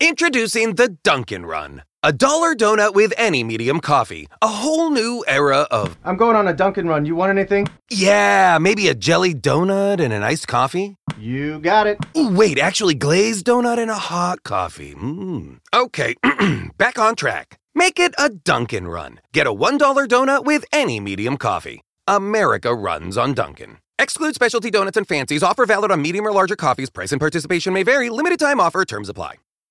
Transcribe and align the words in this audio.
Introducing 0.00 0.76
the 0.76 0.90
Dunkin' 1.02 1.44
Run, 1.44 1.82
a 2.04 2.12
dollar 2.12 2.54
donut 2.54 2.94
with 2.94 3.12
any 3.16 3.42
medium 3.42 3.80
coffee. 3.80 4.28
A 4.40 4.46
whole 4.46 4.90
new 4.90 5.24
era 5.26 5.66
of. 5.72 5.98
I'm 6.04 6.16
going 6.16 6.36
on 6.36 6.46
a 6.46 6.52
Dunkin' 6.52 6.86
Run. 6.86 7.04
You 7.04 7.16
want 7.16 7.36
anything? 7.36 7.66
Yeah, 7.90 8.58
maybe 8.60 8.86
a 8.86 8.94
jelly 8.94 9.34
donut 9.34 9.98
and 9.98 10.12
an 10.12 10.22
iced 10.22 10.46
coffee? 10.46 10.94
You 11.18 11.58
got 11.58 11.88
it. 11.88 11.98
Ooh, 12.16 12.32
wait, 12.32 12.60
actually, 12.60 12.94
glazed 12.94 13.44
donut 13.46 13.78
and 13.78 13.90
a 13.90 13.98
hot 13.98 14.44
coffee. 14.44 14.94
Mmm. 14.94 15.58
Okay, 15.74 16.14
back 16.78 17.00
on 17.00 17.16
track. 17.16 17.58
Make 17.74 17.98
it 17.98 18.14
a 18.18 18.28
Dunkin' 18.28 18.86
Run. 18.86 19.18
Get 19.32 19.48
a 19.48 19.52
$1 19.52 19.80
donut 20.06 20.44
with 20.44 20.64
any 20.72 21.00
medium 21.00 21.36
coffee. 21.36 21.82
America 22.06 22.72
runs 22.72 23.18
on 23.18 23.34
Dunkin'. 23.34 23.78
Exclude 23.98 24.36
specialty 24.36 24.70
donuts 24.70 24.96
and 24.96 25.08
fancies. 25.08 25.42
Offer 25.42 25.66
valid 25.66 25.90
on 25.90 26.00
medium 26.00 26.24
or 26.24 26.30
larger 26.30 26.54
coffees. 26.54 26.88
Price 26.88 27.10
and 27.10 27.20
participation 27.20 27.72
may 27.74 27.82
vary. 27.82 28.10
Limited 28.10 28.38
time 28.38 28.60
offer. 28.60 28.84
Terms 28.84 29.08
apply. 29.08 29.34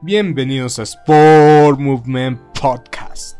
Bienvenidos 0.00 0.78
a 0.78 0.84
Sport 0.84 1.80
Movement 1.80 2.38
Podcast. 2.60 3.36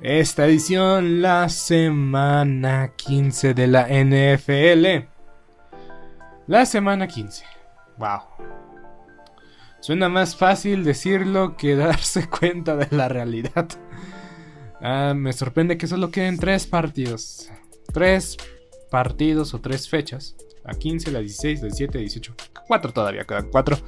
Esta 0.00 0.44
edición, 0.46 1.22
la 1.22 1.48
semana 1.48 2.94
15 2.96 3.54
de 3.54 3.68
la 3.68 3.86
NFL. 3.86 5.06
La 6.48 6.66
semana 6.66 7.06
15. 7.06 7.44
Wow. 7.96 8.22
Suena 9.78 10.08
más 10.08 10.34
fácil 10.34 10.82
decirlo 10.82 11.56
que 11.56 11.76
darse 11.76 12.28
cuenta 12.40 12.74
de 12.74 12.88
la 12.90 13.06
realidad. 13.08 13.68
Ah, 14.80 15.14
me 15.14 15.32
sorprende 15.32 15.78
que 15.78 15.86
solo 15.86 16.10
queden 16.10 16.38
tres 16.38 16.66
partidos. 16.66 17.52
Tres 17.94 18.36
partidos 18.90 19.54
o 19.54 19.60
tres 19.60 19.88
fechas. 19.88 20.34
La 20.64 20.74
15, 20.74 21.12
la 21.12 21.20
16, 21.20 21.60
la 21.60 21.66
17, 21.66 21.94
la 21.98 22.00
18. 22.00 22.34
Cuatro 22.66 22.92
todavía, 22.92 23.24
quedan 23.24 23.48
cuatro. 23.48 23.78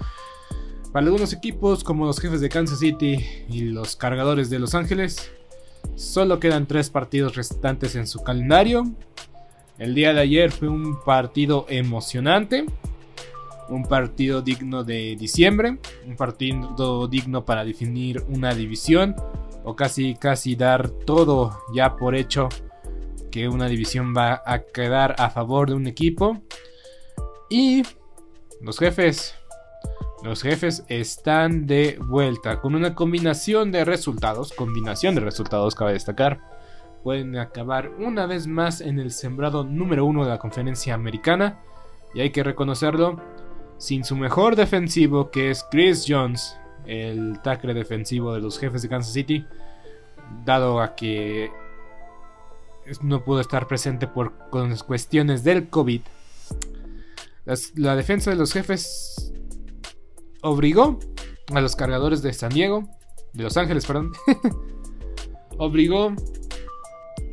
Para 0.93 1.05
algunos 1.05 1.35
equipos, 1.35 1.85
como 1.85 2.07
los 2.07 2.19
jefes 2.19 2.41
de 2.41 2.49
Kansas 2.49 2.79
City 2.79 3.23
y 3.49 3.61
los 3.61 3.95
cargadores 3.95 4.49
de 4.49 4.59
Los 4.59 4.75
Ángeles, 4.75 5.31
solo 5.97 6.41
quedan 6.41 6.67
tres 6.67 6.89
partidos 6.89 7.37
restantes 7.37 7.95
en 7.95 8.07
su 8.07 8.23
calendario. 8.23 8.85
El 9.79 9.95
día 9.95 10.15
de 10.15 10.21
ayer 10.21 10.51
fue 10.51 10.69
un 10.69 10.99
partido 11.01 11.67
emocionante, 11.69 12.65
un 13.69 13.85
partido 13.85 14.41
digno 14.41 14.83
de 14.83 15.15
diciembre, 15.17 15.79
un 16.07 16.17
partido 16.17 17.07
digno 17.07 17.45
para 17.45 17.67
definir 17.67 18.25
una 18.29 18.55
división 18.55 19.15
o 19.65 19.77
casi 19.77 20.15
casi 20.15 20.57
dar 20.57 20.89
todo 20.89 21.61
ya 21.75 21.97
por 21.97 22.17
hecho 22.17 22.49
que 23.31 23.47
una 23.47 23.69
división 23.69 24.15
va 24.17 24.43
a 24.47 24.61
quedar 24.61 25.17
a 25.19 25.29
favor 25.29 25.69
de 25.69 25.75
un 25.75 25.87
equipo. 25.87 26.41
Y 27.51 27.83
los 28.63 28.79
jefes 28.79 29.38
los 30.23 30.43
jefes 30.43 30.85
están 30.89 31.67
de 31.67 31.97
vuelta 32.01 32.61
con 32.61 32.75
una 32.75 32.95
combinación 32.95 33.71
de 33.71 33.85
resultados, 33.85 34.53
combinación 34.53 35.15
de 35.15 35.21
resultados 35.21 35.75
cabe 35.75 35.93
destacar. 35.93 36.41
Pueden 37.05 37.37
acabar 37.37 37.91
una 37.99 38.27
vez 38.27 38.49
más 38.49 38.81
en 38.81 38.99
el 38.99 39.13
sembrado 39.13 39.63
número 39.63 40.05
uno 40.05 40.25
de 40.25 40.31
la 40.31 40.39
conferencia 40.39 40.95
americana. 40.95 41.61
Y 42.15 42.21
hay 42.21 42.31
que 42.31 42.43
reconocerlo, 42.43 43.21
sin 43.77 44.05
su 44.05 44.17
mejor 44.17 44.57
defensivo 44.57 45.31
que 45.31 45.51
es 45.51 45.65
Chris 45.71 46.05
Jones, 46.09 46.59
el 46.87 47.41
tackle 47.43 47.75
defensivo 47.75 48.35
de 48.35 48.41
los 48.41 48.59
jefes 48.59 48.83
de 48.83 48.89
Kansas 48.89 49.13
City, 49.13 49.47
dado 50.45 50.81
a 50.81 50.97
que 50.97 51.51
no 53.03 53.23
pudo 53.23 53.41
estar 53.41 53.69
presente 53.69 54.09
por 54.09 54.33
cuestiones 54.87 55.45
del 55.45 55.69
COVID. 55.69 56.01
la 57.77 57.95
defensa 57.95 58.31
de 58.31 58.37
los 58.37 58.53
jefes 58.53 59.33
obligó 60.43 60.99
a 61.55 61.61
los 61.61 61.77
cargadores 61.77 62.23
de 62.23 62.33
San 62.33 62.51
Diego, 62.51 62.89
de 63.33 63.45
Los 63.45 63.57
Ángeles, 63.57 63.87
perdón, 63.87 64.13
obligó, 65.59 66.15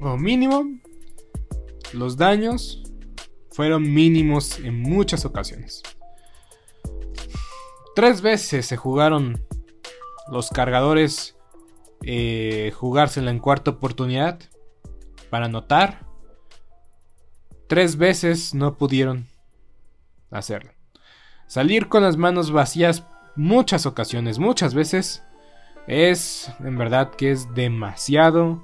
o 0.02 0.18
mínimo, 0.18 0.66
los 1.94 2.18
daños 2.18 2.84
fueron 3.52 3.94
mínimos 3.94 4.60
en 4.60 4.81
muchas 4.81 5.25
ocasiones. 5.25 5.81
Tres 7.96 8.22
veces 8.22 8.66
se 8.66 8.75
jugaron 8.75 9.42
los 10.30 10.50
cargadores 10.50 11.38
eh, 12.04 12.72
jugársela 12.75 13.31
en 13.31 13.40
cuarta 13.40 13.72
oportunidad 13.72 14.40
para 15.30 15.46
anotar. 15.46 16.06
Tres 17.68 17.96
veces 17.96 18.54
no 18.54 18.78
pudieron 18.78 19.28
hacerlo. 20.30 20.75
Salir 21.47 21.88
con 21.88 22.03
las 22.03 22.18
manos 22.18 22.51
vacías 22.51 23.06
muchas 23.36 23.86
ocasiones, 23.86 24.39
muchas 24.39 24.74
veces, 24.74 25.24
es 25.88 26.51
en 26.59 26.77
verdad 26.77 27.12
que 27.12 27.31
es 27.31 27.53
demasiado, 27.53 28.63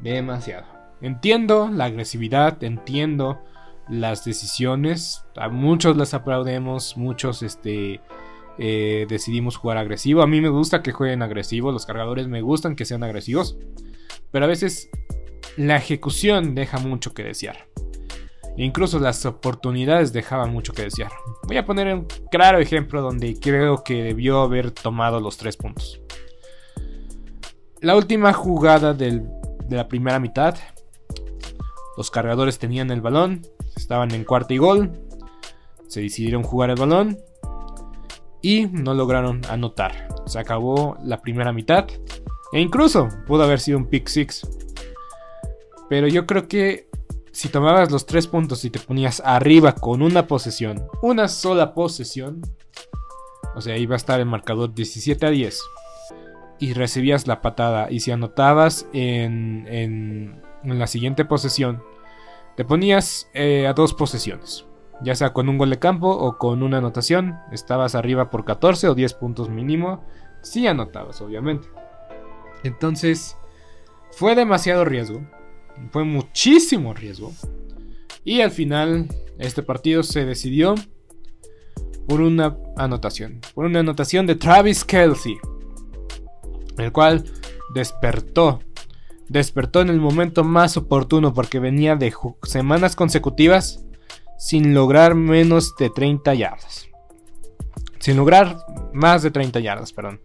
demasiado. 0.00 0.66
Entiendo 1.00 1.70
la 1.72 1.86
agresividad, 1.86 2.62
entiendo 2.62 3.42
las 3.88 4.24
decisiones. 4.24 5.24
A 5.36 5.48
muchos 5.48 5.96
las 5.96 6.14
aplaudemos, 6.14 6.96
muchos 6.96 7.42
este, 7.42 8.00
eh, 8.58 9.06
decidimos 9.08 9.56
jugar 9.56 9.78
agresivo. 9.78 10.22
A 10.22 10.26
mí 10.26 10.40
me 10.40 10.48
gusta 10.48 10.82
que 10.82 10.92
jueguen 10.92 11.22
agresivo, 11.22 11.72
los 11.72 11.86
cargadores 11.86 12.28
me 12.28 12.42
gustan 12.42 12.76
que 12.76 12.84
sean 12.84 13.02
agresivos. 13.02 13.56
Pero 14.30 14.44
a 14.44 14.48
veces 14.48 14.90
la 15.56 15.76
ejecución 15.76 16.54
deja 16.54 16.78
mucho 16.78 17.14
que 17.14 17.24
desear. 17.24 17.66
Incluso 18.56 18.98
las 18.98 19.24
oportunidades 19.24 20.12
dejaban 20.12 20.52
mucho 20.52 20.72
que 20.72 20.82
desear. 20.82 21.10
Voy 21.46 21.56
a 21.56 21.64
poner 21.64 21.94
un 21.94 22.06
claro 22.30 22.58
ejemplo 22.58 23.00
donde 23.00 23.38
creo 23.40 23.82
que 23.82 24.02
debió 24.02 24.40
haber 24.42 24.70
tomado 24.70 25.20
los 25.20 25.38
tres 25.38 25.56
puntos. 25.56 26.00
La 27.80 27.96
última 27.96 28.32
jugada 28.32 28.94
de 28.94 29.22
la 29.70 29.88
primera 29.88 30.18
mitad. 30.18 30.56
Los 31.96 32.10
cargadores 32.10 32.58
tenían 32.58 32.90
el 32.90 33.00
balón. 33.00 33.42
Estaban 33.76 34.12
en 34.12 34.24
cuarta 34.24 34.54
y 34.54 34.58
gol. 34.58 34.92
Se 35.88 36.00
decidieron 36.00 36.42
jugar 36.42 36.70
el 36.70 36.76
balón. 36.76 37.18
Y 38.42 38.66
no 38.66 38.94
lograron 38.94 39.40
anotar. 39.48 40.08
Se 40.26 40.38
acabó 40.38 40.96
la 41.02 41.22
primera 41.22 41.52
mitad. 41.52 41.86
E 42.52 42.60
incluso 42.60 43.08
pudo 43.26 43.44
haber 43.44 43.60
sido 43.60 43.78
un 43.78 43.86
pick 43.86 44.08
six. 44.08 44.46
Pero 45.88 46.06
yo 46.06 46.26
creo 46.26 46.48
que 46.48 46.88
si 47.32 47.48
tomabas 47.48 47.90
los 47.90 48.04
tres 48.06 48.26
puntos 48.26 48.64
y 48.64 48.70
te 48.70 48.78
ponías 48.78 49.22
arriba 49.24 49.74
con 49.74 50.02
una 50.02 50.26
posesión, 50.26 50.86
una 51.00 51.28
sola 51.28 51.74
posesión, 51.74 52.42
o 53.54 53.60
sea, 53.60 53.76
iba 53.78 53.94
a 53.94 53.96
estar 53.96 54.20
el 54.20 54.26
marcador 54.26 54.74
17 54.74 55.26
a 55.26 55.30
10, 55.30 55.60
y 56.58 56.74
recibías 56.74 57.26
la 57.26 57.40
patada, 57.40 57.90
y 57.90 58.00
si 58.00 58.12
anotabas 58.12 58.86
en, 58.92 59.66
en, 59.68 60.42
la 60.62 60.86
siguiente 60.86 61.24
posesión, 61.24 61.82
te 62.54 62.64
ponías 62.64 63.30
eh, 63.32 63.66
a 63.66 63.72
dos 63.72 63.94
posesiones, 63.94 64.66
ya 65.02 65.14
sea 65.14 65.32
con 65.32 65.48
un 65.48 65.58
gol 65.58 65.70
de 65.70 65.78
campo 65.78 66.08
o 66.08 66.36
con 66.36 66.62
una 66.62 66.78
anotación, 66.78 67.38
estabas 67.50 67.94
arriba 67.94 68.30
por 68.30 68.44
14 68.44 68.88
o 68.88 68.94
10 68.94 69.14
puntos 69.14 69.48
mínimo, 69.48 70.04
si 70.42 70.66
anotabas, 70.66 71.20
obviamente. 71.22 71.68
Entonces, 72.62 73.36
fue 74.10 74.34
demasiado 74.34 74.84
riesgo 74.84 75.22
fue 75.90 76.04
muchísimo 76.04 76.94
riesgo. 76.94 77.32
Y 78.24 78.40
al 78.40 78.50
final 78.50 79.08
este 79.38 79.62
partido 79.62 80.02
se 80.02 80.24
decidió 80.24 80.74
por 82.08 82.20
una 82.20 82.56
anotación. 82.76 83.40
Por 83.54 83.66
una 83.66 83.80
anotación 83.80 84.26
de 84.26 84.36
Travis 84.36 84.84
Kelsey. 84.84 85.36
El 86.78 86.92
cual 86.92 87.24
despertó. 87.74 88.60
Despertó 89.28 89.80
en 89.80 89.88
el 89.88 90.00
momento 90.00 90.44
más 90.44 90.76
oportuno 90.76 91.32
porque 91.32 91.58
venía 91.58 91.96
de 91.96 92.12
semanas 92.42 92.96
consecutivas 92.96 93.84
sin 94.38 94.74
lograr 94.74 95.14
menos 95.14 95.76
de 95.76 95.88
30 95.88 96.34
yardas. 96.34 96.88
Sin 97.98 98.16
lograr 98.16 98.58
más 98.92 99.22
de 99.22 99.30
30 99.30 99.60
yardas, 99.60 99.92
perdón. 99.92 100.20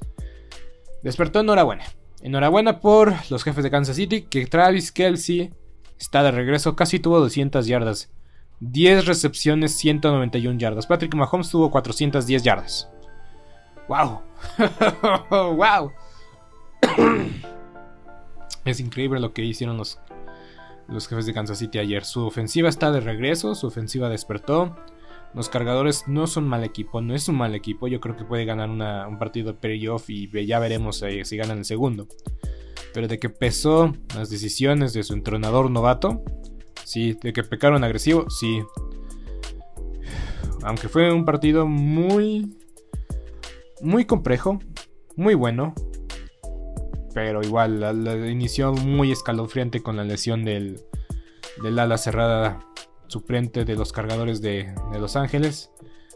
Despertó 1.03 1.39
enhorabuena. 1.39 1.85
Enhorabuena 2.21 2.79
por 2.79 3.13
los 3.29 3.43
jefes 3.43 3.63
de 3.63 3.71
Kansas 3.71 3.95
City, 3.95 4.23
que 4.23 4.47
Travis 4.47 4.91
Kelsey 4.91 5.53
está 5.99 6.23
de 6.23 6.31
regreso, 6.31 6.75
casi 6.75 6.99
tuvo 6.99 7.19
200 7.19 7.67
yardas. 7.67 8.11
10 8.59 9.05
recepciones, 9.05 9.73
191 9.77 10.57
yardas. 10.57 10.87
Patrick 10.87 11.13
Mahomes 11.13 11.49
tuvo 11.49 11.69
410 11.69 12.43
yardas. 12.43 12.89
¡Wow! 13.87 14.21
¡Wow! 15.29 15.91
es 18.65 18.79
increíble 18.79 19.19
lo 19.19 19.33
que 19.33 19.43
hicieron 19.43 19.77
los, 19.77 19.99
los 20.87 21.07
jefes 21.07 21.27
de 21.27 21.33
Kansas 21.33 21.59
City 21.59 21.77
ayer. 21.79 22.03
Su 22.03 22.25
ofensiva 22.25 22.67
está 22.67 22.91
de 22.91 22.99
regreso, 22.99 23.53
su 23.53 23.67
ofensiva 23.67 24.09
despertó. 24.09 24.75
Los 25.33 25.49
cargadores 25.49 26.05
no 26.07 26.25
son 26.25 26.47
mal 26.47 26.63
equipo, 26.63 27.01
no 27.01 27.13
es 27.13 27.27
un 27.27 27.37
mal 27.37 27.53
equipo. 27.53 27.87
Yo 27.87 27.99
creo 27.99 28.15
que 28.15 28.25
puede 28.25 28.45
ganar 28.45 28.69
un 28.69 29.19
partido 29.19 29.51
de 29.51 29.59
playoff 29.59 30.09
y 30.09 30.29
ya 30.45 30.59
veremos 30.59 31.01
eh, 31.03 31.25
si 31.25 31.37
ganan 31.37 31.59
el 31.59 31.65
segundo. 31.65 32.07
Pero 32.93 33.07
de 33.07 33.19
que 33.19 33.29
pesó 33.29 33.93
las 34.15 34.29
decisiones 34.29 34.93
de 34.93 35.03
su 35.03 35.13
entrenador 35.13 35.69
novato, 35.69 36.23
sí. 36.83 37.17
De 37.21 37.33
que 37.33 37.43
pecaron 37.43 37.83
agresivo, 37.83 38.29
sí. 38.29 38.61
Aunque 40.63 40.89
fue 40.89 41.13
un 41.13 41.23
partido 41.23 41.67
muy, 41.67 42.57
muy 43.81 44.05
complejo, 44.05 44.59
muy 45.15 45.35
bueno. 45.35 45.75
Pero 47.13 47.41
igual, 47.41 47.79
la, 47.79 48.29
inició 48.29 48.73
muy 48.73 49.11
escalofriante 49.11 49.81
con 49.81 49.97
la 49.97 50.03
lesión 50.03 50.43
del, 50.43 50.81
del 51.61 51.79
ala 51.79 51.97
cerrada 51.97 52.59
suplente 53.07 53.65
de 53.65 53.75
los 53.75 53.91
cargadores 53.91 54.41
de, 54.41 54.73
Los 54.99 55.15
Ángeles. 55.15 55.71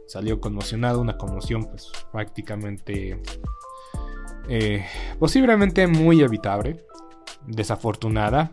Salió 0.08 0.40
conmocionado, 0.42 1.00
una 1.00 1.18
conmoción 1.18 1.66
pues 1.66 1.92
prácticamente 2.12 3.22
eh, 4.50 4.86
posiblemente 5.20 5.88
muy 5.88 6.22
evitable, 6.22 6.86
desafortunada. 7.48 8.52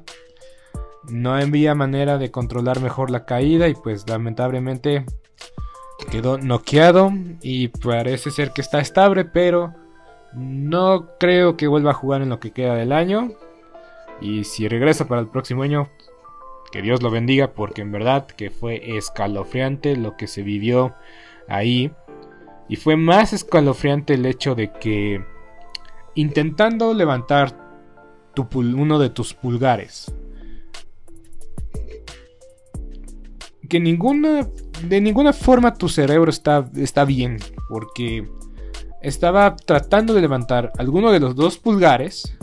No 1.09 1.35
había 1.35 1.75
manera 1.75 2.19
de 2.19 2.31
controlar 2.31 2.81
mejor 2.81 3.11
la 3.11 3.25
caída 3.25 3.69
y 3.69 3.75
pues 3.75 4.09
lamentablemente 4.09 5.05
quedó 6.11 6.39
noqueado 6.39 7.11
y 7.43 7.69
parece 7.69 8.31
ser 8.31 8.53
que 8.53 8.61
está 8.61 8.79
estable, 8.81 9.25
pero 9.25 9.75
no 10.35 11.09
creo 11.19 11.57
que 11.57 11.67
vuelva 11.67 11.91
a 11.91 11.95
jugar 11.95 12.23
en 12.23 12.29
lo 12.29 12.41
que 12.41 12.53
queda 12.53 12.75
del 12.75 12.93
año. 12.93 13.33
Y 14.21 14.45
si 14.45 14.69
regresa 14.69 15.07
para 15.07 15.21
el 15.21 15.29
próximo 15.29 15.63
año, 15.63 15.89
que 16.71 16.83
Dios 16.83 17.03
lo 17.03 17.11
bendiga 17.11 17.53
porque 17.53 17.83
en 17.83 17.93
verdad 17.93 18.27
que 18.27 18.51
fue 18.51 18.97
escalofriante 18.97 19.97
lo 19.97 20.17
que 20.17 20.27
se 20.27 20.43
vivió 20.43 20.95
ahí. 21.49 21.93
Y 22.69 22.77
fue 22.77 22.97
más 22.97 23.33
escalofriante 23.33 24.15
el 24.15 24.27
hecho 24.27 24.55
de 24.55 24.73
que 24.73 25.25
intentando 26.15 26.93
levantar 26.93 27.57
tu 28.35 28.47
uno 28.55 28.99
de 28.99 29.11
tus 29.11 29.35
pulgares. 29.35 30.13
Que 33.69 33.81
ninguna, 33.81 34.49
de 34.83 35.01
ninguna 35.01 35.33
forma 35.33 35.75
tu 35.75 35.89
cerebro 35.89 36.31
está, 36.31 36.71
está 36.77 37.05
bien. 37.05 37.39
Porque 37.69 38.29
estaba 39.01 39.57
tratando 39.57 40.15
de 40.15 40.21
levantar 40.21 40.73
alguno 40.79 41.11
de 41.11 41.21
los 41.21 41.35
dos 41.35 41.59
pulgares 41.59 42.37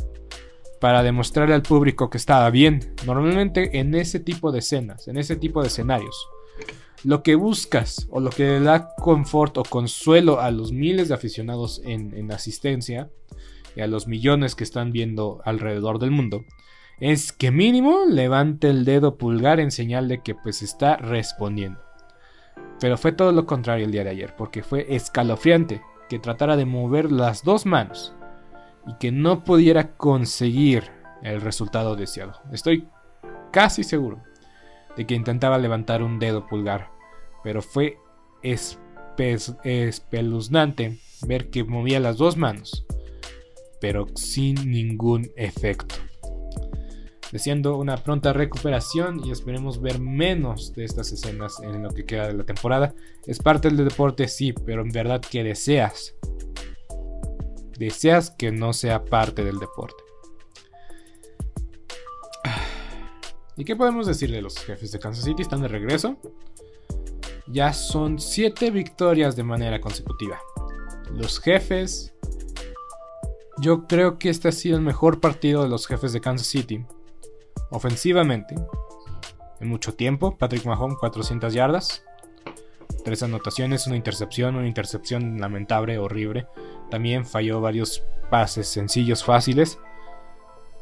para 0.86 1.02
demostrarle 1.02 1.56
al 1.56 1.64
público 1.64 2.12
que 2.12 2.20
estaba 2.20 2.48
bien. 2.52 2.94
Normalmente 3.08 3.80
en 3.80 3.96
ese 3.96 4.20
tipo 4.20 4.52
de 4.52 4.60
escenas, 4.60 5.08
en 5.08 5.18
ese 5.18 5.36
tipo 5.36 5.64
de 5.64 5.70
escenarios, 5.70 6.27
lo 7.04 7.24
que 7.24 7.34
buscas 7.34 8.06
o 8.12 8.20
lo 8.20 8.30
que 8.30 8.60
da 8.60 8.94
confort 8.94 9.58
o 9.58 9.63
consuelo 9.63 10.39
a 10.39 10.51
los 10.51 10.72
miles 10.72 11.08
de 11.08 11.15
aficionados 11.15 11.82
en, 11.86 12.32
asistencia 12.32 13.10
y 13.75 13.82
a 13.82 13.88
los 13.88 14.06
millones 14.06 14.54
que 14.54 14.63
están 14.63 14.92
viendo 14.92 15.42
alrededor 15.44 15.98
del 15.98 16.12
mundo 16.12 16.46
es 17.00 17.32
que 17.32 17.50
mínimo 17.50 18.06
levante 18.08 18.70
el 18.70 18.86
dedo 18.86 19.18
pulgar 19.18 19.60
en 19.60 19.72
señal 19.72 20.08
de 20.08 20.22
que 20.22 20.36
pues 20.36 20.62
está 20.62 20.98
respondiendo. 20.98 21.80
Pero 22.80 22.96
fue 22.96 23.12
todo 23.12 23.32
lo 23.32 23.48
contrario 23.48 23.86
el 23.86 23.92
día 23.92 24.04
de 24.04 24.12
ayer, 24.12 24.36
porque 24.38 24.62
fue 24.62 24.86
escalofriante 24.94 25.82
que 26.10 26.20
tratara 26.20 26.56
de 26.56 26.65
mover 26.65 27.12
las 27.12 27.44
dos 27.44 27.65
manos 27.65 28.13
y 28.88 28.96
que 28.96 29.12
no 29.12 29.44
pudiera 29.44 29.96
conseguir 29.96 30.92
el 31.24 31.42
resultado 31.42 31.96
deseado. 31.96 32.34
Estoy 32.51 32.88
casi 33.51 33.84
seguro 33.84 34.22
de 34.96 35.06
que 35.06 35.15
intentaba 35.15 35.58
levantar 35.58 36.04
un 36.04 36.20
dedo 36.20 36.46
pulgar, 36.48 36.92
pero 37.44 37.62
fue 37.62 37.98
espeluznante 39.63 41.00
ver 41.25 41.50
que 41.50 41.63
movía 41.63 42.00
las 42.00 42.18
dos 42.18 42.38
manos, 42.38 42.86
pero 43.82 44.08
sin 44.15 44.70
ningún 44.70 45.32
efecto. 45.36 45.96
Deseando 47.32 47.77
una 47.77 47.98
pronta 47.98 48.34
recuperación 48.34 49.20
y 49.25 49.32
esperemos 49.32 49.82
ver 49.82 50.00
menos 50.00 50.74
de 50.74 50.86
estas 50.86 51.12
escenas 51.12 51.60
en 51.62 51.82
lo 51.84 51.89
que 51.89 52.06
queda 52.06 52.27
de 52.27 52.34
la 52.34 52.46
temporada. 52.46 52.94
Es 53.25 53.39
parte 53.39 53.70
del 53.70 53.84
deporte, 53.84 54.27
sí, 54.27 54.54
pero 54.54 54.84
en 54.84 54.89
verdad 54.89 55.22
que 55.22 55.44
deseas 55.44 56.15
deseas 57.77 58.32
que 58.32 58.51
no 58.51 58.74
sea 58.74 59.05
parte 59.05 59.44
del 59.44 59.60
deporte. 59.60 60.03
¿Y 63.58 63.63
qué 63.63 63.75
podemos 63.75 64.05
decir 64.05 64.32
de 64.32 64.41
los 64.41 64.58
jefes 64.58 64.91
de 64.91 65.00
Kansas 65.00 65.24
City? 65.24 65.41
Están 65.41 65.62
de 65.62 65.70
regreso. 65.70 66.17
Ya 67.48 67.72
son 67.74 68.20
7 68.20 68.72
victorias 68.72 69.36
de 69.36 69.44
manera 69.44 69.79
consecutiva. 69.79 70.39
Los 71.12 71.39
jefes... 71.39 72.13
Yo 73.62 73.88
creo 73.88 74.20
que 74.20 74.29
este 74.29 74.50
ha 74.50 74.51
sido 74.51 74.75
el 74.75 74.84
mejor 74.84 75.22
partido 75.22 75.63
de 75.63 75.70
los 75.70 75.88
jefes 75.88 76.12
de 76.12 76.20
Kansas 76.20 76.48
City. 76.48 76.86
Ofensivamente. 77.70 78.55
En 79.62 79.70
mucho 79.70 79.94
tiempo. 79.94 80.38
Patrick 80.38 80.65
Mahomes 80.65 80.98
400 81.00 81.53
yardas. 81.53 82.03
Tres 83.05 83.21
anotaciones, 83.21 83.85
una 83.85 83.95
intercepción, 83.95 84.55
una 84.55 84.67
intercepción 84.67 85.39
lamentable, 85.39 86.00
horrible. 86.00 86.47
También 86.89 87.24
falló 87.24 87.62
varios 87.62 88.03
pases 88.31 88.67
sencillos, 88.67 89.24
fáciles. 89.24 89.77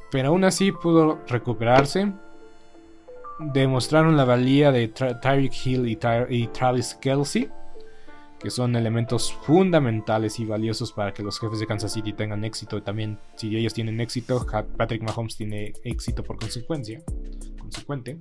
Pero 0.10 0.30
aún 0.30 0.46
así 0.46 0.72
pudo 0.72 1.20
recuperarse. 1.28 2.14
demostraron 3.40 4.16
la 4.16 4.24
valía 4.24 4.72
de 4.72 4.88
Tyreek 4.88 5.66
Hill 5.66 5.88
y, 5.90 6.48
Travis 6.48 6.94
Kelsey, 7.02 7.50
que 8.40 8.50
son 8.50 8.76
elementos 8.78 9.34
fundamentales 9.34 10.40
y 10.40 10.46
valiosos 10.46 10.94
para 10.94 11.14
que 11.14 11.24
los 11.24 11.40
jefes 11.40 11.60
de 11.60 11.68
Kansas 11.68 11.92
City 11.92 12.14
tengan 12.14 12.46
éxito. 12.46 12.82
También, 12.84 13.20
si 13.36 13.54
ellos 13.58 13.74
tienen 13.74 14.00
éxito, 14.00 14.46
Patrick 14.78 15.02
Mahomes 15.02 15.36
tiene 15.36 15.74
éxito 15.84 16.24
por 16.24 16.38
consecuencia. 16.38 17.02
Consecuente. 17.60 18.18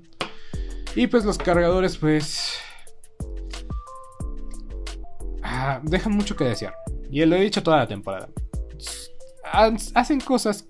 Y 0.96 1.06
pues 1.06 1.24
los 1.24 1.38
cargadores, 1.38 1.98
pues. 1.98 2.61
Ah, 5.64 5.80
dejan 5.80 6.12
mucho 6.16 6.34
que 6.34 6.42
desear. 6.42 6.74
Y 7.08 7.24
lo 7.24 7.36
he 7.36 7.40
dicho 7.40 7.62
toda 7.62 7.76
la 7.76 7.86
temporada. 7.86 8.28
Hacen 9.94 10.18
cosas 10.18 10.66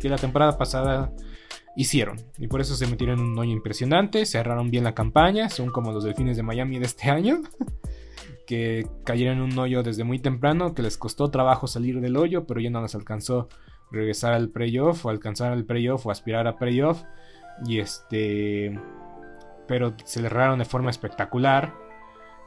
que 0.00 0.08
la 0.08 0.16
temporada 0.16 0.58
pasada 0.58 1.12
hicieron. 1.76 2.16
Y 2.36 2.48
por 2.48 2.60
eso 2.60 2.74
se 2.74 2.88
metieron 2.88 3.20
en 3.20 3.26
un 3.26 3.38
hoyo 3.38 3.52
impresionante. 3.52 4.26
Cerraron 4.26 4.72
bien 4.72 4.82
la 4.82 4.96
campaña. 4.96 5.48
Son 5.48 5.70
como 5.70 5.92
los 5.92 6.02
delfines 6.02 6.36
de 6.36 6.42
Miami 6.42 6.80
de 6.80 6.86
este 6.86 7.08
año. 7.10 7.40
que 8.48 8.88
cayeron 9.04 9.38
en 9.38 9.44
un 9.44 9.58
hoyo 9.60 9.84
desde 9.84 10.02
muy 10.02 10.18
temprano. 10.18 10.74
Que 10.74 10.82
les 10.82 10.98
costó 10.98 11.30
trabajo 11.30 11.68
salir 11.68 12.00
del 12.00 12.16
hoyo. 12.16 12.48
Pero 12.48 12.60
ya 12.60 12.70
no 12.70 12.82
les 12.82 12.96
alcanzó 12.96 13.48
regresar 13.92 14.32
al 14.32 14.48
playoff. 14.48 15.06
O 15.06 15.10
alcanzar 15.10 15.52
al 15.52 15.64
playoff. 15.64 16.04
O 16.04 16.10
aspirar 16.10 16.48
a 16.48 16.56
playoff. 16.56 17.04
Y 17.64 17.78
este. 17.78 18.76
Pero 19.68 19.94
se 20.04 20.20
cerraron 20.20 20.58
de 20.58 20.64
forma 20.64 20.90
espectacular. 20.90 21.74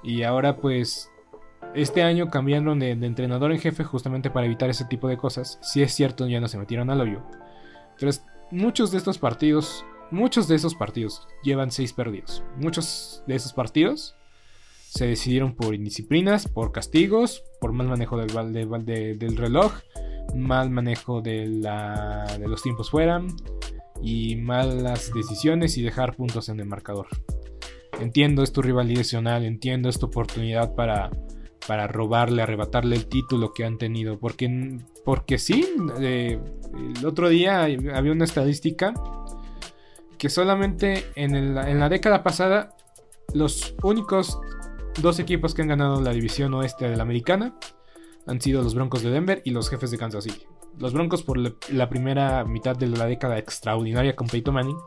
Y 0.04 0.24
ahora 0.24 0.58
pues 0.58 1.10
este 1.76 2.02
año 2.04 2.30
cambiaron 2.30 2.80
de, 2.80 2.92
entrenador 2.92 3.52
en 3.52 3.60
jefe 3.60 3.84
justamente 3.84 4.30
para 4.30 4.46
evitar 4.46 4.70
ese 4.70 4.86
tipo 4.86 5.08
de 5.08 5.18
cosas. 5.18 5.60
Si 5.62 5.82
es 5.82 5.94
cierto, 5.94 6.28
ya 6.28 6.40
no 6.40 6.48
se 6.48 6.58
metieron 6.58 6.90
al 6.90 7.02
hoyo. 7.02 7.22
Pero 8.00 8.12
muchos 8.52 8.92
de 8.92 8.98
estos 8.98 9.18
partidos, 9.18 9.86
muchos 10.12 10.48
de 10.48 10.56
esos 10.56 10.76
partidos 10.76 11.28
llevan 11.44 11.72
seis 11.72 11.94
perdidos. 11.94 12.44
Muchos 12.58 13.24
de 13.28 13.36
esos 13.36 13.54
partidos 13.54 14.16
se 14.90 15.06
decidieron 15.06 15.54
por 15.54 15.76
indisciplinas, 15.76 16.48
por 16.48 16.72
castigos, 16.72 17.44
por 17.62 17.72
mal 17.72 17.88
manejo 17.88 18.18
del, 18.18 19.38
reloj, 19.38 19.74
mal 20.36 20.72
manejo 20.72 21.22
de, 21.22 21.46
los 22.40 22.64
tiempos 22.64 22.90
fuera 22.90 23.22
y 24.02 24.38
malas 24.38 25.14
decisiones 25.14 25.78
y 25.78 25.84
dejar 25.84 26.16
puntos 26.16 26.50
en 26.50 26.60
el 26.60 26.66
marcador. 26.66 27.08
Entiendo 28.00 28.42
es 28.42 28.52
tu 28.52 28.62
rival 28.62 28.90
entiendo 28.90 29.90
es 29.90 30.00
tu 30.00 30.08
oportunidad 30.08 30.74
para 30.74 31.12
para 31.70 31.86
robarle, 31.86 32.42
arrebatarle 32.42 32.96
el 32.96 33.06
título 33.06 33.54
que 33.54 33.64
han 33.64 33.78
tenido. 33.78 34.18
Porque, 34.18 34.80
porque 35.06 35.38
sí, 35.38 35.70
eh, 36.00 36.40
el 36.98 37.06
otro 37.06 37.30
día 37.30 37.66
había 37.66 38.12
una 38.12 38.26
estadística 38.26 38.92
que 40.18 40.30
solamente 40.30 41.06
en, 41.14 41.54
la 41.54 41.88
década 41.88 42.24
pasada 42.24 42.76
los 43.36 43.76
únicos 43.84 44.40
dos 45.00 45.20
equipos 45.20 45.54
que 45.54 45.62
han 45.62 45.68
ganado 45.68 46.02
la 46.02 46.10
división 46.10 46.56
oeste 46.56 46.90
de 46.90 46.98
la 46.98 47.04
americana 47.04 47.56
han 48.26 48.42
sido 48.42 48.64
los 48.64 48.74
Broncos 48.74 49.04
de 49.04 49.12
Denver 49.12 49.44
y 49.46 49.52
los 49.52 49.70
jefes 49.70 49.92
de 49.92 50.00
Kansas 50.00 50.24
City. 50.24 50.48
Los 50.80 50.94
Broncos 50.94 51.22
por 51.22 51.38
la 51.38 51.88
primera 51.88 52.46
mitad 52.46 52.76
de 52.76 52.88
la 52.88 53.06
década 53.06 53.38
extraordinaria 53.38 54.16
con 54.16 54.28
Peyton 54.28 54.56
Manning 54.56 54.78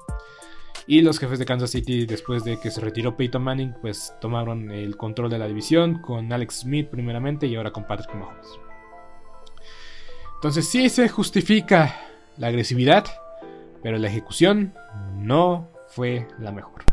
y 0.87 1.01
los 1.03 1.19
jefes 1.19 1.39
de 1.39 1.45
Kansas 1.45 1.71
City, 1.71 2.07
después 2.07 2.45
de 2.45 2.59
que 2.59 2.71
se 2.71 2.81
retiró 2.81 3.17
Peyton 3.17 3.43
Manning, 3.43 3.75
pues 3.81 4.15
tomaron 4.21 4.71
el 4.71 4.97
control 4.97 5.31
de 5.31 5.39
la 5.39 5.47
división 5.47 6.01
con 6.01 6.33
Alex 6.33 6.61
Smith 6.61 6.89
primeramente 6.89 7.47
y 7.47 7.55
ahora 7.55 7.71
con 7.71 7.87
Patrick 7.87 8.15
Mahomes. 8.15 8.49
Entonces 10.35 10.69
sí 10.69 10.89
se 10.89 11.09
justifica 11.09 12.01
la 12.37 12.49
agresividad, 12.49 13.05
pero 13.83 13.97
la 13.99 14.09
ejecución 14.09 14.75
no 15.17 15.69
fue 15.89 16.27
la 16.41 16.51
mejor. 16.51 16.85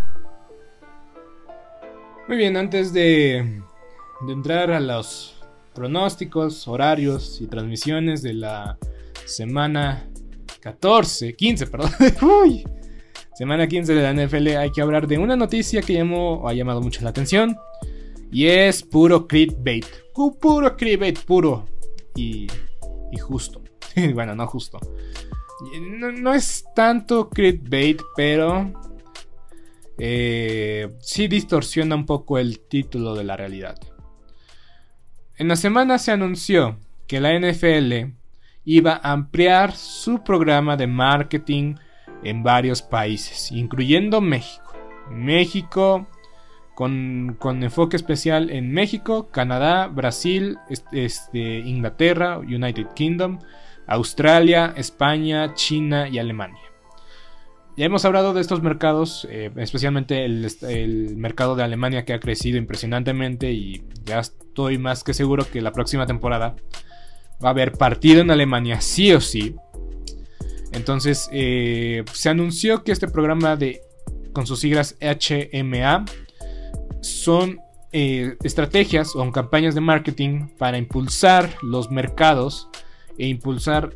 Muy 2.27 2.37
bien, 2.37 2.57
antes 2.57 2.93
de, 2.93 3.63
de 4.27 4.33
entrar 4.33 4.69
a 4.69 4.79
los 4.79 5.41
pronósticos, 5.73 6.67
horarios 6.67 7.41
y 7.41 7.47
transmisiones 7.47 8.21
de 8.21 8.33
la 8.33 8.77
semana 9.25 10.07
14, 10.59 11.33
15, 11.35 11.67
perdón. 11.67 11.91
Uy, 12.43 12.63
Semana 13.39 13.67
15 13.67 13.93
de 13.93 14.03
la 14.03 14.11
NFL 14.11 14.57
hay 14.57 14.69
que 14.69 14.81
hablar 14.81 15.07
de 15.07 15.17
una 15.17 15.37
noticia 15.37 15.81
que 15.81 15.93
llamó, 15.93 16.45
ha 16.45 16.53
llamado 16.53 16.81
mucho 16.81 17.01
la 17.05 17.11
atención. 17.11 17.55
Y 18.33 18.47
es 18.47 18.83
puro 18.83 19.27
clickbait. 19.27 19.85
Puro 20.13 20.75
clickbait, 20.75 21.17
puro. 21.19 21.65
Y, 22.17 22.47
y 23.13 23.17
justo. 23.17 23.61
bueno, 24.13 24.35
no 24.35 24.45
justo. 24.45 24.77
No, 25.79 26.33
es 26.33 26.65
tanto 26.75 27.29
clickbait, 27.29 28.01
pero... 28.13 28.73
Eh, 29.97 30.89
sí 30.99 31.29
distorsiona 31.29 31.95
un 31.95 32.05
poco 32.05 32.39
el 32.39 32.59
título 32.59 33.15
de 33.15 33.23
la 33.23 33.37
realidad. 33.37 33.77
En 35.37 35.47
la 35.47 35.55
semana 35.55 35.97
se 35.97 36.11
anunció 36.11 36.77
que 37.07 37.21
la 37.21 37.39
NFL 37.39 38.15
iba 38.65 38.99
a 39.01 39.13
ampliar 39.13 39.77
su 39.77 40.25
programa 40.25 40.75
de 40.75 40.87
marketing 40.87 41.75
en 42.23 42.43
varios 42.43 42.81
países, 42.81 43.51
incluyendo 43.51 44.21
México. 44.21 44.73
México 45.09 46.07
con, 46.75 47.37
enfoque 47.61 47.97
especial 47.97 48.49
en 48.49 48.71
México, 48.71 49.29
Canadá, 49.31 49.87
Brasil, 49.87 50.57
este, 50.93 51.59
Inglaterra, 51.59 52.37
United 52.37 52.87
Kingdom, 52.95 53.39
Australia, 53.85 54.73
España, 54.77 55.53
China 55.55 56.07
y 56.07 56.19
Alemania. 56.19 56.61
Ya 57.75 57.85
hemos 57.85 58.05
hablado 58.05 58.33
de 58.33 58.41
estos 58.41 58.61
mercados, 58.61 59.27
eh, 59.29 59.51
especialmente 59.57 60.23
el, 60.23 61.15
mercado 61.17 61.55
de 61.55 61.63
Alemania 61.63 62.05
que 62.05 62.13
ha 62.13 62.19
crecido 62.19 62.57
impresionantemente 62.57 63.51
y 63.51 63.83
ya 64.05 64.19
estoy 64.19 64.77
más 64.77 65.03
que 65.03 65.13
seguro 65.13 65.45
que 65.49 65.61
la 65.61 65.71
próxima 65.71 66.05
temporada 66.05 66.55
va 67.43 67.49
a 67.49 67.51
haber 67.51 67.73
partido 67.73 68.21
en 68.21 68.31
Alemania 68.31 68.79
sí 68.79 69.11
o 69.13 69.21
sí. 69.21 69.55
Entonces 70.71 71.29
eh, 71.31 72.03
se 72.13 72.29
anunció 72.29 72.83
que 72.83 72.91
este 72.91 73.07
programa 73.07 73.55
de 73.55 73.81
con 74.33 74.45
sus 74.45 74.59
siglas 74.59 74.95
HMA 75.01 76.05
son 77.01 77.59
eh, 77.91 78.35
estrategias 78.43 79.15
o 79.15 79.31
campañas 79.31 79.73
de 79.73 79.81
marketing 79.81 80.47
para 80.57 80.77
impulsar 80.77 81.55
los 81.63 81.89
mercados 81.89 82.69
e 83.17 83.27
impulsar 83.27 83.95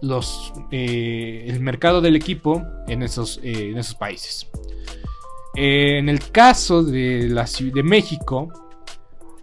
los, 0.00 0.52
eh, 0.70 1.44
el 1.48 1.60
mercado 1.60 2.00
del 2.00 2.16
equipo 2.16 2.62
en 2.88 3.02
esos, 3.02 3.38
en 3.42 3.76
esos 3.76 3.94
países. 3.94 4.48
en 5.54 6.08
el 6.08 6.30
caso 6.30 6.82
de, 6.82 7.28
la, 7.28 7.44
de 7.44 7.82
México, 7.82 8.52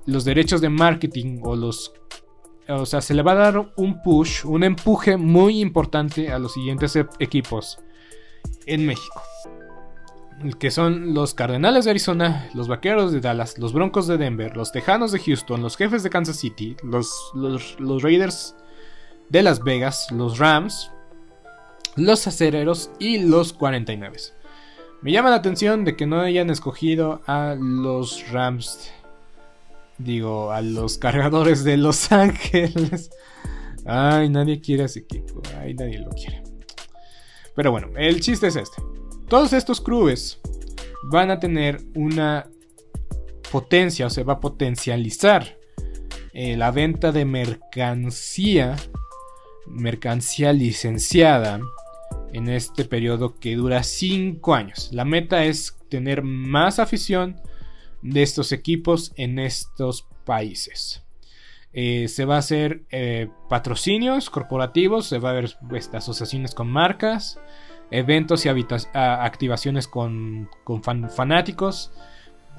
los 0.06 0.26
derechos 0.26 0.62
de 0.62 0.70
marketing 0.70 1.40
o 1.44 1.56
los 1.56 1.94
o 2.68 2.86
sea, 2.86 3.02
se 3.02 3.14
le 3.14 3.22
va 3.22 3.34
a 3.34 3.36
dar 3.36 3.74
un 3.76 4.02
push, 4.02 4.46
un 4.46 4.64
empuje 4.64 5.18
muy 5.18 5.60
importante 5.60 6.32
a 6.32 6.40
los 6.40 6.54
siguientes 6.54 6.98
equipos 7.20 7.80
en 8.66 8.86
México. 8.86 9.22
Que 10.60 10.72
son 10.72 11.14
los 11.14 11.34
Cardenales 11.34 11.86
de 11.86 11.92
Arizona, 11.92 12.50
los 12.54 12.68
Vaqueros 12.68 13.12
de 13.12 13.22
Dallas, 13.22 13.58
los 13.58 13.72
Broncos 13.72 14.08
de 14.08 14.18
Denver, 14.18 14.58
los 14.58 14.72
Tejanos 14.72 15.12
de 15.12 15.20
Houston, 15.20 15.62
los 15.62 15.78
Jefes 15.78 16.04
de 16.04 16.10
Kansas 16.10 16.38
City, 16.38 16.76
los, 16.84 17.32
los, 17.34 18.02
Raiders 18.02 18.56
de 19.30 19.44
Las 19.44 19.64
Vegas, 19.64 20.08
los 20.12 20.40
Rams, 20.40 20.92
los 21.96 22.28
Acereros 22.28 22.92
y 23.00 23.20
los 23.20 23.54
49. 23.54 24.18
Me 25.02 25.12
llama 25.12 25.30
la 25.30 25.38
atención 25.38 25.86
de 25.86 25.96
que 25.96 26.06
no 26.06 26.20
hayan 26.20 26.50
escogido 26.50 27.22
a 27.26 27.56
los 27.58 28.30
Rams 28.32 28.92
Digo, 30.04 30.52
a 30.52 30.62
los 30.62 30.98
cargadores 30.98 31.64
de 31.64 31.78
Los 31.78 32.12
Ángeles. 32.12 33.10
Ay, 33.86 34.30
nadie 34.30 34.60
quiere 34.60 34.86
ese 34.86 35.00
equipo. 35.00 35.42
Ay, 35.60 35.74
nadie 35.74 36.00
lo 36.00 36.10
quiere. 36.10 36.44
Pero 37.56 37.72
bueno, 37.72 37.90
el 37.96 38.20
chiste 38.20 38.48
es 38.48 38.56
este. 38.56 38.82
Todos 39.30 39.54
estos 39.54 39.80
clubes 39.80 40.40
van 41.04 41.32
a 41.32 41.40
tener 41.40 41.82
una 41.96 42.48
potencia 43.52 44.08
o 44.08 44.10
se 44.10 44.24
va 44.24 44.34
a 44.34 44.40
potencializar 44.40 45.58
eh, 46.34 46.58
la 46.58 46.72
venta 46.72 47.12
de 47.12 47.26
mercancía, 47.26 48.76
mercancía 49.68 50.52
licenciada 50.52 51.62
en 52.34 52.50
este 52.50 52.86
periodo 52.86 53.40
que 53.40 53.56
dura 53.56 53.84
5 53.84 54.54
años. 54.56 54.90
La 54.92 55.06
meta 55.06 55.46
es 55.46 55.76
tener 55.90 56.24
más 56.24 56.80
afición 56.80 57.40
de 58.04 58.22
estos 58.22 58.52
equipos 58.52 59.14
en 59.16 59.40
estos 59.40 60.08
países. 60.26 61.04
Eh, 61.72 62.08
se 62.08 62.26
va 62.26 62.36
a 62.36 62.40
hacer 62.40 62.84
eh, 62.92 63.30
patrocinios 63.50 64.30
corporativos, 64.30 65.08
se 65.08 65.18
va 65.18 65.32
a 65.32 65.34
ver 65.34 65.58
pues, 65.68 65.90
asociaciones 65.92 66.54
con 66.54 66.70
marcas, 66.70 67.40
eventos 67.90 68.46
y 68.46 68.50
activaciones 68.94 69.88
con, 69.88 70.50
fanáticos. 71.10 71.92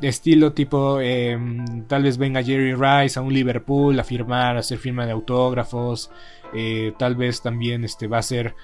De 0.01 0.09
estilo 0.09 0.53
tipo, 0.55 1.01
em, 1.01 1.87
tal 1.87 2.03
vez 2.03 2.19
venga 2.19 2.43
Jerry 2.43 2.75
Rice 2.75 3.17
a 3.17 3.23
un 3.23 3.33
Liverpool 3.33 3.97
a 4.01 4.03
firmar, 4.03 4.57
a 4.57 4.61
hacer 4.61 4.79
firma 4.79 5.07
de 5.07 5.13
autógrafos. 5.13 6.11
Eh, 6.53 6.93
tal 6.99 7.15
vez 7.15 7.43
también 7.43 7.85
este, 7.85 8.09
va 8.09 8.19
a 8.19 8.23
ser, 8.23 8.57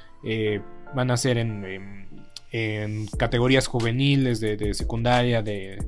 van 0.93 1.13
a 1.13 1.17
ser 1.17 1.39
en 1.39 2.11
en 2.53 3.07
categorías 3.07 3.67
juveniles 3.67 4.41
de, 4.41 4.75
secundaria, 4.75 5.43
de 5.43 5.79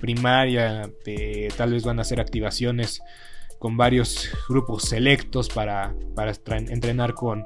primaria, 0.00 0.90
tal 1.56 1.72
vez 1.72 1.84
van 1.84 1.98
a 1.98 2.02
hacer 2.02 2.20
activaciones 2.20 3.02
con 3.58 3.76
varios 3.76 4.30
grupos 4.48 4.84
selectos 4.84 5.48
para, 5.48 5.94
para 6.14 6.32
entrenar 6.56 7.14
con 7.14 7.44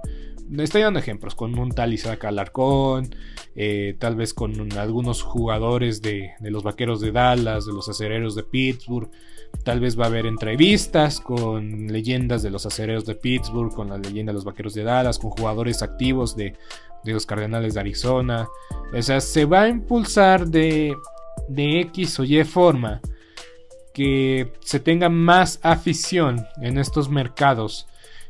estoy 0.59 0.83
dando 0.83 0.99
ejemplos 0.99 1.35
con 1.35 1.59
un 1.59 1.71
tal 1.71 1.93
Isaac 1.93 2.25
Alarcón, 2.25 3.15
eh, 3.57 3.97
tal 3.99 4.17
vez 4.17 4.35
con 4.35 4.73
algunos 4.79 5.23
jugadores 5.23 6.03
de, 6.03 6.33
los 6.41 6.63
vaqueros 6.63 7.01
de 7.01 7.13
Dallas, 7.13 7.67
de 7.67 7.73
los 7.73 7.89
acereros 7.89 8.35
de 8.35 8.43
Pittsburgh. 8.43 9.11
Tal 9.63 9.81
vez 9.81 9.99
va 9.99 10.05
a 10.05 10.09
haber 10.09 10.27
entrevistas 10.27 11.21
con 11.21 11.87
leyendas 11.87 12.43
de 12.43 12.51
los 12.51 12.67
acereros 12.67 13.07
de 13.07 13.15
Pittsburgh, 13.15 13.73
con 13.73 13.89
la 13.89 13.99
leyenda 13.99 14.33
de 14.33 14.35
los 14.35 14.45
vaqueros 14.45 14.75
de 14.75 14.83
Dallas, 14.83 15.19
con 15.19 15.31
jugadores 15.31 15.83
activos 15.83 16.37
de, 16.37 16.57
los 17.05 17.27
Cardenales 17.27 17.75
de 17.75 17.81
Arizona. 17.81 18.49
O 18.93 19.03
sea, 19.03 19.21
se 19.21 19.45
va 19.45 19.63
a 19.63 19.69
impulsar 19.69 20.47
de, 20.47 20.95
de 21.49 21.81
X 21.81 22.21
o 22.21 22.25
Y 22.25 22.43
forma 22.45 23.01
que 23.93 24.53
se 24.61 24.81
tenga 24.81 25.09
más 25.09 25.61
afición 25.63 26.47
en 26.61 26.79
estos 26.79 27.09
mercados 27.09 27.87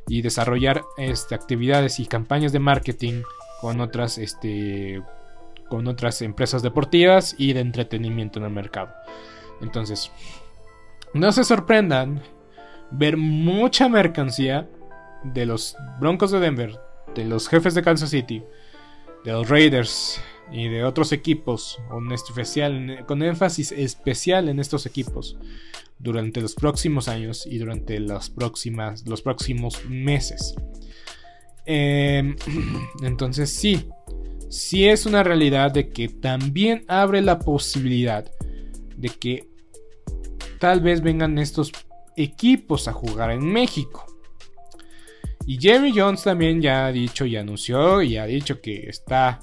y 0.07 0.23
desarrollar 0.23 0.83
este, 0.99 1.35
actividades 1.35 1.99
y 1.99 2.07
campañas 2.07 2.53
de 2.53 2.59
marketing 2.59 3.23
con 3.61 3.81
otras, 3.81 4.19
este, 4.19 5.03
con 5.69 5.89
otras 5.89 6.21
empresas 6.21 6.63
deportivas 6.63 7.35
y 7.39 7.55
de 7.55 7.61
entretenimiento 7.61 8.39
en 8.39 8.45
el 8.45 8.51
mercado. 8.51 8.93
Entonces, 9.63 10.11
no 11.15 11.33
se 11.33 11.45
sorprendan 11.45 12.23
ver 12.91 13.17
mucha 13.17 13.89
mercancía 13.89 14.69
de 15.23 15.47
los 15.47 15.77
Broncos 15.99 16.31
de 16.31 16.41
Denver, 16.41 16.79
de 17.15 17.25
los 17.25 17.49
jefes 17.49 17.75
de 17.75 17.83
Kansas 17.83 18.11
City, 18.11 18.45
de 19.25 19.33
los 19.33 19.49
Raiders 19.49 20.21
y 20.53 20.69
de 20.69 20.85
otros 20.85 21.13
equipos, 21.13 21.81
con, 21.89 22.13
especial, 22.13 23.05
con 23.07 23.23
énfasis 23.23 23.73
especial 23.73 24.49
en 24.49 24.61
estos 24.61 24.87
equipos, 24.87 25.37
durante 25.99 26.41
los 26.41 26.55
próximos 26.55 27.09
años 27.09 27.47
y 27.47 27.59
durante 27.59 27.99
las 27.99 28.31
próximas, 28.31 29.07
los 29.07 29.23
próximos 29.23 29.85
meses. 29.89 30.55
Em, 31.67 32.37
entonces 33.03 33.51
sí, 33.51 33.89
sí 34.51 34.87
es 34.87 35.07
una 35.07 35.23
realidad 35.23 35.73
de 35.73 35.89
que 35.89 36.09
también 36.09 36.85
abre 36.89 37.23
la 37.23 37.39
posibilidad 37.39 38.31
de 38.97 39.09
que 39.09 39.49
tal 40.61 40.81
vez 40.81 41.01
vengan 41.01 41.39
estos 41.39 41.73
equipos 42.17 42.87
a 42.87 42.93
jugar 42.93 43.31
en 43.31 43.45
México. 43.45 44.07
Y 45.47 45.59
Jerry 45.61 45.93
Jones 45.95 46.23
también 46.23 46.61
ya 46.61 46.87
ha 46.87 46.93
dicho 46.93 47.27
y 47.27 47.37
anunció 47.37 48.03
y 48.03 48.17
ha 48.17 48.27
dicho 48.27 48.61
que 48.61 48.89
está 48.89 49.41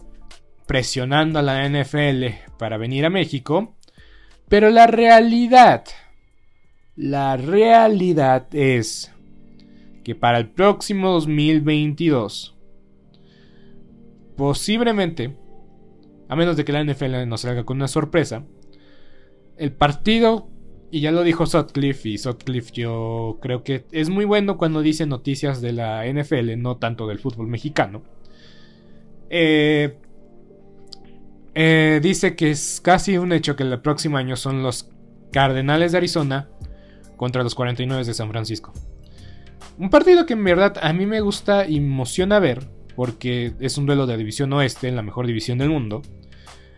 presionando 0.66 1.40
a 1.40 1.42
la 1.42 1.68
NFL 1.68 2.26
para 2.58 2.78
venir 2.78 3.06
a 3.06 3.10
México. 3.10 3.76
Pero 4.48 4.70
la 4.70 4.88
realidad 4.88 5.86
la 7.02 7.36
realidad 7.36 8.54
es 8.54 9.12
que 10.04 10.14
para 10.14 10.38
el 10.38 10.52
próximo 10.52 11.12
2022, 11.14 12.56
posiblemente, 14.38 15.36
a 16.30 16.36
menos 16.36 16.58
de 16.58 16.64
que 16.64 16.74
la 16.74 16.84
NFL 16.84 17.28
nos 17.28 17.42
salga 17.42 17.64
con 17.64 17.78
una 17.78 17.88
sorpresa, 17.88 18.46
el 19.58 19.72
partido, 19.72 20.51
y 20.92 21.00
ya 21.00 21.12
lo 21.12 21.24
dijo 21.24 21.46
Sutcliffe, 21.46 22.10
y 22.10 22.18
Sutcliffe 22.18 22.72
yo 22.74 23.40
creo 23.42 23.64
que 23.64 23.86
es 23.92 24.10
muy 24.10 24.26
bueno 24.26 24.58
cuando 24.58 24.82
dice 24.82 25.06
noticias 25.06 25.62
de 25.62 25.72
la 25.72 26.06
NFL, 26.06 26.58
no 26.58 26.78
tanto 26.78 27.08
del 27.08 27.20
fútbol 27.20 27.48
mexicano. 27.48 28.04
Eh, 29.30 29.98
eh, 31.56 32.00
dice 32.04 32.36
que 32.36 32.52
es 32.52 32.82
casi 32.84 33.18
un 33.18 33.32
hecho 33.32 33.56
que 33.56 33.64
el 33.64 33.80
próximo 33.80 34.18
año 34.18 34.36
son 34.36 34.64
los 34.64 34.90
Cardenales 35.32 35.94
de 35.94 36.00
Arizona 36.00 36.50
contra 37.16 37.42
los 37.42 37.56
49 37.56 38.04
de 38.04 38.14
San 38.14 38.30
Francisco. 38.30 38.74
Un 39.78 39.90
partido 39.90 40.26
que 40.26 40.34
en 40.34 40.44
verdad 40.44 40.78
a 40.82 40.92
mí 40.92 41.06
me 41.06 41.22
gusta 41.22 41.66
y 41.68 41.78
emociona 41.78 42.40
ver, 42.40 42.68
porque 42.98 43.54
es 43.62 43.78
un 43.78 43.86
duelo 43.86 44.08
de 44.08 44.18
división 44.18 44.52
oeste, 44.52 44.90
en 44.90 44.98
la 44.98 45.02
mejor 45.02 45.26
división 45.26 45.58
del 45.58 45.70
mundo. 45.70 46.02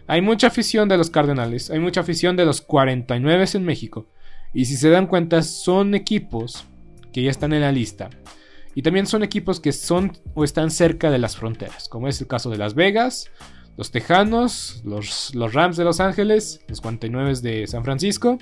Hay 0.07 0.21
mucha 0.21 0.47
afición 0.47 0.89
de 0.89 0.97
los 0.97 1.09
Cardenales, 1.09 1.69
hay 1.69 1.79
mucha 1.79 2.01
afición 2.01 2.35
de 2.35 2.45
los 2.45 2.61
49 2.61 3.45
en 3.53 3.63
México, 3.63 4.07
y 4.53 4.65
si 4.65 4.75
se 4.75 4.89
dan 4.89 5.07
cuenta 5.07 5.41
son 5.41 5.95
equipos 5.95 6.65
que 7.11 7.23
ya 7.23 7.31
están 7.31 7.53
en 7.53 7.61
la 7.61 7.71
lista. 7.71 8.09
Y 8.75 8.81
también 8.81 9.05
son 9.05 9.23
equipos 9.23 9.59
que 9.59 9.71
son 9.71 10.13
o 10.33 10.43
están 10.43 10.71
cerca 10.71 11.11
de 11.11 11.19
las 11.19 11.37
fronteras, 11.37 11.87
como 11.87 12.07
es 12.07 12.19
el 12.19 12.27
caso 12.27 12.49
de 12.49 12.57
Las 12.57 12.73
Vegas, 12.73 13.29
los 13.77 13.91
Tejanos, 13.91 14.81
los, 14.83 15.31
Rams 15.53 15.77
de 15.77 15.83
Los 15.83 15.99
Ángeles, 15.99 16.61
los 16.67 16.81
49 16.81 17.39
de 17.41 17.67
San 17.67 17.83
Francisco 17.83 18.37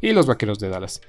y 0.00 0.12
los 0.12 0.26
Vaqueros 0.26 0.58
de 0.58 0.68
Dallas. 0.68 1.00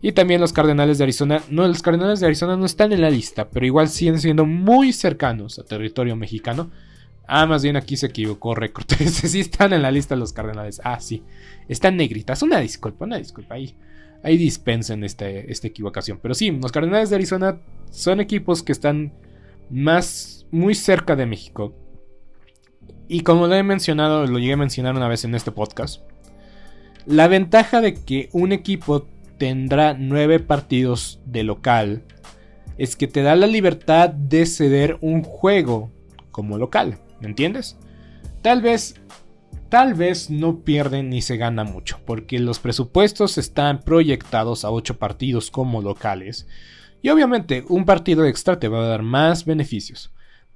Y 0.00 0.12
también 0.12 0.40
los 0.40 0.52
Cardenales 0.52 0.98
de 0.98 1.04
Arizona. 1.04 1.42
No, 1.48 1.66
los 1.66 1.80
Cardenales 1.80 2.20
de 2.20 2.26
Arizona 2.26 2.56
no 2.56 2.66
están 2.66 2.92
en 2.92 3.00
la 3.00 3.10
lista, 3.10 3.48
pero 3.48 3.64
igual 3.64 3.88
siguen 3.88 4.18
siendo 4.18 4.44
muy 4.44 4.92
cercanos 4.92 5.58
a 5.58 5.64
territorio 5.64 6.14
mexicano. 6.14 6.70
Ah, 7.26 7.46
más 7.46 7.62
bien 7.62 7.76
aquí 7.76 7.96
se 7.96 8.06
equivocó 8.06 8.54
récord. 8.54 8.86
sí 9.06 9.40
están 9.40 9.72
en 9.72 9.82
la 9.82 9.90
lista 9.90 10.16
los 10.16 10.32
Cardenales. 10.32 10.80
Ah, 10.84 11.00
sí. 11.00 11.22
Están 11.68 11.96
negritas. 11.96 12.42
Una 12.42 12.60
disculpa, 12.60 13.04
una 13.04 13.18
disculpa. 13.18 13.54
Ahí, 13.54 13.76
ahí 14.22 14.36
dispensen 14.36 15.04
este, 15.04 15.50
esta 15.50 15.66
equivocación. 15.66 16.18
Pero 16.22 16.34
sí, 16.34 16.50
los 16.50 16.72
Cardenales 16.72 17.10
de 17.10 17.16
Arizona 17.16 17.60
son 17.90 18.20
equipos 18.20 18.62
que 18.62 18.72
están 18.72 19.12
más, 19.70 20.46
muy 20.50 20.74
cerca 20.74 21.16
de 21.16 21.26
México. 21.26 21.74
Y 23.08 23.20
como 23.20 23.46
lo 23.46 23.54
he 23.54 23.62
mencionado, 23.62 24.26
lo 24.26 24.38
llegué 24.38 24.54
a 24.54 24.58
mencionar 24.58 24.94
una 24.94 25.08
vez 25.08 25.24
en 25.24 25.34
este 25.34 25.50
podcast. 25.50 26.02
La 27.06 27.28
ventaja 27.28 27.80
de 27.80 27.94
que 27.94 28.28
un 28.32 28.52
equipo 28.52 29.06
tendrá 29.38 29.94
nueve 29.94 30.40
partidos 30.40 31.20
de 31.26 31.42
local 31.42 32.02
es 32.78 32.96
que 32.96 33.06
te 33.06 33.22
da 33.22 33.36
la 33.36 33.46
libertad 33.46 34.08
de 34.08 34.46
ceder 34.46 34.96
un 35.00 35.22
juego 35.22 35.90
como 36.30 36.58
local, 36.58 36.98
¿me 37.24 37.30
entiendes? 37.30 37.76
Tal 38.42 38.62
vez, 38.62 39.00
tal 39.68 39.94
vez 39.94 40.30
no 40.30 40.60
pierden 40.60 41.10
ni 41.10 41.22
se 41.22 41.36
gana 41.36 41.64
mucho, 41.64 41.98
porque 42.06 42.38
los 42.38 42.60
presupuestos 42.60 43.38
están 43.38 43.80
proyectados 43.80 44.64
a 44.64 44.70
ocho 44.70 44.98
partidos 44.98 45.50
como 45.50 45.82
locales, 45.82 46.46
y 47.02 47.08
obviamente 47.08 47.64
un 47.68 47.84
partido 47.84 48.24
extra 48.24 48.60
te 48.60 48.68
va 48.68 48.84
a 48.84 48.88
dar 48.88 49.02
más 49.02 49.44
beneficios. 49.44 50.12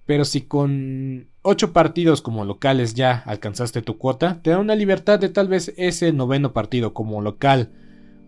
Pero 0.06 0.24
si 0.24 0.40
con 0.42 1.28
ocho 1.42 1.74
partidos 1.74 2.22
como 2.22 2.46
locales 2.46 2.94
ya 2.94 3.22
alcanzaste 3.26 3.82
tu 3.82 3.98
cuota, 3.98 4.40
te 4.40 4.50
da 4.50 4.58
una 4.58 4.74
libertad 4.74 5.18
de 5.18 5.28
tal 5.28 5.48
vez 5.48 5.74
ese 5.76 6.12
noveno 6.12 6.54
partido 6.54 6.94
como 6.94 7.20
local, 7.20 7.72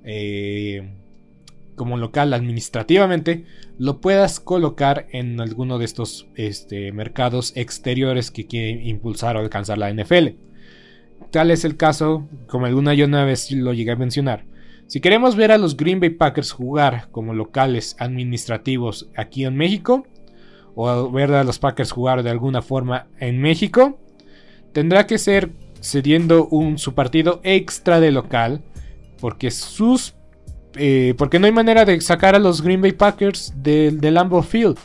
eh, 0.05 1.00
como 1.81 1.97
local 1.97 2.35
administrativamente, 2.35 3.47
lo 3.79 4.03
puedas 4.03 4.39
colocar 4.39 5.07
en 5.13 5.41
alguno 5.41 5.79
de 5.79 5.87
estos 5.87 6.29
este, 6.35 6.93
mercados 6.93 7.55
exteriores 7.57 8.31
que 8.31 8.47
quiere 8.47 8.87
impulsar 8.87 9.35
o 9.35 9.41
alcanzar 9.41 9.79
la 9.79 9.91
NFL. 9.91 10.37
Tal 11.31 11.51
es 11.51 11.65
el 11.65 11.79
caso, 11.79 12.29
como 12.49 12.67
alguna 12.67 12.93
yo 12.93 13.07
una 13.07 13.25
vez 13.25 13.51
lo 13.51 13.73
llegué 13.73 13.93
a 13.93 13.97
mencionar. 13.97 14.45
Si 14.89 15.01
queremos 15.01 15.37
ver 15.37 15.53
a 15.53 15.57
los 15.57 15.75
Green 15.75 16.01
Bay 16.01 16.11
Packers 16.11 16.53
jugar 16.53 17.09
como 17.13 17.33
locales 17.33 17.97
administrativos 17.99 19.09
aquí 19.17 19.47
en 19.47 19.57
México, 19.57 20.07
o 20.75 21.11
ver 21.11 21.33
a 21.33 21.45
los 21.45 21.59
Packers 21.59 21.93
jugar 21.93 22.23
de 22.23 22.29
alguna 22.29 22.61
forma 22.61 23.07
en 23.21 23.41
México, 23.41 23.99
tendrá 24.75 25.07
que 25.07 25.17
ser 25.17 25.51
cediendo 25.81 26.47
un, 26.49 26.77
su 26.77 26.93
partido 26.93 27.41
extra 27.43 28.01
de 28.01 28.11
local, 28.11 28.61
porque 29.19 29.51
sus 29.51 30.20
eh, 30.75 31.15
porque 31.19 31.39
no 31.39 31.47
hay 31.47 31.53
manera 31.53 31.85
de 31.85 32.01
sacar 32.01 32.35
a 32.35 32.39
los 32.39 32.63
Green 32.63 32.81
Bay 32.81 32.93
Packers 32.93 33.53
del 33.57 34.01
de 34.01 34.11
Lambeau 34.11 34.43
Field. 34.43 34.79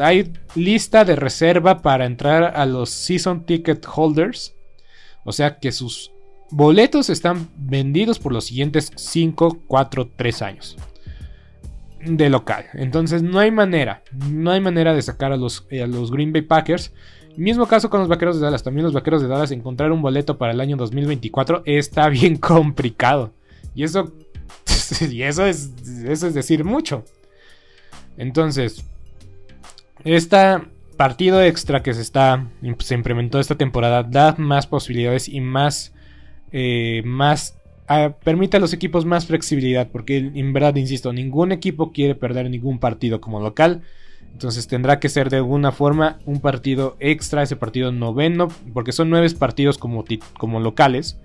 Hay 0.00 0.32
lista 0.54 1.04
de 1.04 1.14
reserva 1.14 1.82
para 1.82 2.06
entrar 2.06 2.54
a 2.56 2.66
los 2.66 2.90
season 2.90 3.44
ticket 3.44 3.86
holders. 3.86 4.54
O 5.24 5.32
sea 5.32 5.58
que 5.58 5.70
sus 5.70 6.12
boletos 6.50 7.10
están 7.10 7.48
vendidos 7.56 8.18
por 8.18 8.32
los 8.32 8.44
siguientes 8.44 8.90
5, 8.96 9.60
4, 9.66 10.10
3 10.16 10.42
años 10.42 10.76
de 12.04 12.30
local. 12.30 12.66
Entonces 12.74 13.22
no 13.22 13.38
hay 13.38 13.50
manera, 13.50 14.02
no 14.30 14.50
hay 14.50 14.60
manera 14.60 14.94
de 14.94 15.02
sacar 15.02 15.32
a 15.32 15.36
los, 15.36 15.66
eh, 15.70 15.82
a 15.82 15.86
los 15.86 16.10
Green 16.10 16.32
Bay 16.32 16.42
Packers. 16.42 16.92
Mismo 17.36 17.66
caso 17.66 17.88
con 17.88 18.00
los 18.00 18.08
Vaqueros 18.08 18.38
de 18.38 18.44
Dallas. 18.44 18.62
También 18.62 18.84
los 18.84 18.92
Vaqueros 18.92 19.22
de 19.22 19.28
Dallas 19.28 19.50
encontrar 19.52 19.92
un 19.92 20.02
boleto 20.02 20.36
para 20.36 20.52
el 20.52 20.60
año 20.60 20.76
2024 20.76 21.62
está 21.64 22.08
bien 22.10 22.36
complicado. 22.36 23.32
Y 23.74 23.84
eso, 23.84 24.12
y 25.10 25.22
eso 25.22 25.46
es, 25.46 25.70
eso 26.04 26.26
es 26.26 26.34
decir 26.34 26.64
mucho. 26.64 27.04
Entonces, 28.16 28.84
este 30.04 30.36
partido 30.96 31.42
extra 31.42 31.82
que 31.82 31.94
se 31.94 32.02
está 32.02 32.46
se 32.78 32.94
implementó 32.94 33.40
esta 33.40 33.56
temporada 33.56 34.02
da 34.02 34.34
más 34.38 34.66
posibilidades 34.66 35.28
y 35.28 35.40
más 35.40 35.92
eh, 36.52 37.02
más 37.04 37.56
permite 38.24 38.56
a 38.56 38.60
los 38.60 38.72
equipos 38.72 39.04
más 39.04 39.26
flexibilidad, 39.26 39.88
porque 39.90 40.16
en 40.16 40.52
verdad, 40.52 40.76
insisto, 40.76 41.12
ningún 41.12 41.52
equipo 41.52 41.92
quiere 41.92 42.14
perder 42.14 42.48
ningún 42.48 42.78
partido 42.78 43.20
como 43.20 43.40
local. 43.40 43.82
Entonces 44.32 44.66
tendrá 44.66 44.98
que 44.98 45.10
ser 45.10 45.28
de 45.28 45.38
alguna 45.38 45.72
forma 45.72 46.18
un 46.24 46.40
partido 46.40 46.96
extra, 47.00 47.42
ese 47.42 47.56
partido 47.56 47.92
noveno, 47.92 48.48
porque 48.72 48.92
son 48.92 49.10
nueve 49.10 49.28
partidos 49.38 49.76
como, 49.76 50.04
como 50.38 50.60
locales. 50.60 51.18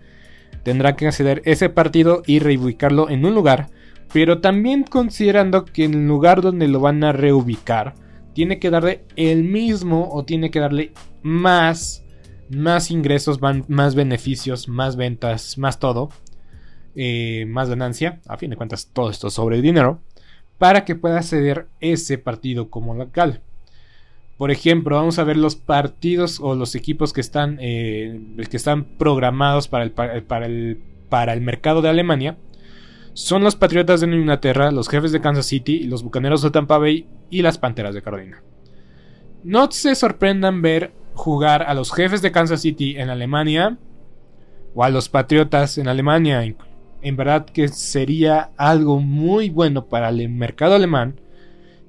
Tendrá 0.67 0.97
que 0.97 1.07
acceder 1.07 1.41
ese 1.45 1.69
partido 1.69 2.23
y 2.25 2.39
reubicarlo 2.39 3.09
en 3.09 3.23
un 3.23 3.33
lugar, 3.33 3.69
pero 4.11 4.41
también 4.41 4.83
considerando 4.83 5.63
que 5.63 5.85
el 5.85 6.05
lugar 6.05 6.41
donde 6.41 6.67
lo 6.67 6.81
van 6.81 7.05
a 7.05 7.13
reubicar, 7.13 7.93
tiene 8.33 8.59
que 8.59 8.69
darle 8.69 9.05
el 9.15 9.45
mismo 9.45 10.09
o 10.11 10.25
tiene 10.25 10.51
que 10.51 10.59
darle 10.59 10.91
más, 11.23 12.03
más 12.49 12.91
ingresos, 12.91 13.39
más 13.41 13.95
beneficios, 13.95 14.67
más 14.67 14.97
ventas, 14.97 15.57
más 15.57 15.79
todo, 15.79 16.09
eh, 16.97 17.45
más 17.47 17.69
ganancia. 17.69 18.19
A 18.27 18.35
fin 18.35 18.49
de 18.49 18.57
cuentas, 18.57 18.89
todo 18.91 19.09
esto 19.09 19.29
sobre 19.29 19.61
dinero 19.61 20.01
para 20.57 20.83
que 20.83 20.95
pueda 20.95 21.23
ceder 21.23 21.69
ese 21.79 22.17
partido 22.17 22.69
como 22.69 22.93
local. 22.93 23.41
Por 24.37 24.51
ejemplo, 24.51 24.95
vamos 24.95 25.17
a 25.19 25.23
ver 25.23 25.37
los 25.37 25.55
partidos 25.55 26.39
o 26.39 26.55
los 26.55 26.75
equipos 26.75 27.11
que 27.11 27.21
están, 27.21 27.57
eh, 27.59 28.21
que 28.49 28.57
están 28.57 28.85
programados 28.97 29.67
para 29.67 29.83
el, 29.83 29.91
para, 29.91 30.45
el, 30.45 30.79
para 31.09 31.33
el 31.33 31.41
mercado 31.41 31.81
de 31.81 31.89
Alemania. 31.89 32.37
Son 33.13 33.43
los 33.43 33.55
Patriotas 33.55 34.01
de 34.01 34.07
Inglaterra, 34.07 34.71
los 34.71 34.89
Jefes 34.89 35.11
de 35.11 35.21
Kansas 35.21 35.47
City, 35.47 35.85
los 35.85 36.03
Bucaneros 36.03 36.43
de 36.43 36.51
Tampa 36.51 36.77
Bay 36.77 37.07
y 37.31 37.41
las 37.41 37.57
Panteras 37.57 37.95
de 37.95 38.03
Carolina. 38.03 38.43
No 39.43 39.71
se 39.71 39.95
sorprendan 39.95 40.61
ver 40.61 40.93
jugar 41.13 41.63
a 41.63 41.73
los 41.73 41.91
Jefes 41.91 42.21
de 42.21 42.31
Kansas 42.31 42.61
City 42.61 42.95
en 42.97 43.09
Alemania 43.09 43.79
o 44.75 44.83
a 44.83 44.89
los 44.89 45.09
Patriotas 45.09 45.79
en 45.79 45.87
Alemania 45.87 46.43
en 47.01 47.15
verdad 47.15 47.45
que 47.45 47.67
sería 47.67 48.51
algo 48.57 48.99
muy 48.99 49.49
bueno 49.49 49.85
para 49.85 50.09
el 50.09 50.29
mercado 50.29 50.75
alemán, 50.75 51.19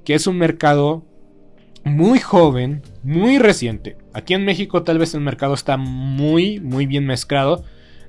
que 0.05 0.15
es 0.15 0.27
un 0.27 0.39
mercado 0.39 1.05
muy 1.85 2.19
joven, 2.19 2.83
muy 3.03 3.39
reciente. 3.39 3.97
Aquí 4.13 4.35
en 4.35 4.45
México 4.45 4.83
tal 4.83 4.99
vez 4.99 5.15
el 5.15 5.21
mercado 5.21 5.55
está 5.55 5.77
muy, 5.77 6.61
muy 6.61 6.87
bien 6.87 7.07
mezclado. 7.07 7.65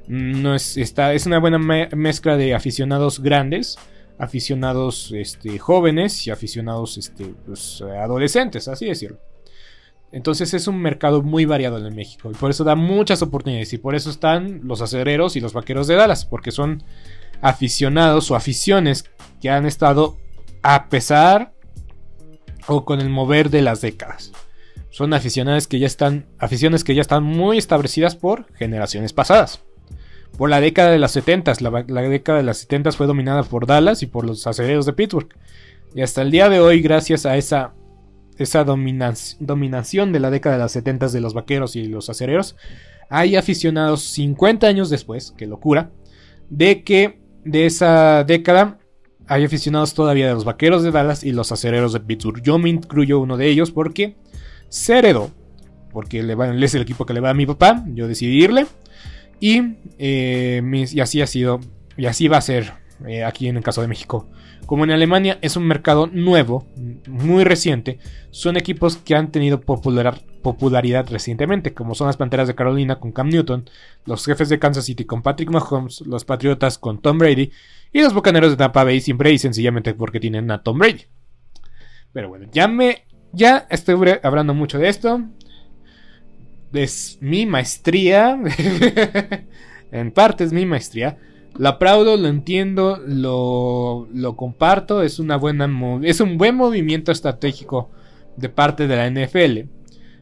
No 0.07 0.55
es, 0.55 0.77
está, 0.77 1.13
es 1.13 1.25
una 1.25 1.39
buena 1.39 1.59
mezcla 1.59 2.35
de 2.35 2.55
aficionados 2.55 3.19
grandes, 3.19 3.77
aficionados 4.17 5.11
este, 5.13 5.59
jóvenes 5.59 6.25
y 6.25 6.31
aficionados 6.31 6.97
este, 6.97 7.33
pues, 7.45 7.81
adolescentes, 7.81 8.67
así 8.67 8.85
decirlo. 8.85 9.19
Entonces 10.11 10.53
es 10.55 10.67
un 10.67 10.81
mercado 10.81 11.21
muy 11.21 11.45
variado 11.45 11.77
en 11.85 11.95
México 11.95 12.31
y 12.31 12.33
por 12.33 12.49
eso 12.49 12.63
da 12.63 12.75
muchas 12.75 13.21
oportunidades 13.21 13.73
y 13.73 13.77
por 13.77 13.93
eso 13.93 14.09
están 14.09 14.61
los 14.63 14.81
acereros 14.81 15.35
y 15.35 15.39
los 15.39 15.53
vaqueros 15.53 15.87
de 15.87 15.95
Dallas, 15.95 16.25
porque 16.25 16.51
son 16.51 16.83
aficionados 17.41 18.31
o 18.31 18.35
aficiones 18.35 19.05
que 19.39 19.51
han 19.51 19.65
estado 19.67 20.17
a 20.63 20.89
pesar 20.89 21.53
o 22.69 22.85
con 22.85 23.01
el 23.01 23.09
mover 23.09 23.49
de 23.49 23.61
las 23.61 23.81
décadas. 23.81 24.31
Son 24.89 25.13
aficionados 25.13 25.67
que 25.67 25.79
ya 25.79 25.87
están 25.87 26.25
aficiones 26.39 26.83
que 26.83 26.95
ya 26.95 27.01
están 27.01 27.23
muy 27.23 27.57
establecidas 27.57 28.15
por 28.15 28.51
generaciones 28.53 29.13
pasadas. 29.13 29.61
Por 30.37 30.49
la 30.49 30.61
década 30.61 30.91
de 30.91 30.99
las 30.99 31.11
70, 31.11 31.53
la, 31.59 31.85
la 31.87 32.01
década 32.01 32.37
de 32.37 32.43
las 32.43 32.59
70 32.59 32.91
fue 32.93 33.07
dominada 33.07 33.43
por 33.43 33.65
Dallas 33.65 34.03
y 34.03 34.07
por 34.07 34.25
los 34.25 34.47
acereros 34.47 34.85
de 34.85 34.93
Pittsburgh. 34.93 35.29
Y 35.93 36.01
hasta 36.01 36.21
el 36.21 36.31
día 36.31 36.49
de 36.49 36.59
hoy, 36.59 36.81
gracias 36.81 37.25
a 37.25 37.35
esa 37.35 37.73
esa 38.39 38.63
dominación 38.63 40.13
de 40.13 40.19
la 40.19 40.31
década 40.31 40.55
de 40.55 40.63
los 40.63 40.71
70 40.71 41.09
de 41.09 41.19
los 41.19 41.33
vaqueros 41.33 41.75
y 41.75 41.87
los 41.87 42.09
acereros, 42.09 42.55
hay 43.09 43.35
aficionados 43.35 44.03
50 44.03 44.65
años 44.65 44.89
después, 44.89 45.33
qué 45.37 45.45
locura, 45.45 45.91
de 46.49 46.83
que 46.83 47.19
de 47.43 47.65
esa 47.65 48.23
década 48.23 48.78
hay 49.29 49.45
aficionados 49.45 49.93
todavía 49.93 50.27
de 50.27 50.33
los 50.33 50.43
vaqueros 50.43 50.81
de 50.81 50.89
Dallas 50.89 51.23
y 51.23 51.31
los 51.31 51.51
acereros 51.51 51.93
de 51.93 51.99
Pittsburgh. 51.99 52.41
Yo 52.41 52.57
me 52.57 52.69
incluyo 52.69 53.19
uno 53.19 53.37
de 53.37 53.47
ellos 53.47 53.69
porque 53.69 54.15
se 54.69 54.97
heredó, 54.97 55.29
porque 55.93 56.23
le 56.23 56.33
va, 56.33 56.53
es 56.53 56.73
el 56.73 56.81
equipo 56.81 57.05
que 57.05 57.13
le 57.13 57.19
va 57.19 57.29
a 57.29 57.35
mi 57.35 57.45
papá, 57.45 57.85
yo 57.93 58.07
decidí 58.07 58.43
irle, 58.43 58.65
y, 59.39 59.75
eh, 59.99 60.61
y 60.91 60.99
así 60.99 61.21
ha 61.21 61.27
sido, 61.27 61.59
y 61.95 62.07
así 62.07 62.27
va 62.27 62.37
a 62.37 62.41
ser 62.41 62.73
eh, 63.07 63.23
aquí 63.23 63.47
en 63.47 63.57
el 63.57 63.63
caso 63.63 63.81
de 63.81 63.87
México. 63.87 64.27
Como 64.65 64.83
en 64.83 64.91
Alemania 64.91 65.37
es 65.41 65.55
un 65.55 65.67
mercado 65.67 66.07
nuevo, 66.07 66.67
muy 67.07 67.43
reciente, 67.43 67.99
son 68.31 68.57
equipos 68.57 68.97
que 68.97 69.15
han 69.15 69.31
tenido 69.31 69.61
popularidad 69.61 71.07
recientemente, 71.07 71.75
como 71.75 71.93
son 71.93 72.07
las 72.07 72.17
Panteras 72.17 72.47
de 72.47 72.55
Carolina 72.55 72.99
con 72.99 73.11
Cam 73.11 73.29
Newton, 73.29 73.69
los 74.05 74.25
jefes 74.25 74.49
de 74.49 74.57
Kansas 74.57 74.85
City 74.85 75.05
con 75.05 75.21
Patrick 75.21 75.51
Mahomes, 75.51 76.01
los 76.01 76.25
Patriotas 76.25 76.79
con 76.79 76.99
Tom 76.99 77.19
Brady 77.19 77.51
y 77.91 78.01
los 78.01 78.13
Bucaneros 78.13 78.51
de 78.51 78.57
Tampa 78.57 78.83
Bay 78.83 79.01
siempre 79.01 79.31
y 79.31 79.39
sencillamente 79.39 79.93
porque 79.93 80.19
tienen 80.19 80.51
a 80.51 80.61
Tom 80.61 80.77
Brady. 80.77 81.05
Pero 82.13 82.29
bueno, 82.29 82.47
ya 82.51 82.67
me 82.67 83.05
ya 83.31 83.67
estoy 83.69 83.95
hablando 84.23 84.53
mucho 84.53 84.79
de 84.79 84.89
esto. 84.89 85.21
Es 86.73 87.17
mi 87.21 87.45
maestría. 87.45 88.39
en 89.91 90.11
parte 90.11 90.43
es 90.43 90.53
mi 90.53 90.65
maestría. 90.65 91.17
Lo 91.57 91.69
aplaudo, 91.69 92.15
lo 92.15 92.27
entiendo, 92.27 93.01
lo, 93.05 94.07
lo 94.13 94.35
comparto. 94.35 95.01
Es, 95.03 95.19
una 95.19 95.35
buena 95.35 95.69
es 96.03 96.21
un 96.21 96.37
buen 96.37 96.55
movimiento 96.55 97.11
estratégico 97.11 97.89
de 98.37 98.49
parte 98.49 98.87
de 98.87 98.95
la 98.95 99.09
NFL. 99.09 99.69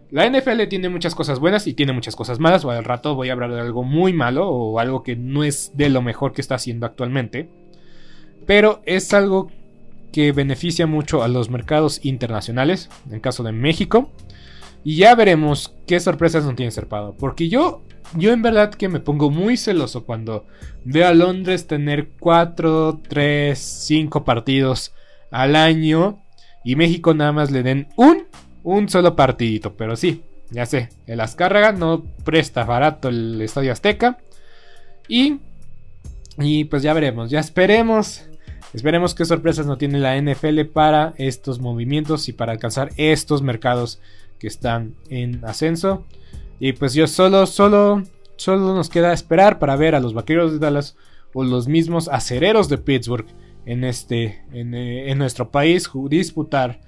La 0.09 0.29
NFL 0.29 0.67
tiene 0.69 0.87
muchas 0.87 1.15
cosas 1.15 1.39
buenas 1.39 1.67
y 1.67 1.73
tiene 1.73 1.91
muchas 1.91 2.15
cosas 2.15 2.39
malas. 2.39 2.63
O 2.65 2.71
al 2.71 2.83
rato 2.83 3.15
voy 3.15 3.29
a 3.29 3.33
hablar 3.33 3.53
de 3.53 3.59
algo 3.59 3.83
muy 3.83 4.13
malo 4.13 4.49
o 4.49 4.79
algo 4.79 5.03
que 5.03 5.15
no 5.15 5.43
es 5.43 5.71
de 5.75 5.89
lo 5.89 6.01
mejor 6.01 6.33
que 6.33 6.41
está 6.41 6.55
haciendo 6.55 6.85
actualmente. 6.85 7.49
Pero 8.47 8.81
es 8.85 9.13
algo 9.13 9.51
que 10.11 10.31
beneficia 10.31 10.87
mucho 10.87 11.21
a 11.21 11.27
los 11.27 11.51
mercados 11.51 12.03
internacionales, 12.03 12.89
en 13.05 13.13
el 13.13 13.21
caso 13.21 13.43
de 13.43 13.51
México. 13.51 14.11
Y 14.83 14.95
ya 14.95 15.13
veremos 15.13 15.75
qué 15.85 15.99
sorpresas 15.99 16.45
nos 16.45 16.55
tiene 16.55 16.71
Serpado. 16.71 17.15
Porque 17.19 17.49
yo 17.49 17.83
yo 18.15 18.31
en 18.31 18.41
verdad 18.41 18.73
que 18.73 18.89
me 18.89 18.99
pongo 18.99 19.29
muy 19.29 19.57
celoso 19.57 20.05
cuando 20.05 20.45
veo 20.85 21.07
a 21.07 21.13
Londres 21.13 21.67
tener 21.67 22.09
4, 22.19 23.01
3, 23.07 23.59
5 23.59 24.23
partidos 24.23 24.93
al 25.31 25.55
año 25.55 26.23
y 26.63 26.75
México 26.75 27.13
nada 27.13 27.31
más 27.31 27.51
le 27.51 27.63
den 27.63 27.89
un, 27.95 28.27
un 28.63 28.89
solo 28.89 29.15
partidito. 29.15 29.75
Pero 29.75 29.95
sí, 29.95 30.23
ya 30.51 30.65
sé, 30.65 30.89
el 31.05 31.19
Azcárraga 31.19 31.73
no 31.73 32.05
presta 32.23 32.63
barato 32.63 33.09
el 33.09 33.41
Estadio 33.41 33.71
Azteca. 33.71 34.17
Y, 35.07 35.39
y 36.37 36.65
pues 36.65 36.83
ya 36.83 36.93
veremos, 36.93 37.29
ya 37.29 37.39
esperemos. 37.39 38.23
Esperemos 38.77 39.15
qué 39.15 39.25
sorpresas 39.25 39.65
no 39.65 39.79
tiene 39.79 39.97
la 39.97 40.21
NFL 40.21 40.65
para 40.71 41.15
estos 41.17 41.59
movimientos 41.59 42.29
y 42.29 42.33
para 42.33 42.51
alcanzar 42.51 42.91
estos 42.95 43.41
mercados 43.41 43.99
que 44.37 44.45
están 44.45 44.93
en 45.09 45.43
ascenso. 45.45 46.05
Y 46.59 46.73
pues 46.73 46.93
yo 46.93 47.07
solo, 47.07 47.47
solo, 47.47 48.03
solo 48.35 48.75
nos 48.75 48.89
queda 48.89 49.13
esperar 49.13 49.57
para 49.57 49.75
ver 49.77 49.95
a 49.95 49.99
los 49.99 50.13
vaqueros 50.13 50.51
de 50.51 50.59
Dallas 50.59 50.95
o 51.33 51.43
los 51.43 51.67
mismos 51.67 52.07
acereros 52.07 52.69
de 52.69 52.77
Pittsburgh 52.77 53.25
en, 53.65 53.83
este, 53.83 54.43
en, 54.53 54.75
eh, 54.75 55.11
nuestro 55.15 55.49
país 55.49 55.89
disputar 56.07 56.79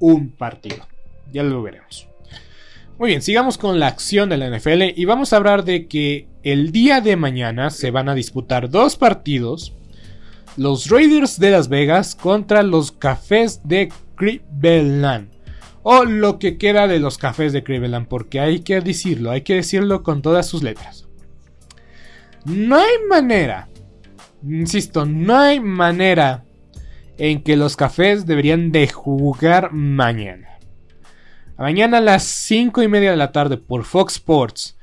un 0.00 0.28
partido. 0.28 0.86
Ya 1.32 1.44
lo 1.44 1.62
veremos. 1.62 2.08
Muy 2.98 3.08
bien, 3.08 3.22
sigamos 3.22 3.56
con 3.56 3.80
la 3.80 3.86
acción 3.86 4.28
de 4.28 4.36
la 4.36 4.54
NFL 4.54 4.82
y 4.94 5.06
vamos 5.06 5.32
a 5.32 5.38
hablar 5.38 5.64
de 5.64 5.86
que 5.86 6.28
el 6.42 6.72
día 6.72 7.00
de 7.00 7.16
mañana 7.16 7.70
se 7.70 7.90
van 7.90 8.10
a 8.10 8.14
disputar 8.14 8.68
dos 8.68 8.96
partidos. 8.96 9.72
Los 10.56 10.88
Raiders 10.88 11.38
de 11.38 11.50
Las 11.50 11.68
Vegas 11.68 12.14
contra 12.14 12.62
los 12.62 12.92
Cafés 12.92 13.60
de 13.64 13.92
Cleveland 14.16 15.30
o 15.82 16.04
lo 16.04 16.38
que 16.38 16.58
queda 16.58 16.86
de 16.86 16.98
los 16.98 17.16
cafés 17.16 17.54
de 17.54 17.62
Cleveland, 17.62 18.08
porque 18.08 18.40
hay 18.40 18.60
que 18.60 18.80
decirlo, 18.82 19.30
hay 19.30 19.40
que 19.40 19.54
decirlo 19.54 20.02
con 20.02 20.20
todas 20.20 20.46
sus 20.46 20.62
letras. 20.62 21.06
No 22.44 22.76
hay 22.76 22.92
manera, 23.08 23.68
insisto, 24.42 25.06
no 25.06 25.38
hay 25.38 25.60
manera 25.60 26.44
en 27.16 27.42
que 27.42 27.56
los 27.56 27.76
cafés 27.76 28.26
deberían 28.26 28.70
de 28.70 28.88
jugar 28.88 29.72
mañana. 29.72 30.58
Mañana 31.56 31.98
a 31.98 32.02
las 32.02 32.24
5 32.24 32.82
y 32.82 32.88
media 32.88 33.10
de 33.10 33.16
la 33.16 33.32
tarde 33.32 33.56
por 33.56 33.84
Fox 33.84 34.16
Sports 34.16 34.76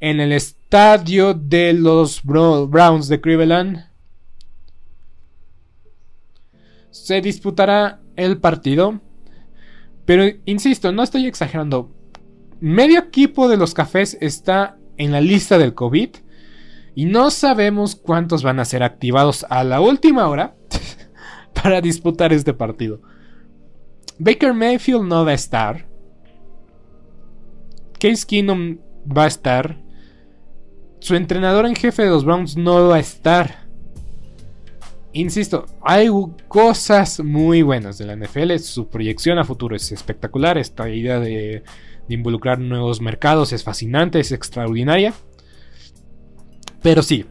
en 0.00 0.20
el 0.20 0.32
estadio 0.32 1.34
de 1.34 1.72
los 1.72 2.22
Browns 2.24 3.08
de 3.08 3.20
Cleveland 3.20 3.87
se 7.04 7.20
disputará 7.20 8.00
el 8.16 8.38
partido 8.38 9.00
pero 10.08 10.24
insisto, 10.46 10.90
no 10.90 11.02
estoy 11.02 11.26
exagerando. 11.26 11.90
Medio 12.60 12.98
equipo 12.98 13.46
de 13.46 13.58
los 13.58 13.74
cafés 13.74 14.16
está 14.22 14.78
en 14.96 15.12
la 15.12 15.20
lista 15.20 15.58
del 15.58 15.74
COVID. 15.74 16.08
Y 16.94 17.04
no 17.04 17.30
sabemos 17.30 17.94
cuántos 17.94 18.42
van 18.42 18.58
a 18.58 18.64
ser 18.64 18.82
activados 18.82 19.44
a 19.50 19.64
la 19.64 19.82
última 19.82 20.26
hora 20.28 20.56
para 21.62 21.82
disputar 21.82 22.32
este 22.32 22.54
partido. 22.54 23.02
Baker 24.18 24.54
Mayfield 24.54 25.02
no 25.02 25.26
va 25.26 25.32
a 25.32 25.34
estar. 25.34 25.86
Case 28.00 28.24
Keenum 28.26 28.78
va 29.06 29.24
a 29.24 29.28
estar. 29.28 29.78
Su 31.00 31.16
entrenador 31.16 31.66
en 31.66 31.76
jefe 31.76 32.04
de 32.04 32.08
los 32.08 32.24
Browns 32.24 32.56
no 32.56 32.88
va 32.88 32.96
a 32.96 33.00
estar. 33.00 33.67
Insisto, 35.18 35.66
hay 35.82 36.08
cosas 36.46 37.18
muy 37.18 37.62
buenas 37.62 37.98
de 37.98 38.06
la 38.06 38.14
NFL. 38.14 38.56
Su 38.58 38.88
proyección 38.88 39.40
a 39.40 39.44
futuro 39.44 39.74
es 39.74 39.90
espectacular. 39.90 40.58
Esta 40.58 40.88
idea 40.88 41.18
de, 41.18 41.64
involucrar 42.08 42.60
nuevos 42.60 43.00
mercados 43.00 43.52
es 43.52 43.64
fascinante, 43.64 44.20
es 44.20 44.30
extraordinaria. 44.30 45.12
Pero 46.82 47.02
sí, 47.02 47.26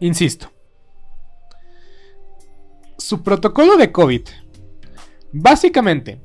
insisto, 0.00 0.50
su 2.96 3.22
protocolo 3.22 3.76
de 3.76 3.92
COVID 3.92 4.22
básicamente, 5.32 6.18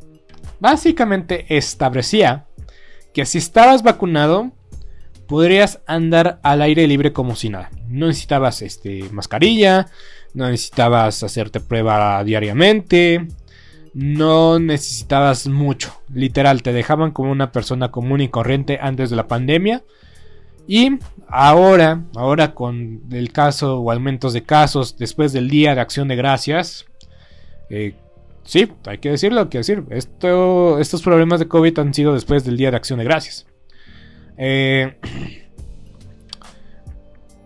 básicamente 0.62 1.46
establecía 1.50 2.48
que 3.14 3.26
si 3.26 3.40
estabas 3.40 3.84
vacunado, 3.84 4.54
podrías 5.28 5.82
andar 5.86 6.40
al 6.44 6.62
aire 6.62 6.88
libre 6.88 7.12
como 7.12 7.36
si 7.36 7.50
nada. 7.50 7.70
No 7.94 8.08
necesitabas 8.08 8.62
este, 8.62 9.04
mascarilla, 9.12 9.88
no 10.34 10.50
necesitabas 10.50 11.22
hacerte 11.24 11.60
prueba 11.60 12.24
diariamente, 12.24 13.28
no 13.94 14.60
necesitabas 14.60 15.48
mucho. 15.48 16.02
Literal, 16.12 16.64
te 16.64 16.74
dejaban 16.74 17.12
como 17.12 17.32
una 17.32 17.52
persona 17.52 17.92
común 17.92 18.22
y 18.22 18.30
corriente 18.30 18.80
antes 18.82 19.10
de 19.10 19.16
la 19.16 19.28
pandemia. 19.28 19.84
Y 20.68 20.98
ahora, 21.28 22.04
ahora 22.16 22.56
con 22.56 23.02
el 23.12 23.32
caso 23.32 23.80
o 23.80 23.92
aumentos 23.92 24.34
de 24.34 24.44
casos 24.44 24.98
después 24.98 25.34
del 25.34 25.50
Día 25.50 25.76
de 25.76 25.82
Acción 25.82 26.08
de 26.08 26.16
Gracias, 26.16 26.86
eh, 27.70 27.96
sí, 28.44 28.72
hay 28.86 28.98
que 28.98 29.12
decirlo, 29.12 29.42
hay 29.42 29.48
que 29.48 29.58
decir, 29.60 29.84
esto, 29.90 30.80
estos 30.80 31.02
problemas 31.02 31.40
de 31.40 31.48
COVID 31.48 31.80
han 31.80 31.94
sido 31.94 32.14
después 32.14 32.44
del 32.46 32.58
Día 32.58 32.72
de 32.72 32.78
Acción 32.78 33.00
de 33.00 33.06
Gracias. 33.06 33.46
Eh, 34.38 34.98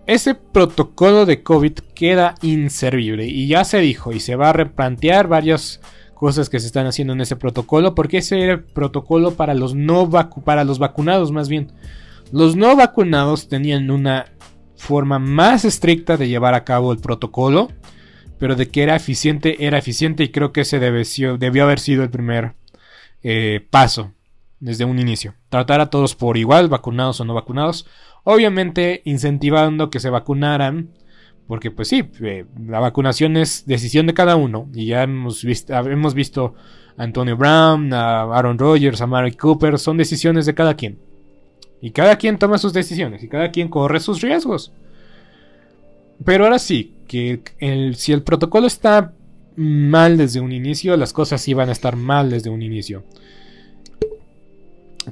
ese 0.07 0.35
protocolo 0.35 1.25
de 1.25 1.43
COVID 1.43 1.73
queda 1.93 2.35
inservible 2.41 3.27
y 3.27 3.47
ya 3.47 3.63
se 3.65 3.79
dijo 3.79 4.13
y 4.13 4.21
se 4.21 4.35
va 4.35 4.49
a 4.49 4.53
replantear 4.53 5.27
varias 5.27 5.81
cosas 6.13 6.49
que 6.49 6.59
se 6.59 6.67
están 6.67 6.87
haciendo 6.87 7.13
en 7.13 7.21
ese 7.21 7.35
protocolo 7.35 7.93
porque 7.93 8.19
ese 8.19 8.41
era 8.41 8.53
el 8.53 8.63
protocolo 8.63 9.35
para 9.35 9.53
los 9.53 9.75
no 9.75 10.09
para 10.43 10.63
los 10.63 10.79
vacunados 10.79 11.31
más 11.31 11.49
bien. 11.49 11.73
Los 12.31 12.55
no 12.55 12.75
vacunados 12.75 13.49
tenían 13.49 13.91
una 13.91 14.27
forma 14.77 15.19
más 15.19 15.65
estricta 15.65 16.17
de 16.17 16.27
llevar 16.29 16.53
a 16.53 16.63
cabo 16.63 16.91
el 16.93 16.99
protocolo, 16.99 17.69
pero 18.39 18.55
de 18.55 18.69
que 18.69 18.83
era 18.83 18.95
eficiente, 18.95 19.65
era 19.65 19.77
eficiente 19.77 20.23
y 20.23 20.29
creo 20.29 20.53
que 20.53 20.61
ese 20.61 20.79
debió, 20.79 21.63
haber 21.63 21.79
sido 21.79 22.03
el 22.03 22.09
primer 22.09 22.53
eh, 23.23 23.65
paso 23.69 24.13
desde 24.59 24.85
un 24.85 24.99
inicio. 24.99 25.35
Tratar 25.49 25.81
a 25.81 25.89
todos 25.89 26.15
por 26.15 26.37
igual, 26.37 26.69
vacunados 26.69 27.19
o 27.19 27.25
no 27.25 27.33
vacunados. 27.33 27.87
Obviamente 28.29 29.03
incentivando 29.05 29.89
que 29.89 30.01
se 30.01 30.09
vacunaran, 30.09 30.89
porque 31.47 31.71
pues 31.71 31.87
sí, 31.87 32.03
eh, 32.19 32.43
la 32.67 32.81
vacunación 32.81 33.37
es 33.37 33.65
decisión 33.65 34.05
de 34.05 34.13
cada 34.13 34.35
uno. 34.35 34.67
Y 34.73 34.87
ya 34.87 35.03
hemos 35.03 35.45
visto, 35.45 35.73
hemos 35.73 36.13
visto 36.13 36.53
a 36.97 37.03
Antonio 37.03 37.37
Brown, 37.37 37.93
a 37.93 38.23
Aaron 38.23 38.59
Rodgers, 38.59 38.99
a 38.99 39.07
Mary 39.07 39.31
Cooper, 39.31 39.79
son 39.79 39.95
decisiones 39.95 40.45
de 40.45 40.53
cada 40.53 40.73
quien. 40.73 40.99
Y 41.81 41.91
cada 41.91 42.17
quien 42.17 42.37
toma 42.37 42.57
sus 42.57 42.73
decisiones 42.73 43.23
y 43.23 43.29
cada 43.29 43.49
quien 43.49 43.69
corre 43.69 44.01
sus 44.01 44.19
riesgos. 44.19 44.73
Pero 46.25 46.43
ahora 46.43 46.59
sí, 46.59 46.95
que 47.07 47.41
si 47.95 48.11
el 48.11 48.23
protocolo 48.23 48.67
está 48.67 49.13
mal 49.55 50.17
desde 50.17 50.41
un 50.41 50.51
inicio, 50.51 50.97
las 50.97 51.13
cosas 51.13 51.47
iban 51.47 51.69
a 51.69 51.71
estar 51.71 51.95
mal 51.95 52.29
desde 52.29 52.49
un 52.49 52.61
inicio. 52.61 53.05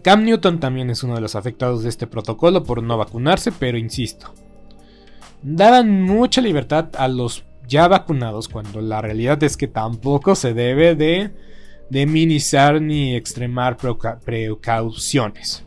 Cam 0.02 0.24
Newton 0.24 0.60
también 0.60 0.90
es 0.90 1.04
uno 1.04 1.16
de 1.16 1.22
los 1.22 1.36
afectados 1.36 1.84
de 1.84 1.90
este 1.90 2.08
protocolo 2.08 2.64
por 2.64 2.84
no 2.84 2.98
vacunarse, 2.98 3.52
pero 3.52 3.78
insisto, 3.78 4.34
daban 5.42 6.02
mucha 6.04 6.42
libertad 6.42 6.90
a 6.98 7.08
los 7.08 7.44
ya 7.68 7.88
vacunados 7.88 8.48
cuando 8.48 8.82
la 8.82 9.02
realidad 9.02 9.42
es 9.44 9.58
que 9.58 9.68
tampoco 9.68 10.36
se 10.36 10.54
debe 10.54 10.96
de, 10.96 11.32
de 11.90 12.06
minimizar 12.06 12.82
ni 12.82 13.16
extremar 13.16 13.78
precauciones. 13.78 15.64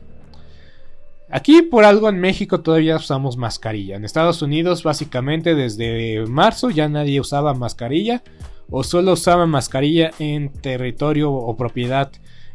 Aquí 1.31 1.61
por 1.63 1.85
algo 1.85 2.09
en 2.09 2.21
México 2.21 2.61
todavía 2.61 2.97
usamos 2.97 3.37
mascarilla. 3.37 3.97
En 3.97 4.05
Estados 4.05 4.41
Unidos 4.41 4.83
básicamente 4.83 5.55
desde 5.55 6.25
marzo 6.27 6.71
ya 6.71 6.89
nadie 6.89 7.21
usaba 7.21 7.53
mascarilla 7.53 8.23
o 8.71 8.83
solo 8.83 9.13
usaba 9.13 9.47
mascarilla 9.47 10.11
en 10.19 10.51
territorio 10.51 11.33
o 11.33 11.57
propiedad, 11.57 12.11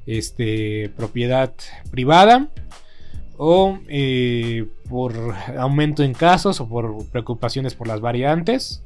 este, 0.05 0.91
propiedad 0.95 1.53
privada 1.91 2.49
o 3.37 3.79
eh, 3.87 4.67
por 4.89 5.13
aumento 5.57 6.03
en 6.03 6.13
casos 6.13 6.59
o 6.61 6.67
por 6.67 7.05
preocupaciones 7.09 7.75
por 7.75 7.87
las 7.87 8.01
variantes. 8.01 8.83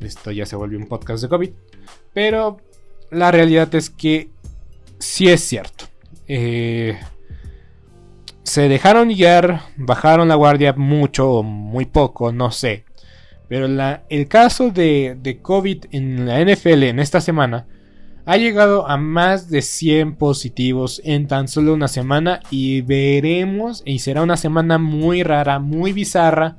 Esto 0.00 0.30
ya 0.30 0.46
se 0.46 0.56
volvió 0.56 0.78
un 0.78 0.86
podcast 0.86 1.22
de 1.22 1.28
COVID. 1.28 1.50
Pero 2.14 2.58
la 3.10 3.30
realidad 3.30 3.74
es 3.74 3.90
que 3.90 4.30
sí 4.98 5.28
es 5.28 5.42
cierto. 5.42 5.84
Eh, 6.26 6.98
se 8.42 8.68
dejaron 8.68 9.08
guiar, 9.08 9.62
bajaron 9.76 10.28
la 10.28 10.34
guardia 10.34 10.72
mucho 10.72 11.30
o 11.30 11.42
muy 11.42 11.84
poco, 11.84 12.32
no 12.32 12.50
sé. 12.50 12.84
Pero 13.48 13.66
el 14.08 14.28
caso 14.28 14.70
de, 14.70 15.16
de, 15.20 15.40
COVID 15.40 15.84
en 15.90 16.26
la 16.26 16.40
NFL 16.40 16.84
en 16.84 16.98
esta 16.98 17.20
semana 17.20 17.66
ha 18.24 18.36
llegado 18.36 18.88
a 18.88 18.96
más 18.96 19.50
de 19.50 19.62
100 19.62 20.14
positivos 20.16 21.00
en 21.04 21.26
tan 21.26 21.48
solo 21.48 21.74
una 21.74 21.88
semana 21.88 22.40
y 22.50 22.82
veremos, 22.82 23.82
y 23.84 23.98
será 23.98 24.22
una 24.22 24.36
semana 24.36 24.78
muy 24.78 25.22
rara, 25.22 25.58
muy 25.58 25.92
bizarra, 25.92 26.56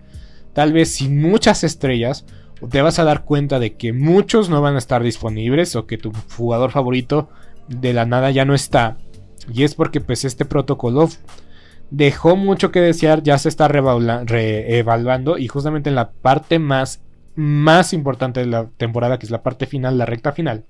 tal 0.54 0.73
vez 0.73 0.95
sin 0.95 1.21
muchas 1.21 1.63
estrellas, 1.63 2.26
te 2.69 2.82
vas 2.82 2.99
a 2.99 3.04
dar 3.04 3.23
cuenta 3.23 3.60
de 3.60 3.76
que 3.76 3.93
muchos 3.93 4.49
no 4.49 4.62
van 4.62 4.76
a 4.76 4.80
estar 4.80 5.04
disponibles 5.04 5.76
o 5.76 5.86
que 5.86 5.97
tu 5.97 6.12
jugador 6.36 6.71
favorito 6.71 7.30
de 7.67 7.93
la 7.93 8.06
nada 8.06 8.32
ya 8.32 8.45
no 8.45 8.54
está. 8.54 8.97
Y 9.54 9.63
es 9.63 9.76
porque 9.76 9.99
pues 9.99 10.23
este 10.26 10.45
protocolo 10.45 11.10
dejó 11.91 12.36
mucho 12.36 12.71
que 12.71 12.80
desear, 12.80 13.23
ya 13.23 13.38
se 13.38 13.49
está 13.49 13.67
reevaluando 13.67 15.38
y 15.38 15.47
justamente 15.47 15.89
en 15.89 15.95
la 15.95 16.12
parte 16.12 16.60
más, 16.60 17.02
más 17.36 17.93
importante 17.93 18.39
de 18.39 18.45
la 18.47 18.67
temporada, 18.78 19.19
que 19.19 19.26
es 19.26 19.32
la 19.32 19.43
parte 19.43 19.65
final, 19.65 19.97
la 19.97 20.06
recta 20.06 20.32
final. 20.32 20.65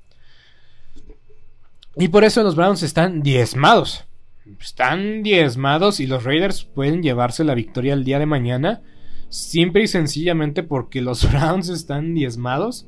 Y 1.95 2.07
por 2.07 2.23
eso 2.23 2.41
los 2.43 2.55
Browns 2.55 2.83
están 2.83 3.21
diezmados. 3.21 4.05
Están 4.59 5.23
diezmados 5.23 5.99
y 5.99 6.07
los 6.07 6.23
Raiders 6.23 6.63
pueden 6.63 7.03
llevarse 7.03 7.43
la 7.43 7.53
victoria 7.53 7.93
el 7.93 8.03
día 8.03 8.19
de 8.19 8.25
mañana. 8.25 8.81
Simple 9.29 9.83
y 9.83 9.87
sencillamente 9.87 10.63
porque 10.63 11.01
los 11.01 11.29
Browns 11.31 11.69
están 11.69 12.15
diezmados. 12.15 12.87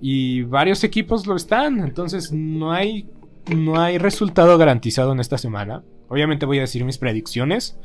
Y 0.00 0.42
varios 0.42 0.82
equipos 0.82 1.26
lo 1.26 1.36
están. 1.36 1.78
Entonces 1.78 2.32
no 2.32 2.72
hay, 2.72 3.08
no 3.54 3.80
hay 3.80 3.98
resultado 3.98 4.58
garantizado 4.58 5.12
en 5.12 5.20
esta 5.20 5.38
semana. 5.38 5.84
Obviamente 6.08 6.44
voy 6.44 6.58
a 6.58 6.62
decir 6.62 6.84
mis 6.84 6.98
predicciones, 6.98 7.78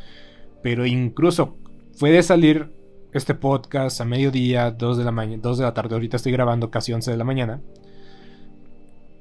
pero 0.62 0.86
incluso 0.86 1.58
puede 2.00 2.24
salir 2.24 2.72
este 3.14 3.34
podcast 3.34 4.02
a 4.02 4.06
mediodía, 4.06 4.72
2 4.72 4.98
de 4.98 5.04
la 5.04 5.12
mañana, 5.12 5.42
2 5.42 5.58
de 5.60 5.64
la 5.64 5.74
tarde, 5.74 5.96
ahorita 5.96 6.18
estoy 6.18 6.32
grabando 6.32 6.70
casi 6.70 6.94
11 6.94 7.12
de 7.12 7.18
la 7.18 7.24
mañana. 7.24 7.62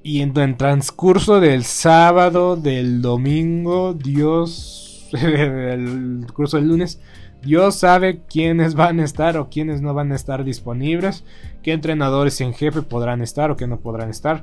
Y 0.08 0.22
en 0.22 0.56
transcurso 0.56 1.38
del 1.38 1.64
sábado, 1.64 2.56
del 2.56 3.02
domingo, 3.02 3.92
Dios, 3.92 5.10
el 5.12 6.24
curso 6.32 6.56
del 6.56 6.68
lunes, 6.68 6.98
Dios 7.42 7.74
sabe 7.74 8.22
quiénes 8.26 8.74
van 8.74 9.00
a 9.00 9.04
estar 9.04 9.36
o 9.36 9.50
quiénes 9.50 9.82
no 9.82 9.92
van 9.92 10.10
a 10.12 10.14
estar 10.14 10.44
disponibles, 10.44 11.24
qué 11.62 11.72
entrenadores 11.74 12.40
en 12.40 12.54
jefe 12.54 12.80
podrán 12.80 13.20
estar 13.20 13.50
o 13.50 13.58
qué 13.58 13.66
no 13.66 13.80
podrán 13.80 14.08
estar. 14.08 14.40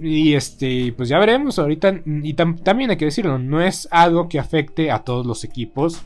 Y 0.00 0.32
este, 0.32 0.94
pues 0.96 1.10
ya 1.10 1.18
veremos 1.18 1.58
ahorita. 1.58 2.00
Y 2.06 2.32
también 2.32 2.88
hay 2.88 2.96
que 2.96 3.04
decirlo, 3.04 3.38
no 3.38 3.60
es 3.60 3.86
algo 3.90 4.26
que 4.30 4.38
afecte 4.38 4.90
a 4.90 5.00
todos 5.00 5.26
los 5.26 5.44
equipos 5.44 6.00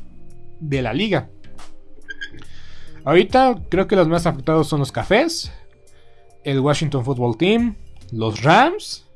de 0.58 0.82
la 0.82 0.92
liga. 0.92 1.30
Ahorita 3.04 3.62
creo 3.68 3.86
que 3.86 3.94
los 3.94 4.08
más 4.08 4.26
afectados 4.26 4.66
son 4.66 4.80
los 4.80 4.90
Cafés, 4.90 5.52
el 6.42 6.58
Washington 6.58 7.04
Football 7.04 7.36
Team, 7.36 7.76
los 8.12 8.42
Rams 8.42 9.06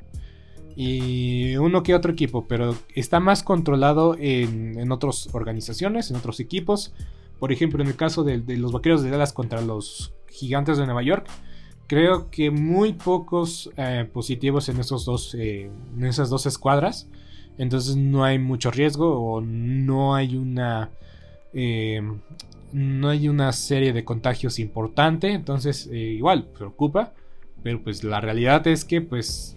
y 0.76 1.56
uno 1.56 1.82
que 1.82 1.94
otro 1.94 2.12
equipo, 2.12 2.46
pero 2.48 2.76
está 2.94 3.20
más 3.20 3.42
controlado 3.42 4.16
en, 4.18 4.78
en 4.78 4.92
otras 4.92 5.28
organizaciones, 5.32 6.10
en 6.10 6.16
otros 6.16 6.40
equipos. 6.40 6.94
Por 7.38 7.52
ejemplo, 7.52 7.82
en 7.82 7.88
el 7.88 7.96
caso 7.96 8.22
de, 8.22 8.38
los 8.56 8.72
Vaqueros 8.72 9.02
de 9.02 9.10
Dallas 9.10 9.32
contra 9.32 9.60
los 9.62 10.12
Gigantes 10.28 10.78
de 10.78 10.84
Nueva 10.84 11.02
York 11.02 11.26
Creo 11.90 12.30
que 12.30 12.52
muy 12.52 12.92
pocos 12.92 13.68
eh, 13.76 14.08
positivos 14.12 14.68
en, 14.68 14.78
esos 14.78 15.04
dos, 15.04 15.34
eh, 15.34 15.72
en 15.98 16.04
esas 16.04 16.30
dos 16.30 16.46
escuadras. 16.46 17.08
Entonces 17.58 17.96
no 17.96 18.22
hay 18.22 18.38
mucho 18.38 18.70
riesgo 18.70 19.18
o 19.18 19.40
no 19.40 20.14
hay 20.14 20.36
una... 20.36 20.90
Eh, 21.52 22.00
no 22.72 23.08
hay 23.08 23.28
una 23.28 23.50
serie 23.50 23.92
de 23.92 24.04
contagios 24.04 24.60
importante. 24.60 25.32
Entonces 25.32 25.88
igual 25.92 26.44
preocupa. 26.56 27.12
Pero 27.62 27.82
pues 27.82 28.04
la 28.04 28.20
realidad 28.20 28.66
es 28.66 28.84
que 28.84 29.00
pues 29.00 29.56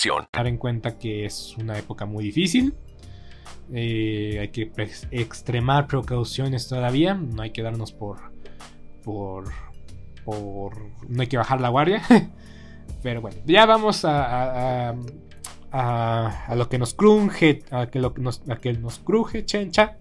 Dar 0.33 0.47
en 0.47 0.57
cuenta 0.57 0.97
que 0.97 1.25
es 1.25 1.55
una 1.57 1.77
época 1.77 2.05
muy 2.05 2.23
difícil. 2.23 2.73
Eh, 3.73 4.37
hay 4.39 4.47
que 4.49 4.71
extremar 5.11 5.87
precauciones 5.87 6.67
todavía. 6.67 7.13
No 7.13 7.41
hay 7.41 7.51
que 7.51 7.61
darnos 7.61 7.91
por. 7.91 8.17
por. 9.03 9.45
por. 10.25 10.77
No 11.07 11.21
hay 11.21 11.27
que 11.27 11.37
bajar 11.37 11.61
la 11.61 11.69
guardia. 11.69 12.01
Pero 13.03 13.21
bueno, 13.21 13.37
ya 13.45 13.65
vamos 13.65 14.03
a. 14.05 14.95
a, 15.71 16.55
lo 16.55 16.67
que 16.67 16.79
nos 16.79 16.93
cruje. 16.93 17.63
A 17.71 17.87
que 17.87 17.99
nos, 17.99 18.41
a 18.49 18.55
que 18.57 18.73
nos 18.73 18.99
cruje, 18.99 19.45
chencha. 19.45 19.97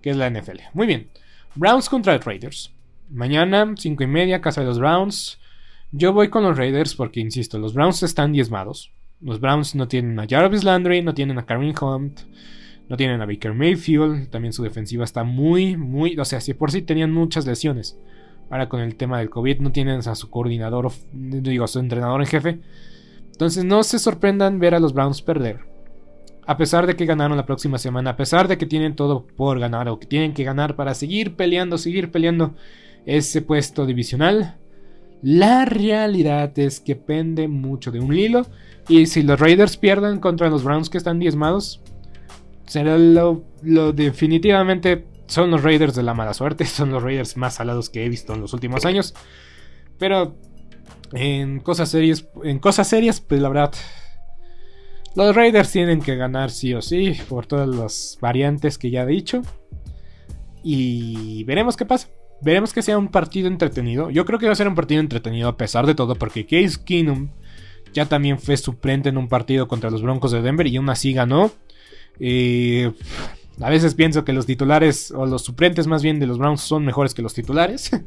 Que 0.00 0.10
es 0.10 0.16
la 0.16 0.30
NFL. 0.30 0.60
Muy 0.72 0.86
bien. 0.86 1.10
Browns 1.54 1.88
contra 1.88 2.16
Raiders. 2.18 2.72
Mañana, 3.10 3.74
5 3.76 4.02
y 4.02 4.06
media, 4.06 4.40
casa 4.40 4.62
de 4.62 4.68
los 4.68 4.78
Browns. 4.78 5.38
Yo 5.92 6.12
voy 6.12 6.30
con 6.30 6.44
los 6.44 6.56
Raiders 6.56 6.94
porque, 6.94 7.20
insisto, 7.20 7.58
los 7.58 7.74
Browns 7.74 8.02
están 8.04 8.32
diezmados. 8.32 8.92
Los 9.20 9.40
Browns 9.40 9.74
no 9.74 9.86
tienen 9.86 10.18
a 10.18 10.26
Jarvis 10.28 10.64
Landry, 10.64 11.02
no 11.02 11.12
tienen 11.12 11.38
a 11.38 11.44
Kareem 11.44 11.74
Hunt, 11.80 12.20
no 12.88 12.96
tienen 12.96 13.20
a 13.20 13.26
Baker 13.26 13.52
Mayfield. 13.52 14.30
También 14.30 14.52
su 14.52 14.62
defensiva 14.62 15.04
está 15.04 15.24
muy, 15.24 15.76
muy. 15.76 16.18
O 16.18 16.24
sea, 16.24 16.40
si 16.40 16.54
por 16.54 16.70
sí 16.70 16.82
tenían 16.82 17.12
muchas 17.12 17.46
lesiones. 17.46 17.98
Ahora 18.48 18.68
con 18.68 18.80
el 18.80 18.96
tema 18.96 19.18
del 19.18 19.30
COVID 19.30 19.60
no 19.60 19.72
tienen 19.72 20.00
a 20.00 20.14
su 20.14 20.28
coordinador, 20.28 20.90
digo, 21.12 21.64
a 21.64 21.68
su 21.68 21.78
entrenador 21.78 22.20
en 22.20 22.26
jefe. 22.26 22.58
Entonces 23.30 23.64
no 23.64 23.82
se 23.84 23.98
sorprendan 23.98 24.58
ver 24.58 24.74
a 24.74 24.80
los 24.80 24.92
Browns 24.92 25.22
perder. 25.22 25.60
A 26.46 26.56
pesar 26.56 26.86
de 26.86 26.96
que 26.96 27.06
ganaron 27.06 27.36
la 27.36 27.46
próxima 27.46 27.78
semana, 27.78 28.10
a 28.10 28.16
pesar 28.16 28.48
de 28.48 28.58
que 28.58 28.66
tienen 28.66 28.96
todo 28.96 29.24
por 29.24 29.60
ganar 29.60 29.88
o 29.88 30.00
que 30.00 30.06
tienen 30.06 30.34
que 30.34 30.42
ganar 30.42 30.74
para 30.74 30.94
seguir 30.94 31.36
peleando, 31.36 31.78
seguir 31.78 32.10
peleando 32.10 32.54
ese 33.06 33.40
puesto 33.40 33.86
divisional. 33.86 34.56
La 35.22 35.64
realidad 35.64 36.58
es 36.58 36.80
que 36.80 36.96
pende 36.96 37.48
mucho 37.48 37.90
de 37.90 38.00
un 38.00 38.14
hilo 38.14 38.46
y 38.88 39.06
si 39.06 39.22
los 39.22 39.38
Raiders 39.38 39.76
pierden 39.76 40.18
contra 40.18 40.48
los 40.48 40.64
Browns 40.64 40.88
que 40.88 40.98
están 40.98 41.18
diezmados, 41.18 41.82
será 42.66 42.96
lo, 42.98 43.44
definitivamente 43.92 45.06
son 45.26 45.50
los 45.50 45.62
Raiders 45.62 45.94
de 45.94 46.02
la 46.02 46.14
mala 46.14 46.34
suerte, 46.34 46.64
son 46.66 46.90
los 46.90 47.02
Raiders 47.02 47.36
más 47.36 47.54
salados 47.54 47.90
que 47.90 48.04
he 48.04 48.08
visto 48.08 48.34
en 48.34 48.40
los 48.40 48.52
últimos 48.52 48.84
años. 48.86 49.14
Pero 49.98 50.36
en 51.12 51.60
cosas 51.60 51.90
serias, 51.90 52.26
en 52.42 52.58
cosas 52.58 52.88
serias, 52.88 53.20
pues 53.20 53.40
la 53.40 53.48
verdad, 53.48 53.74
los 55.14 55.36
Raiders 55.36 55.70
tienen 55.70 56.00
que 56.00 56.16
ganar 56.16 56.50
sí 56.50 56.72
o 56.74 56.80
sí 56.80 57.16
por 57.28 57.46
todas 57.46 57.68
las 57.68 58.18
variantes 58.20 58.78
que 58.78 58.90
ya 58.90 59.02
he 59.02 59.06
dicho. 59.06 59.42
Y 60.62 61.44
veremos 61.44 61.76
qué 61.76 61.84
pasa. 61.84 62.08
Veremos 62.42 62.72
que 62.72 62.82
sea 62.82 62.98
un 62.98 63.08
partido 63.08 63.48
entretenido. 63.48 64.10
Yo 64.10 64.24
creo 64.24 64.38
que 64.38 64.46
va 64.46 64.52
a 64.52 64.56
ser 64.56 64.68
un 64.68 64.74
partido 64.74 65.00
entretenido 65.00 65.48
a 65.48 65.56
pesar 65.56 65.86
de 65.86 65.94
todo, 65.94 66.14
porque 66.14 66.46
Case 66.46 66.78
Keenum 66.84 67.28
ya 67.92 68.06
también 68.06 68.38
fue 68.38 68.56
suplente 68.56 69.08
en 69.08 69.18
un 69.18 69.28
partido 69.28 69.68
contra 69.68 69.90
los 69.90 70.02
Broncos 70.02 70.32
de 70.32 70.42
Denver 70.42 70.66
y 70.66 70.76
aún 70.76 70.88
así 70.88 71.12
ganó. 71.12 71.50
Eh, 72.18 72.92
a 73.60 73.68
veces 73.68 73.94
pienso 73.94 74.24
que 74.24 74.32
los 74.32 74.46
titulares, 74.46 75.10
o 75.10 75.26
los 75.26 75.42
suplentes 75.42 75.86
más 75.86 76.02
bien 76.02 76.18
de 76.18 76.26
los 76.26 76.38
Browns, 76.38 76.62
son 76.62 76.84
mejores 76.84 77.14
que 77.14 77.22
los 77.22 77.34
titulares. 77.34 77.90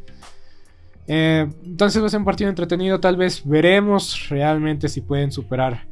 Eh, 1.05 1.45
entonces 1.65 2.01
va 2.01 2.07
a 2.07 2.09
ser 2.09 2.19
un 2.19 2.25
partido 2.25 2.49
entretenido. 2.49 3.01
Tal 3.01 3.17
vez 3.17 3.41
veremos 3.43 4.29
realmente 4.29 4.87
si 4.87 5.01
pueden 5.01 5.33
superar 5.33 5.85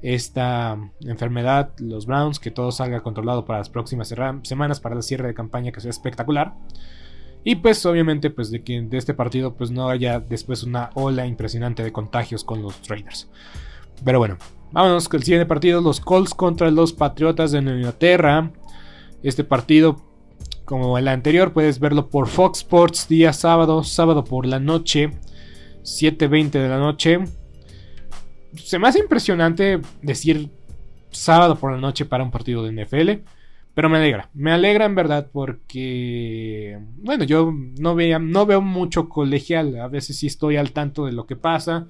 esta 0.00 0.78
enfermedad 1.00 1.72
los 1.78 2.06
Browns, 2.06 2.40
que 2.40 2.50
todo 2.50 2.72
salga 2.72 3.02
controlado 3.02 3.44
para 3.44 3.58
las 3.58 3.68
próximas 3.68 4.08
semanas, 4.08 4.80
para 4.80 4.96
el 4.96 5.02
cierre 5.02 5.28
de 5.28 5.34
campaña 5.34 5.70
que 5.70 5.80
sea 5.80 5.90
espectacular. 5.90 6.54
Y 7.44 7.56
pues 7.56 7.84
obviamente 7.84 8.30
pues 8.30 8.50
de 8.50 8.64
que 8.64 8.80
de 8.80 8.96
este 8.96 9.12
partido 9.12 9.54
pues 9.54 9.70
no 9.70 9.88
haya 9.90 10.18
después 10.18 10.62
una 10.62 10.90
ola 10.94 11.26
impresionante 11.26 11.84
de 11.84 11.92
contagios 11.92 12.42
con 12.42 12.62
los 12.62 12.88
Raiders. 12.88 13.28
Pero 14.02 14.18
bueno, 14.18 14.38
vámonos 14.72 15.08
con 15.08 15.18
el 15.18 15.24
siguiente 15.24 15.46
partido, 15.46 15.82
los 15.82 16.00
Colts 16.00 16.34
contra 16.34 16.70
los 16.70 16.94
Patriotas 16.94 17.52
de 17.52 17.58
Inglaterra. 17.58 18.50
Este 19.22 19.44
partido, 19.44 20.02
como 20.64 20.96
el 20.96 21.06
anterior, 21.06 21.52
puedes 21.52 21.78
verlo 21.78 22.08
por 22.08 22.28
Fox 22.28 22.60
Sports 22.60 23.08
día 23.08 23.32
sábado, 23.32 23.84
sábado 23.84 24.24
por 24.24 24.46
la 24.46 24.58
noche, 24.58 25.10
7.20 25.82 26.50
de 26.50 26.68
la 26.68 26.78
noche. 26.78 27.20
Se 28.56 28.78
me 28.78 28.88
hace 28.88 29.00
impresionante 29.00 29.80
decir 30.00 30.50
sábado 31.10 31.56
por 31.56 31.72
la 31.72 31.78
noche 31.78 32.04
para 32.04 32.24
un 32.24 32.30
partido 32.30 32.62
de 32.64 32.84
NFL. 32.84 33.33
Pero 33.74 33.88
me 33.88 33.98
alegra, 33.98 34.30
me 34.34 34.52
alegra 34.52 34.84
en 34.84 34.94
verdad 34.94 35.28
porque, 35.32 36.78
bueno, 36.98 37.24
yo 37.24 37.52
no, 37.52 37.96
no 38.20 38.46
veo 38.46 38.60
mucho 38.60 39.08
colegial, 39.08 39.80
a 39.80 39.88
veces 39.88 40.16
sí 40.16 40.28
estoy 40.28 40.56
al 40.56 40.70
tanto 40.72 41.06
de 41.06 41.12
lo 41.12 41.26
que 41.26 41.34
pasa. 41.34 41.88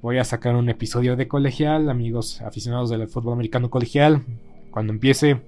Voy 0.00 0.18
a 0.18 0.24
sacar 0.24 0.56
un 0.56 0.70
episodio 0.70 1.14
de 1.14 1.28
colegial, 1.28 1.90
amigos 1.90 2.40
aficionados 2.40 2.88
del 2.90 3.08
fútbol 3.08 3.34
americano 3.34 3.68
colegial. 3.70 4.22
Cuando 4.70 4.92
empiece 4.92 5.42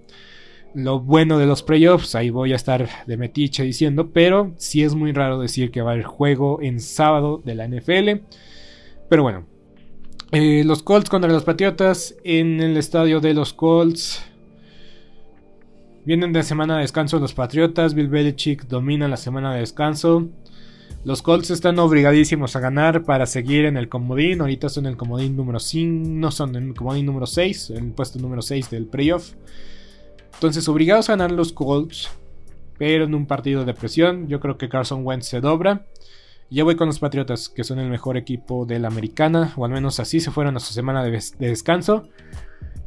lo 0.75 1.01
bueno 1.01 1.39
de 1.39 1.47
los 1.47 1.63
playoffs, 1.63 2.15
ahí 2.15 2.31
voy 2.31 2.53
a 2.53 2.57
estar 2.57 2.89
de 3.07 3.17
metiche 3.17 3.63
diciendo, 3.63 4.11
pero 4.13 4.53
sí 4.57 4.83
es 4.83 4.95
muy 4.95 5.13
raro 5.13 5.41
decir 5.41 5.71
que 5.71 5.81
va 5.81 5.91
a 5.91 5.95
haber 5.95 6.05
juego 6.05 6.61
en 6.61 6.81
sábado 6.81 7.41
de 7.45 7.55
la 7.55 7.67
NFL. 7.67 8.25
Pero 9.09 9.23
bueno, 9.23 9.47
eh, 10.33 10.63
los 10.65 10.83
Colts 10.83 11.09
contra 11.09 11.33
los 11.33 11.45
Patriotas 11.45 12.15
en 12.25 12.61
el 12.61 12.77
estadio 12.77 13.21
de 13.21 13.33
los 13.33 13.55
Colts. 13.55 14.28
Vienen 16.05 16.33
de 16.33 16.43
semana 16.43 16.77
de 16.77 16.83
descanso 16.83 17.19
los 17.19 17.35
Patriotas. 17.35 17.95
Bill 17.95 18.09
Belichick 18.09 18.67
domina 18.67 19.09
la 19.09 19.17
semana 19.17 19.53
de 19.53 19.61
descanso. 19.61 20.29
Los 21.05 21.23
Colts 21.23 21.51
están 21.51 21.79
obligadísimos 21.79 22.57
a 22.57 22.61
ganar 22.61 23.05
para 23.05 23.27
seguir 23.27 23.67
en 23.67 23.77
el 23.77 23.89
comodín. 23.89 24.41
Ahorita 24.41 24.69
son 24.69 24.87
el 24.87 24.97
comodín 24.97 25.37
número 25.37 25.61
5. 25.61 26.09
No 26.09 26.31
son 26.31 26.57
el 26.57 26.75
comodín 26.75 27.07
número 27.07 27.27
6. 27.27 27.71
En 27.71 27.87
el 27.87 27.93
puesto 27.93 28.19
número 28.19 28.43
6 28.43 28.71
del 28.71 28.87
playoff. 28.87 29.33
Entonces, 30.35 30.69
obligados 30.69 31.09
a 31.09 31.13
ganar 31.13 31.33
los 31.33 31.53
Colts. 31.53 32.09
Pero 32.79 33.05
en 33.05 33.15
un 33.15 33.27
partido 33.27 33.65
de 33.65 33.75
presión. 33.75 34.29
Yo 34.29 34.41
creo 34.41 34.57
que 34.57 34.69
Carson 34.69 35.05
Wentz 35.05 35.27
se 35.27 35.41
dobra. 35.41 35.87
Ya 36.51 36.65
voy 36.65 36.77
con 36.77 36.87
los 36.87 37.01
Patriotas, 37.01 37.51
que 37.51 37.65
son 37.65 37.79
el 37.79 37.91
mejor 37.91 38.17
equipo 38.17 38.65
de 38.65 38.79
la 38.79 38.89
americana. 38.89 39.53
O 39.57 39.65
al 39.65 39.71
menos 39.71 40.01
así 40.01 40.21
se 40.21 40.31
fueron 40.31 40.57
a 40.57 40.61
su 40.61 40.73
semana 40.73 41.05
de 41.05 41.21
descanso. 41.39 42.09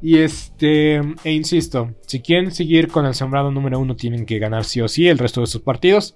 Y 0.02 0.18
este, 0.18 0.98
e 1.24 1.32
insisto, 1.32 1.94
si 2.08 2.22
quieren 2.22 2.52
seguir 2.52 2.88
con 2.88 3.06
el 3.06 3.14
sembrado 3.14 3.52
número 3.52 3.80
uno, 3.80 3.96
tienen 3.96 4.26
que 4.26 4.40
ganar 4.40 4.64
sí 4.66 4.82
o 4.82 4.88
sí 4.88 5.08
el 5.08 5.20
resto 5.20 5.42
de 5.42 5.48
sus 5.48 5.62
partidos. 5.62 6.16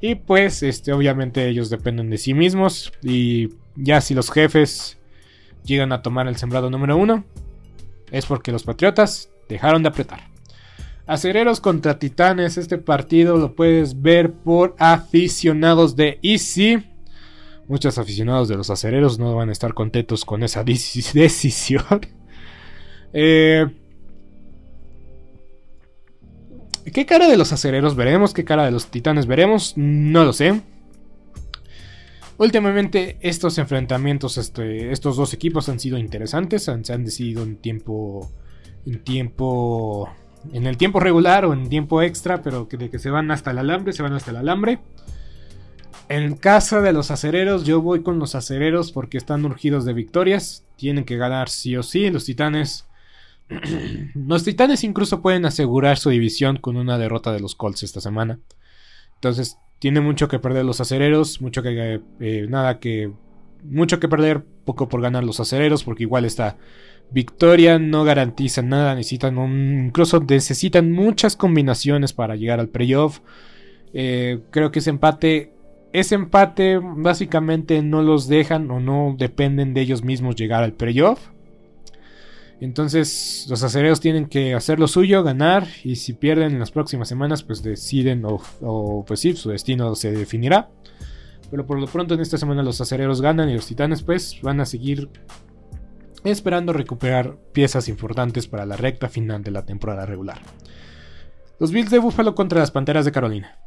Y 0.00 0.14
pues, 0.16 0.62
este, 0.62 0.92
obviamente 0.92 1.48
ellos 1.48 1.70
dependen 1.70 2.10
de 2.10 2.18
sí 2.18 2.34
mismos. 2.34 2.92
Y 3.02 3.50
ya 3.74 4.00
si 4.00 4.14
los 4.14 4.30
jefes 4.30 4.98
llegan 5.64 5.92
a 5.92 6.02
tomar 6.02 6.28
el 6.28 6.36
sembrado 6.36 6.70
número 6.70 6.96
uno, 6.96 7.24
es 8.12 8.26
porque 8.26 8.52
los 8.52 8.62
Patriotas 8.62 9.30
dejaron 9.48 9.82
de 9.82 9.88
apretar. 9.88 10.34
Acereros 11.06 11.60
contra 11.60 11.98
Titanes, 11.98 12.56
este 12.56 12.78
partido 12.78 13.36
lo 13.36 13.54
puedes 13.54 14.00
ver 14.00 14.32
por 14.32 14.74
aficionados 14.78 15.96
de 15.96 16.18
Easy. 16.22 16.82
Muchos 17.68 17.98
aficionados 17.98 18.48
de 18.48 18.56
los 18.56 18.70
acereros 18.70 19.18
no 19.18 19.34
van 19.34 19.48
a 19.48 19.52
estar 19.52 19.74
contentos 19.74 20.24
con 20.24 20.42
esa 20.42 20.64
decisión. 20.64 22.00
Eh, 23.14 23.66
¿Qué 26.92 27.06
cara 27.06 27.28
de 27.28 27.36
los 27.36 27.52
acereros 27.52 27.96
veremos? 27.96 28.34
¿Qué 28.34 28.44
cara 28.44 28.64
de 28.64 28.70
los 28.70 28.88
titanes 28.88 29.26
veremos? 29.26 29.72
No 29.76 30.24
lo 30.24 30.32
sé. 30.32 30.60
Últimamente 32.36 33.16
estos 33.20 33.56
enfrentamientos, 33.58 34.36
este, 34.36 34.90
estos 34.90 35.16
dos 35.16 35.32
equipos 35.32 35.68
han 35.68 35.78
sido 35.78 35.96
interesantes, 35.96 36.64
se 36.64 36.92
han 36.92 37.04
decidido 37.04 37.44
en 37.44 37.56
tiempo, 37.56 38.30
en 38.84 39.02
tiempo, 39.04 40.10
en 40.52 40.66
el 40.66 40.76
tiempo 40.76 40.98
regular 40.98 41.44
o 41.44 41.52
en 41.52 41.68
tiempo 41.68 42.02
extra, 42.02 42.42
pero 42.42 42.68
que 42.68 42.76
de 42.76 42.90
que 42.90 42.98
se 42.98 43.10
van 43.10 43.30
hasta 43.30 43.52
el 43.52 43.58
alambre, 43.58 43.92
se 43.92 44.02
van 44.02 44.12
hasta 44.12 44.32
el 44.32 44.38
alambre. 44.38 44.80
En 46.08 46.36
casa 46.36 46.80
de 46.80 46.92
los 46.92 47.10
acereros, 47.10 47.64
yo 47.64 47.80
voy 47.80 48.02
con 48.02 48.18
los 48.18 48.34
acereros 48.34 48.92
porque 48.92 49.16
están 49.16 49.44
urgidos 49.44 49.84
de 49.84 49.94
victorias, 49.94 50.64
tienen 50.76 51.04
que 51.04 51.16
ganar 51.16 51.48
sí 51.48 51.76
o 51.76 51.82
sí. 51.82 52.10
Los 52.10 52.26
titanes, 52.26 52.86
los 54.14 54.44
titanes 54.44 54.84
incluso 54.84 55.22
pueden 55.22 55.44
asegurar 55.44 55.98
su 55.98 56.10
división 56.10 56.58
con 56.58 56.76
una 56.76 56.98
derrota 56.98 57.32
de 57.32 57.40
los 57.40 57.54
Colts 57.54 57.82
esta 57.82 58.00
semana. 58.00 58.40
Entonces 59.16 59.58
tiene 59.78 60.00
mucho 60.00 60.28
que 60.28 60.38
perder 60.38 60.64
los 60.64 60.80
acereros, 60.80 61.40
mucho 61.40 61.62
que 61.62 62.00
eh, 62.20 62.46
nada 62.48 62.78
que 62.78 63.12
mucho 63.64 63.98
que 63.98 64.08
perder, 64.08 64.44
poco 64.64 64.88
por 64.88 65.00
ganar 65.00 65.24
los 65.24 65.40
acereros, 65.40 65.84
porque 65.84 66.02
igual 66.02 66.24
esta 66.24 66.56
victoria 67.10 67.78
no 67.78 68.04
garantiza 68.04 68.62
nada, 68.62 68.94
necesitan 68.94 69.38
un, 69.38 69.86
incluso 69.86 70.20
necesitan 70.20 70.92
muchas 70.92 71.36
combinaciones 71.36 72.12
para 72.12 72.36
llegar 72.36 72.60
al 72.60 72.68
playoff. 72.68 73.20
Eh, 73.92 74.40
creo 74.50 74.70
que 74.70 74.80
ese 74.80 74.90
empate, 74.90 75.52
ese 75.92 76.14
empate 76.14 76.78
básicamente 76.78 77.82
no 77.82 78.02
los 78.02 78.28
dejan 78.28 78.70
o 78.70 78.80
no 78.80 79.14
dependen 79.18 79.74
de 79.74 79.82
ellos 79.82 80.02
mismos 80.04 80.36
llegar 80.36 80.62
al 80.62 80.72
playoff. 80.72 81.30
Entonces 82.60 83.46
los 83.48 83.62
acereros 83.62 84.00
tienen 84.00 84.26
que 84.26 84.54
hacer 84.54 84.78
lo 84.78 84.88
suyo, 84.88 85.22
ganar 85.22 85.66
y 85.82 85.96
si 85.96 86.12
pierden 86.12 86.52
en 86.52 86.60
las 86.60 86.70
próximas 86.70 87.08
semanas 87.08 87.42
pues 87.42 87.62
deciden 87.62 88.24
o, 88.24 89.04
pues 89.06 89.20
sí, 89.20 89.34
su 89.34 89.50
destino 89.50 89.94
se 89.94 90.12
definirá. 90.12 90.70
Pero 91.50 91.66
por 91.66 91.78
lo 91.78 91.86
pronto 91.86 92.14
en 92.14 92.20
esta 92.20 92.38
semana 92.38 92.62
los 92.62 92.80
acereros 92.80 93.20
ganan 93.20 93.50
y 93.50 93.54
los 93.54 93.66
titanes 93.66 94.02
pues 94.02 94.40
van 94.42 94.60
a 94.60 94.66
seguir 94.66 95.10
esperando 96.24 96.72
recuperar 96.72 97.36
piezas 97.52 97.88
importantes 97.88 98.46
para 98.46 98.64
la 98.64 98.76
recta 98.76 99.08
final 99.08 99.42
de 99.42 99.50
la 99.50 99.66
temporada 99.66 100.06
regular. 100.06 100.40
Los 101.60 101.70
Bills 101.70 101.90
de 101.90 101.98
Buffalo 101.98 102.34
contra 102.34 102.60
las 102.60 102.70
Panteras 102.70 103.04
de 103.04 103.12
Carolina. 103.12 103.58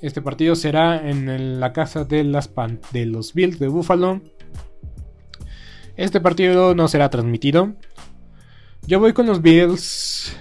Este 0.00 0.22
partido 0.22 0.54
será 0.54 1.08
en 1.08 1.60
la 1.60 1.72
casa 1.72 2.04
de, 2.04 2.24
de 2.92 3.06
los 3.06 3.34
Bills 3.34 3.58
de 3.58 3.68
Buffalo. 3.68 4.20
Este 5.96 6.20
partido 6.20 6.74
no 6.74 6.86
será 6.86 7.10
transmitido. 7.10 7.74
Yo 8.88 8.98
voy 8.98 9.12
con 9.12 9.26
los 9.26 9.42
Bills. 9.42 10.34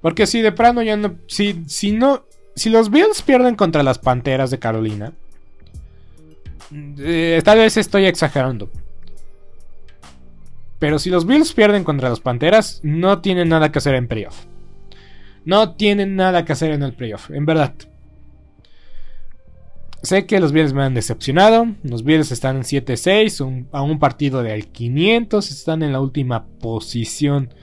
Porque 0.00 0.26
si 0.26 0.40
de 0.40 0.50
plano 0.50 0.82
ya 0.82 0.96
no. 0.96 1.14
Si, 1.28 1.62
si 1.68 1.92
no. 1.92 2.24
Si 2.56 2.68
los 2.68 2.90
Bills 2.90 3.22
pierden 3.22 3.54
contra 3.54 3.84
las 3.84 4.00
Panteras 4.00 4.50
de 4.50 4.58
Carolina. 4.58 5.12
Eh, 6.98 7.40
tal 7.44 7.58
vez 7.58 7.76
estoy 7.76 8.06
exagerando. 8.06 8.68
Pero 10.80 10.98
si 10.98 11.10
los 11.10 11.24
Bills 11.24 11.52
pierden 11.52 11.84
contra 11.84 12.08
las 12.08 12.18
Panteras, 12.18 12.80
no 12.82 13.20
tienen 13.20 13.48
nada 13.48 13.70
que 13.70 13.78
hacer 13.78 13.94
en 13.94 14.08
playoff. 14.08 14.46
No 15.44 15.76
tienen 15.76 16.16
nada 16.16 16.44
que 16.44 16.54
hacer 16.54 16.72
en 16.72 16.82
el 16.82 16.92
playoff, 16.92 17.30
en 17.30 17.46
verdad. 17.46 17.72
Sé 20.02 20.26
que 20.26 20.40
los 20.40 20.52
Bills 20.52 20.72
me 20.72 20.82
han 20.82 20.94
decepcionado. 20.94 21.68
Los 21.84 22.02
Bills 22.02 22.32
están 22.32 22.56
en 22.56 22.62
7-6, 22.62 23.68
a 23.70 23.82
un 23.82 23.98
partido 24.00 24.42
de 24.42 24.60
500. 24.60 25.50
Están 25.50 25.82
en 25.82 25.92
la 25.92 26.00
última 26.00 26.46
posición 26.46 27.54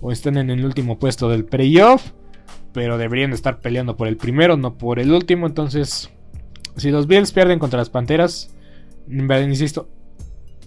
o 0.00 0.12
están 0.12 0.36
en 0.36 0.50
el 0.50 0.64
último 0.64 0.98
puesto 1.00 1.28
del 1.28 1.44
playoff. 1.44 2.12
Pero 2.72 2.96
deberían 2.96 3.32
estar 3.32 3.60
peleando 3.60 3.96
por 3.96 4.06
el 4.06 4.16
primero, 4.16 4.56
no 4.56 4.78
por 4.78 5.00
el 5.00 5.10
último. 5.10 5.48
Entonces, 5.48 6.10
si 6.76 6.92
los 6.92 7.08
Bills 7.08 7.32
pierden 7.32 7.58
contra 7.58 7.80
las 7.80 7.90
Panteras, 7.90 8.54
insisto, 9.08 9.88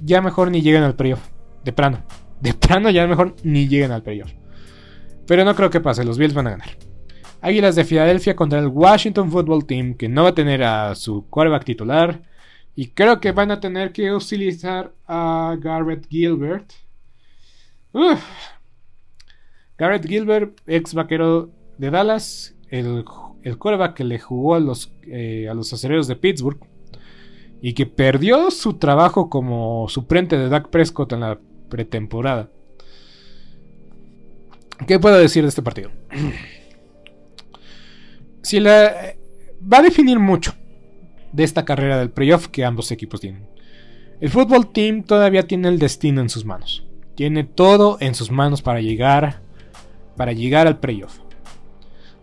ya 0.02 0.22
mejor 0.22 0.52
ni 0.52 0.62
lleguen 0.62 0.84
al 0.84 0.96
playoff. 0.96 1.30
De 1.64 1.72
plano. 1.72 2.04
De 2.42 2.54
plano 2.54 2.90
ya 2.90 3.08
mejor 3.08 3.38
ni 3.44 3.70
lleguen 3.70 3.92
al 3.92 4.04
playoff. 4.04 4.34
Pero 5.26 5.46
no 5.46 5.56
creo 5.56 5.70
que 5.70 5.80
pase, 5.80 6.04
los 6.04 6.18
Bills 6.18 6.34
van 6.34 6.48
a 6.48 6.52
ganar. 6.52 6.70
Águilas 7.44 7.76
de 7.76 7.84
Filadelfia 7.84 8.38
contra 8.38 8.58
el 8.58 8.68
Washington 8.68 9.30
Football 9.30 9.66
Team, 9.66 9.96
que 9.96 10.08
no 10.08 10.24
va 10.24 10.30
a 10.30 10.34
tener 10.34 10.64
a 10.64 10.96
su 10.96 11.28
quarterback 11.30 11.66
titular. 11.66 12.24
Y 12.74 12.88
creo 12.92 13.20
que 13.20 13.34
van 13.34 13.52
a 13.52 13.60
tener 13.60 13.92
que 13.92 14.14
utilizar 14.14 14.94
a 15.06 15.58
Garrett 15.60 16.08
Gilbert. 16.10 16.72
Garrett 19.78 20.08
Gilbert, 20.08 20.62
ex 20.68 20.94
vaquero 20.94 21.52
de 21.78 21.92
Dallas, 21.92 22.56
el, 22.70 23.04
el 23.44 23.58
quarterback 23.58 23.96
que 23.96 24.06
le 24.06 24.20
jugó 24.20 24.56
a 24.56 24.62
los, 24.62 24.94
eh, 25.06 25.50
a 25.50 25.54
los 25.54 25.74
acereros 25.74 26.08
de 26.08 26.16
Pittsburgh 26.16 26.66
y 27.62 27.74
que 27.74 27.86
perdió 27.86 28.52
su 28.52 28.76
trabajo 28.76 29.30
como 29.30 29.90
suplente 29.90 30.38
de 30.38 30.48
Dak 30.48 30.70
Prescott 30.70 31.12
en 31.12 31.20
la 31.20 31.40
pretemporada. 31.68 32.50
¿Qué 34.88 34.98
puedo 34.98 35.18
decir 35.18 35.44
de 35.44 35.50
este 35.50 35.62
partido? 35.62 35.92
si 38.44 38.60
la 38.60 39.16
va 39.72 39.78
a 39.80 39.82
definir 39.82 40.20
mucho 40.20 40.54
de 41.32 41.44
esta 41.44 41.66
carrera 41.66 41.98
del 41.98 42.12
playoff 42.12 42.48
que 42.48 42.66
ambos 42.66 42.92
equipos 42.92 43.22
tienen. 43.22 43.48
El 44.20 44.30
fútbol 44.30 44.72
team 44.72 45.04
todavía 45.04 45.48
tiene 45.48 45.70
el 45.70 45.80
destino 45.80 46.22
en 46.22 46.30
sus 46.30 46.46
manos. 46.46 46.86
Tiene 47.16 47.44
todo 47.44 47.98
en 48.00 48.16
sus 48.16 48.32
manos 48.32 48.62
para 48.62 48.82
llegar 48.82 49.42
para 50.16 50.32
llegar 50.34 50.68
al 50.68 50.80
playoff. 50.80 51.20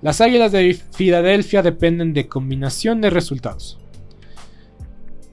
Las 0.00 0.20
Águilas 0.20 0.52
de 0.52 0.78
Filadelfia 0.92 1.62
dependen 1.62 2.12
de 2.12 2.28
combinación 2.28 3.00
de 3.00 3.10
resultados. 3.10 3.78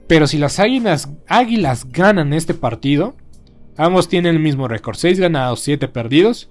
Pero 0.08 0.26
si 0.26 0.38
las 0.38 0.58
Águilas, 0.58 1.08
águilas 1.28 1.86
ganan 1.90 2.32
este 2.32 2.54
partido, 2.54 3.14
ambos 3.76 4.08
tienen 4.08 4.34
el 4.34 4.42
mismo 4.42 4.66
récord, 4.66 4.96
6 4.96 5.20
ganados, 5.20 5.60
7 5.60 5.86
perdidos. 5.88 6.50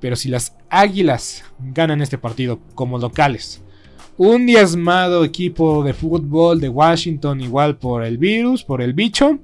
Pero 0.00 0.16
si 0.16 0.28
las 0.28 0.56
Águilas 0.70 1.44
ganan 1.58 2.00
este 2.00 2.16
partido 2.16 2.60
como 2.74 2.98
locales 2.98 3.62
un 4.16 4.46
diezmado 4.46 5.24
equipo 5.24 5.82
de 5.82 5.94
fútbol 5.94 6.60
de 6.60 6.68
Washington, 6.68 7.40
igual 7.40 7.76
por 7.76 8.04
el 8.04 8.18
virus, 8.18 8.64
por 8.64 8.82
el 8.82 8.92
bicho. 8.92 9.38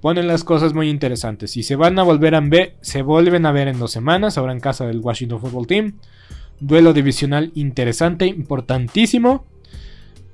Ponen 0.00 0.28
las 0.28 0.44
cosas 0.44 0.74
muy 0.74 0.88
interesantes. 0.88 1.56
Y 1.56 1.62
se 1.62 1.76
van 1.76 1.98
a 1.98 2.04
volver 2.04 2.34
a 2.34 2.40
ver, 2.40 2.76
se 2.80 3.02
vuelven 3.02 3.46
a 3.46 3.52
ver 3.52 3.68
en 3.68 3.78
dos 3.78 3.90
semanas, 3.90 4.38
ahora 4.38 4.52
en 4.52 4.60
casa 4.60 4.86
del 4.86 5.00
Washington 5.00 5.40
Football 5.40 5.66
Team. 5.66 5.94
Duelo 6.60 6.92
divisional 6.92 7.50
interesante, 7.54 8.26
importantísimo. 8.26 9.44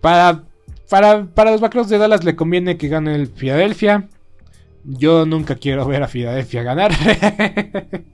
Para, 0.00 0.44
para, 0.90 1.24
para 1.26 1.50
los 1.50 1.60
vaqueros 1.60 1.88
de 1.88 1.98
Dallas 1.98 2.24
le 2.24 2.36
conviene 2.36 2.76
que 2.76 2.88
gane 2.88 3.14
el 3.14 3.28
Philadelphia. 3.28 4.08
Yo 4.84 5.24
nunca 5.24 5.54
quiero 5.54 5.86
ver 5.86 6.02
a 6.02 6.08
Philadelphia 6.08 6.62
ganar. 6.62 6.92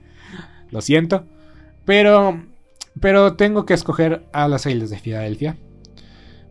Lo 0.71 0.81
siento. 0.81 1.25
Pero 1.85 2.45
pero 2.99 3.35
tengo 3.35 3.65
que 3.67 3.75
escoger 3.75 4.27
a 4.33 4.49
las 4.49 4.67
Águilas 4.67 4.91
de 4.91 4.99
Filadelfia. 4.99 5.57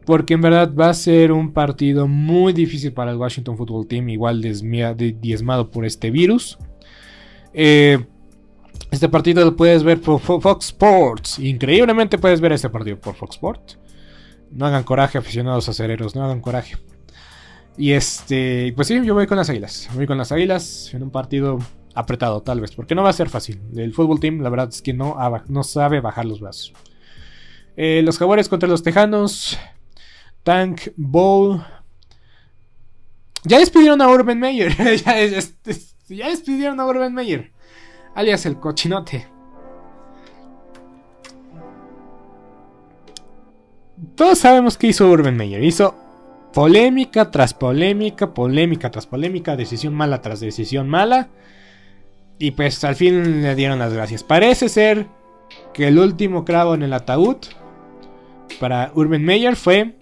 Porque 0.06 0.34
en 0.34 0.42
verdad 0.42 0.74
va 0.74 0.90
a 0.90 0.94
ser 0.94 1.32
un 1.32 1.54
partido 1.54 2.08
muy 2.08 2.54
difícil 2.54 2.94
para 2.94 3.12
el 3.12 3.18
Washington 3.18 3.58
Football 3.58 3.88
Team. 3.88 4.10
Igual 4.10 4.42
diezmado 4.42 5.70
por 5.70 5.86
este 5.86 6.10
virus. 6.10 6.58
Eh, 7.54 8.06
este 8.90 9.10
partido 9.10 9.46
lo 9.46 9.56
puedes 9.56 9.84
ver 9.84 10.02
por 10.02 10.20
Fox 10.20 10.68
Sports. 10.68 11.38
Increíblemente 11.40 12.18
puedes 12.18 12.42
ver 12.42 12.54
este 12.54 12.70
partido 12.70 13.00
por 13.00 13.14
Fox 13.14 13.36
Sports. 13.36 13.78
No 14.52 14.66
hagan 14.66 14.84
coraje, 14.84 15.20
aficionados 15.20 15.70
acereros. 15.70 16.16
No 16.16 16.24
hagan 16.24 16.42
coraje. 16.42 16.78
Y 17.78 17.92
este, 17.92 18.74
pues 18.76 18.88
sí, 18.88 19.00
yo 19.06 19.14
voy 19.14 19.28
con 19.28 19.38
las 19.38 19.50
águilas. 19.50 19.90
Voy 19.94 20.08
con 20.08 20.18
las 20.18 20.32
águilas 20.32 20.92
en 20.94 21.04
un 21.04 21.12
partido 21.12 21.60
apretado, 21.96 22.42
tal 22.42 22.62
vez, 22.62 22.72
porque 22.76 22.96
no 22.96 23.04
va 23.04 23.10
a 23.10 23.14
ser 23.14 23.30
fácil. 23.30 23.62
El 23.76 23.94
fútbol 23.94 24.20
team, 24.20 24.42
la 24.42 24.50
verdad 24.50 24.70
es 24.70 24.82
que 24.82 24.94
no, 24.94 25.18
no 25.48 25.64
sabe 25.64 26.02
bajar 26.02 26.26
los 26.26 26.40
brazos. 26.40 26.74
Eh, 27.76 28.02
los 28.04 28.18
Jaguares 28.18 28.50
contra 28.50 28.68
los 28.68 28.84
Tejanos. 28.84 29.58
Tank 30.44 30.82
Bowl. 30.96 31.64
Ya 33.44 33.60
despidieron 33.60 34.02
a 34.02 34.10
Urban 34.10 34.40
Meyer. 34.40 34.76
ya, 36.08 36.28
despidieron 36.28 36.80
a 36.80 36.86
Urban 36.86 37.14
Meyer. 37.14 37.52
Alias 38.16 38.46
el 38.46 38.60
cochinote. 38.60 39.28
Todos 44.16 44.40
sabemos 44.40 44.78
que 44.78 44.88
hizo 44.88 45.10
Urban 45.10 45.38
Meyer. 45.38 45.64
Hizo 45.64 45.96
polémica 46.54 47.32
tras 47.32 47.54
polémica, 47.54 48.34
polémica 48.34 48.92
tras 48.92 49.06
polémica, 49.06 49.56
decisión 49.56 49.94
mala 49.94 50.22
tras 50.22 50.40
decisión 50.40 50.90
mala. 50.90 51.30
Y 52.40 52.52
pues 52.52 52.84
al 52.86 52.96
fin 52.96 53.42
le 53.42 53.54
dieron 53.54 53.80
las 53.80 53.94
gracias. 53.94 54.24
Parece 54.24 54.70
ser 54.70 55.08
que 55.74 55.90
el 55.90 56.00
último 56.00 56.46
clavo 56.46 56.74
en 56.74 56.84
el 56.84 56.94
ataúd 56.94 57.38
para 58.60 58.92
Urban 58.96 59.24
Meyer 59.24 59.56
fue 59.56 59.96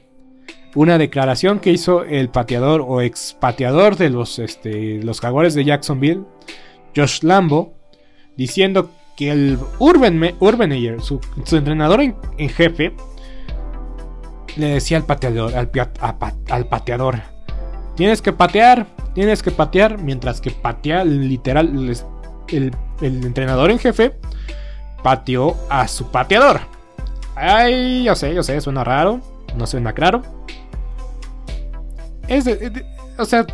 una 0.76 1.00
declaración 1.00 1.60
que 1.60 1.72
hizo 1.72 2.04
el 2.04 2.30
pateador 2.30 2.86
o 2.88 3.02
ex 3.02 3.36
pateador 3.40 3.96
de 3.96 4.12
los, 4.12 4.38
este, 4.38 5.02
los 5.02 5.20
jaguares 5.20 5.56
de 5.56 5.66
Jacksonville, 5.66 6.22
Josh 6.96 7.24
Lambo, 7.24 7.74
diciendo 8.36 8.92
que 9.16 9.32
el 9.32 9.58
Urban, 9.80 10.20
Meyer, 10.20 11.02
su, 11.02 11.20
entrenador 11.52 12.02
en, 12.02 12.50
jefe, 12.50 12.94
le 14.56 14.68
decía 14.68 14.98
al 14.98 15.06
pateador, 15.06 15.56
al, 15.56 16.68
pateador, 16.68 17.22
tienes 17.96 18.22
que 18.22 18.32
patear, 18.32 18.86
tienes 19.16 19.42
que 19.42 19.50
patear, 19.50 19.98
mientras 19.98 20.40
que 20.40 20.52
patea 20.52 21.04
literal, 21.04 21.90
el, 22.50 22.74
entrenador 23.02 23.72
en 23.72 23.80
jefe 23.80 24.16
pateó 25.04 25.56
a 25.70 25.88
su 25.88 26.08
pateador. 26.12 26.62
Ay, 27.36 28.04
yo 28.04 28.16
sé, 28.16 28.34
yo 28.34 28.44
sé, 28.44 28.60
suena 28.62 28.84
raro, 28.84 29.22
no 29.56 29.68
suena 29.68 29.94
claro. 29.94 30.22
Es 32.28 32.46
o 33.18 33.26
sea, 33.26 33.46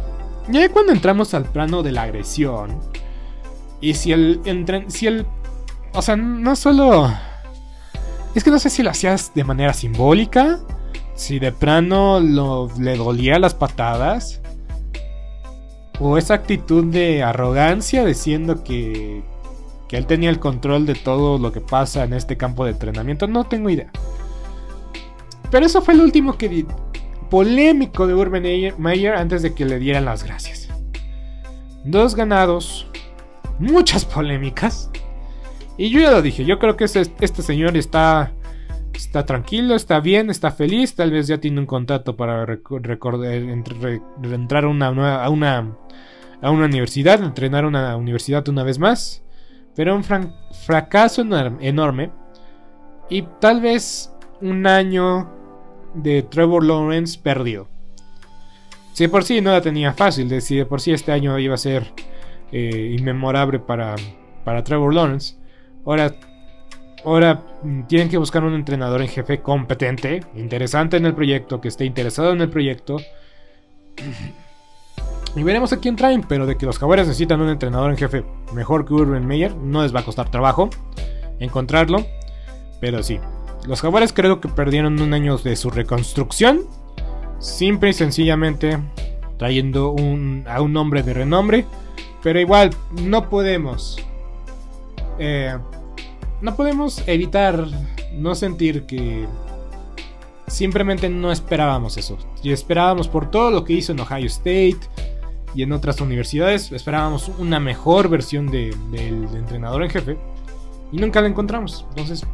ya 0.49 0.69
cuando 0.69 0.91
entramos 0.93 1.33
al 1.33 1.45
plano 1.45 1.83
de 1.83 1.91
la 1.91 2.03
agresión, 2.03 2.79
y 3.81 3.93
si 3.93 4.13
el, 4.13 4.39
si 4.87 5.07
o 5.93 6.01
sea, 6.01 6.15
no 6.15 6.55
solo, 6.55 7.11
es 8.33 8.43
que 8.43 8.49
no 8.49 8.59
sé 8.59 8.69
si 8.69 8.81
lo 8.81 8.89
hacías 8.89 9.33
de 9.35 9.43
manera 9.43 9.73
simbólica, 9.73 10.59
si 11.15 11.39
de 11.39 11.51
plano 11.51 12.19
lo, 12.19 12.69
le 12.79 12.95
dolía 12.97 13.39
las 13.39 13.53
patadas, 13.53 14.41
o 16.03 16.17
esa 16.17 16.33
actitud 16.33 16.83
de 16.83 17.23
arrogancia 17.23 18.03
diciendo 18.03 18.63
que, 18.63 19.23
que 19.87 19.95
él 19.95 20.05
tenía 20.05 20.29
el 20.29 20.39
control 20.39 20.85
de 20.85 20.95
todo 20.95 21.37
lo 21.37 21.53
que 21.53 21.61
pasa 21.61 22.03
en 22.03 22.11
este 22.13 22.35
campo 22.35 22.65
de 22.65 22.71
entrenamiento, 22.71 23.25
no 23.25 23.45
tengo 23.45 23.69
idea. 23.69 23.89
Pero 25.49 25.65
eso 25.65 25.81
fue 25.81 25.93
el 25.93 26.01
último 26.01 26.37
que, 26.37 26.65
polémico 27.29 28.05
de 28.05 28.13
Urban 28.15 28.43
Meyer 28.77 29.15
antes 29.15 29.41
de 29.43 29.53
que 29.53 29.63
le 29.63 29.79
dieran 29.79 30.03
las 30.03 30.25
gracias. 30.25 30.67
Dos 31.85 32.15
ganados, 32.15 32.85
muchas 33.57 34.03
polémicas. 34.03 34.89
Y 35.77 35.89
yo 35.89 36.01
ya 36.01 36.11
lo 36.11 36.21
dije, 36.21 36.43
yo 36.43 36.59
creo 36.59 36.75
que 36.75 36.83
este 36.83 37.41
señor 37.41 37.77
está, 37.77 38.33
está 38.93 39.25
tranquilo, 39.25 39.75
está 39.75 39.99
bien, 39.99 40.29
está 40.29 40.51
feliz, 40.51 40.95
tal 40.95 41.11
vez 41.11 41.27
ya 41.27 41.39
tiene 41.39 41.59
un 41.59 41.65
contrato 41.65 42.15
para 42.15 42.45
entrar 44.23 44.63
a 44.65 44.67
una, 44.67 45.23
a, 45.23 45.29
una, 45.29 45.75
a 46.41 46.51
una 46.51 46.65
universidad, 46.65 47.23
entrenar 47.23 47.63
a 47.63 47.67
una 47.67 47.95
universidad 47.97 48.47
una 48.49 48.63
vez 48.63 48.79
más. 48.79 49.23
Pero 49.75 49.95
un 49.95 50.03
fracaso 50.03 51.23
enorme. 51.59 52.11
Y 53.09 53.23
tal 53.39 53.61
vez 53.61 54.13
un 54.41 54.67
año 54.67 55.29
de 55.95 56.23
Trevor 56.23 56.63
Lawrence 56.63 57.19
perdido. 57.19 57.67
Si 58.93 59.05
de 59.05 59.09
por 59.09 59.23
sí 59.23 59.41
no 59.41 59.51
la 59.51 59.61
tenía 59.61 59.93
fácil, 59.93 60.41
si 60.41 60.55
de 60.55 60.65
por 60.65 60.79
sí 60.79 60.91
este 60.91 61.11
año 61.11 61.37
iba 61.39 61.55
a 61.55 61.57
ser 61.57 61.91
eh, 62.51 62.95
inmemorable 62.97 63.57
para, 63.59 63.95
para 64.43 64.63
Trevor 64.63 64.93
Lawrence, 64.93 65.35
ahora, 65.85 66.15
ahora 67.05 67.41
mm, 67.63 67.83
tienen 67.83 68.09
que 68.09 68.17
buscar 68.17 68.43
un 68.43 68.53
entrenador 68.53 69.01
en 69.01 69.07
jefe 69.07 69.41
competente, 69.41 70.23
interesante 70.35 70.97
en 70.97 71.05
el 71.05 71.13
proyecto, 71.13 71.61
que 71.61 71.67
esté 71.67 71.85
interesado 71.85 72.31
en 72.31 72.41
el 72.41 72.49
proyecto. 72.49 72.97
Y 75.35 75.43
veremos 75.43 75.73
a 75.73 75.79
quién 75.79 75.95
traen, 75.95 76.21
pero 76.21 76.45
de 76.45 76.57
que 76.57 76.65
los 76.65 76.77
Jaguares 76.77 77.07
necesitan 77.07 77.41
un 77.41 77.49
entrenador 77.49 77.89
en 77.89 77.97
jefe 77.97 78.23
mejor 78.53 78.85
que 78.85 78.93
Urban 78.93 79.25
Meyer, 79.25 79.55
no 79.55 79.81
les 79.81 79.93
va 79.93 80.01
a 80.01 80.05
costar 80.05 80.29
trabajo 80.29 80.69
encontrarlo. 81.39 82.05
Pero 82.79 83.01
sí, 83.01 83.19
los 83.67 83.81
Jaguares 83.81 84.13
creo 84.13 84.41
que 84.41 84.49
perdieron 84.49 85.01
un 85.01 85.13
año 85.13 85.37
de 85.37 85.55
su 85.55 85.69
reconstrucción. 85.69 86.61
Simple 87.39 87.89
y 87.89 87.93
sencillamente 87.93 88.77
trayendo 89.37 89.95
a 90.47 90.61
un 90.61 90.77
hombre 90.77 91.03
de 91.03 91.13
renombre. 91.13 91.65
Pero 92.21 92.39
igual 92.39 92.71
no 93.01 93.29
podemos... 93.29 93.97
Eh, 95.19 95.55
no 96.43 96.57
podemos 96.57 97.01
evitar 97.07 97.67
no 98.13 98.35
sentir 98.35 98.83
que 98.85 99.25
simplemente 100.45 101.07
no 101.09 101.31
esperábamos 101.31 101.95
eso. 101.97 102.17
Y 102.43 102.51
esperábamos 102.51 103.07
por 103.07 103.31
todo 103.31 103.49
lo 103.49 103.63
que 103.63 103.71
hizo 103.71 103.93
en 103.93 104.01
Ohio 104.01 104.27
State 104.27 104.79
y 105.55 105.63
en 105.63 105.71
otras 105.71 106.01
universidades, 106.01 106.69
esperábamos 106.73 107.31
una 107.39 107.61
mejor 107.61 108.09
versión 108.09 108.51
del 108.51 108.73
entrenador 109.33 109.83
en 109.83 109.89
jefe 109.89 110.17
y 110.91 110.97
nunca 110.97 111.21
la 111.21 111.29
encontramos. 111.29 111.85
Entonces, 111.91 112.27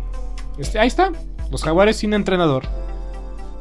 este, 0.57 0.80
ahí 0.80 0.88
está. 0.88 1.12
Los 1.51 1.64
Jaguares 1.64 1.97
sin 1.97 2.16
entrenador 2.16 2.64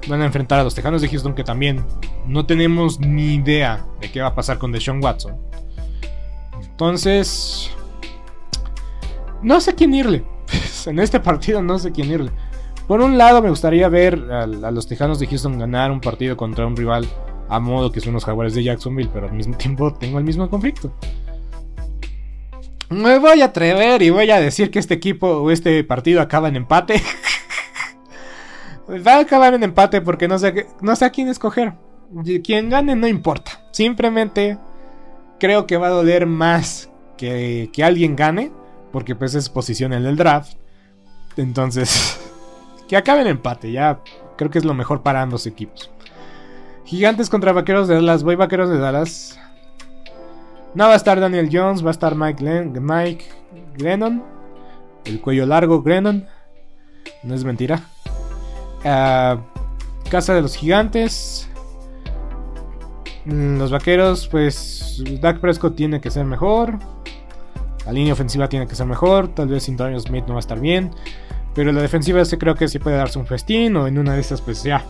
van 0.08 0.22
a 0.22 0.24
enfrentar 0.26 0.60
a 0.60 0.64
los 0.64 0.74
Tejanos 0.74 1.02
de 1.02 1.08
Houston 1.08 1.34
que 1.34 1.44
también 1.44 1.84
no 2.26 2.46
tenemos 2.46 3.00
ni 3.00 3.34
idea 3.34 3.84
de 4.00 4.10
qué 4.10 4.22
va 4.22 4.28
a 4.28 4.34
pasar 4.34 4.56
con 4.56 4.72
Deshaun 4.72 5.04
Watson. 5.04 5.36
Entonces, 6.62 7.70
no 9.42 9.60
sé 9.60 9.74
quién 9.74 9.92
irle. 9.92 10.24
En 10.86 10.98
este 10.98 11.20
partido 11.20 11.62
no 11.62 11.78
sé 11.78 11.92
quién 11.92 12.10
irle. 12.10 12.30
Por 12.86 13.02
un 13.02 13.18
lado 13.18 13.42
me 13.42 13.50
gustaría 13.50 13.88
ver 13.88 14.14
a, 14.32 14.46
los 14.46 14.86
Tejanos 14.88 15.18
de 15.18 15.26
Houston 15.26 15.58
ganar 15.58 15.90
un 15.90 16.00
partido 16.00 16.36
contra 16.36 16.66
un 16.66 16.74
rival 16.74 17.06
a 17.48 17.60
modo 17.60 17.92
que 17.92 18.00
son 18.00 18.14
los 18.14 18.24
Jaguares 18.24 18.54
de 18.54 18.64
Jacksonville, 18.64 19.10
pero 19.12 19.26
al 19.28 19.34
mismo 19.34 19.56
tiempo 19.56 19.92
tengo 19.92 20.18
el 20.18 20.24
mismo 20.24 20.48
conflicto. 20.48 20.92
Me 22.88 23.18
voy 23.18 23.42
a 23.42 23.46
atrever 23.46 24.00
y 24.00 24.08
voy 24.08 24.30
a 24.30 24.40
decir 24.40 24.70
que 24.70 24.78
este 24.78 24.94
equipo 24.94 25.26
o 25.28 25.50
este 25.50 25.84
partido 25.84 26.22
acaba 26.22 26.48
en 26.48 26.56
empate. 26.56 27.02
Va 29.06 29.16
a 29.16 29.20
acabar 29.20 29.52
en 29.52 29.62
empate 29.62 30.00
porque 30.00 30.26
no 30.26 30.38
sé, 30.38 30.66
a 31.04 31.10
quién 31.10 31.28
escoger. 31.28 31.74
Quien 32.42 32.70
gane 32.70 32.96
no 32.96 33.06
importa. 33.06 33.68
Simplemente 33.70 34.56
creo 35.38 35.66
que 35.66 35.76
va 35.76 35.88
a 35.88 35.90
doler 35.90 36.24
más 36.24 36.88
que 37.18 37.70
alguien 37.82 38.16
gane. 38.16 38.50
Porque 38.92 39.14
pues 39.14 39.34
es 39.34 39.48
posición 39.48 39.92
en 39.92 40.06
el 40.06 40.16
draft. 40.16 40.54
Entonces, 41.36 42.18
que 42.88 42.96
acabe 42.96 43.22
en 43.22 43.28
empate. 43.28 43.70
Ya 43.72 44.00
creo 44.36 44.50
que 44.50 44.58
es 44.58 44.64
lo 44.64 44.74
mejor 44.74 45.02
para 45.02 45.22
ambos 45.22 45.46
equipos. 45.46 45.90
Gigantes 46.84 47.28
contra 47.28 47.52
Vaqueros 47.52 47.88
de 47.88 47.96
Dallas. 47.96 48.22
Voy 48.22 48.36
Vaqueros 48.36 48.70
de 48.70 48.78
Dallas. 48.78 49.38
No 50.74 50.84
va 50.86 50.92
a 50.92 50.96
estar 50.96 51.18
Daniel 51.18 51.48
Jones, 51.50 51.84
va 51.84 51.88
a 51.88 51.92
estar 51.92 52.14
Mike, 52.14 52.42
Glenn, 52.42 52.84
Mike 52.84 53.24
Glennon. 53.76 54.22
El 55.04 55.20
cuello 55.20 55.46
largo, 55.46 55.82
Glennon. 55.82 56.26
No 57.22 57.34
es 57.34 57.44
mentira. 57.44 57.82
Ah, 58.84 59.38
casa 60.10 60.34
de 60.34 60.42
los 60.42 60.56
Gigantes. 60.56 61.48
Mm, 63.24 63.58
los 63.58 63.70
Vaqueros, 63.70 64.28
pues 64.28 65.02
Dak 65.20 65.40
Prescott 65.40 65.76
tiene 65.76 66.00
que 66.00 66.10
ser 66.10 66.24
mejor. 66.24 66.78
La 67.88 67.94
línea 67.94 68.12
ofensiva 68.12 68.50
tiene 68.50 68.66
que 68.66 68.74
ser 68.74 68.84
mejor. 68.84 69.28
Tal 69.28 69.48
vez 69.48 69.66
Antonio 69.66 69.98
Smith 69.98 70.24
no 70.26 70.34
va 70.34 70.40
a 70.40 70.40
estar 70.40 70.60
bien. 70.60 70.90
Pero 71.54 71.72
la 71.72 71.80
defensiva 71.80 72.22
sí 72.26 72.36
creo 72.36 72.54
que 72.54 72.68
sí 72.68 72.78
puede 72.78 72.98
darse 72.98 73.18
un 73.18 73.24
festín. 73.24 73.74
O 73.78 73.86
en 73.86 73.96
una 73.96 74.12
de 74.12 74.20
esas, 74.20 74.42
pues 74.42 74.62
ya. 74.62 74.84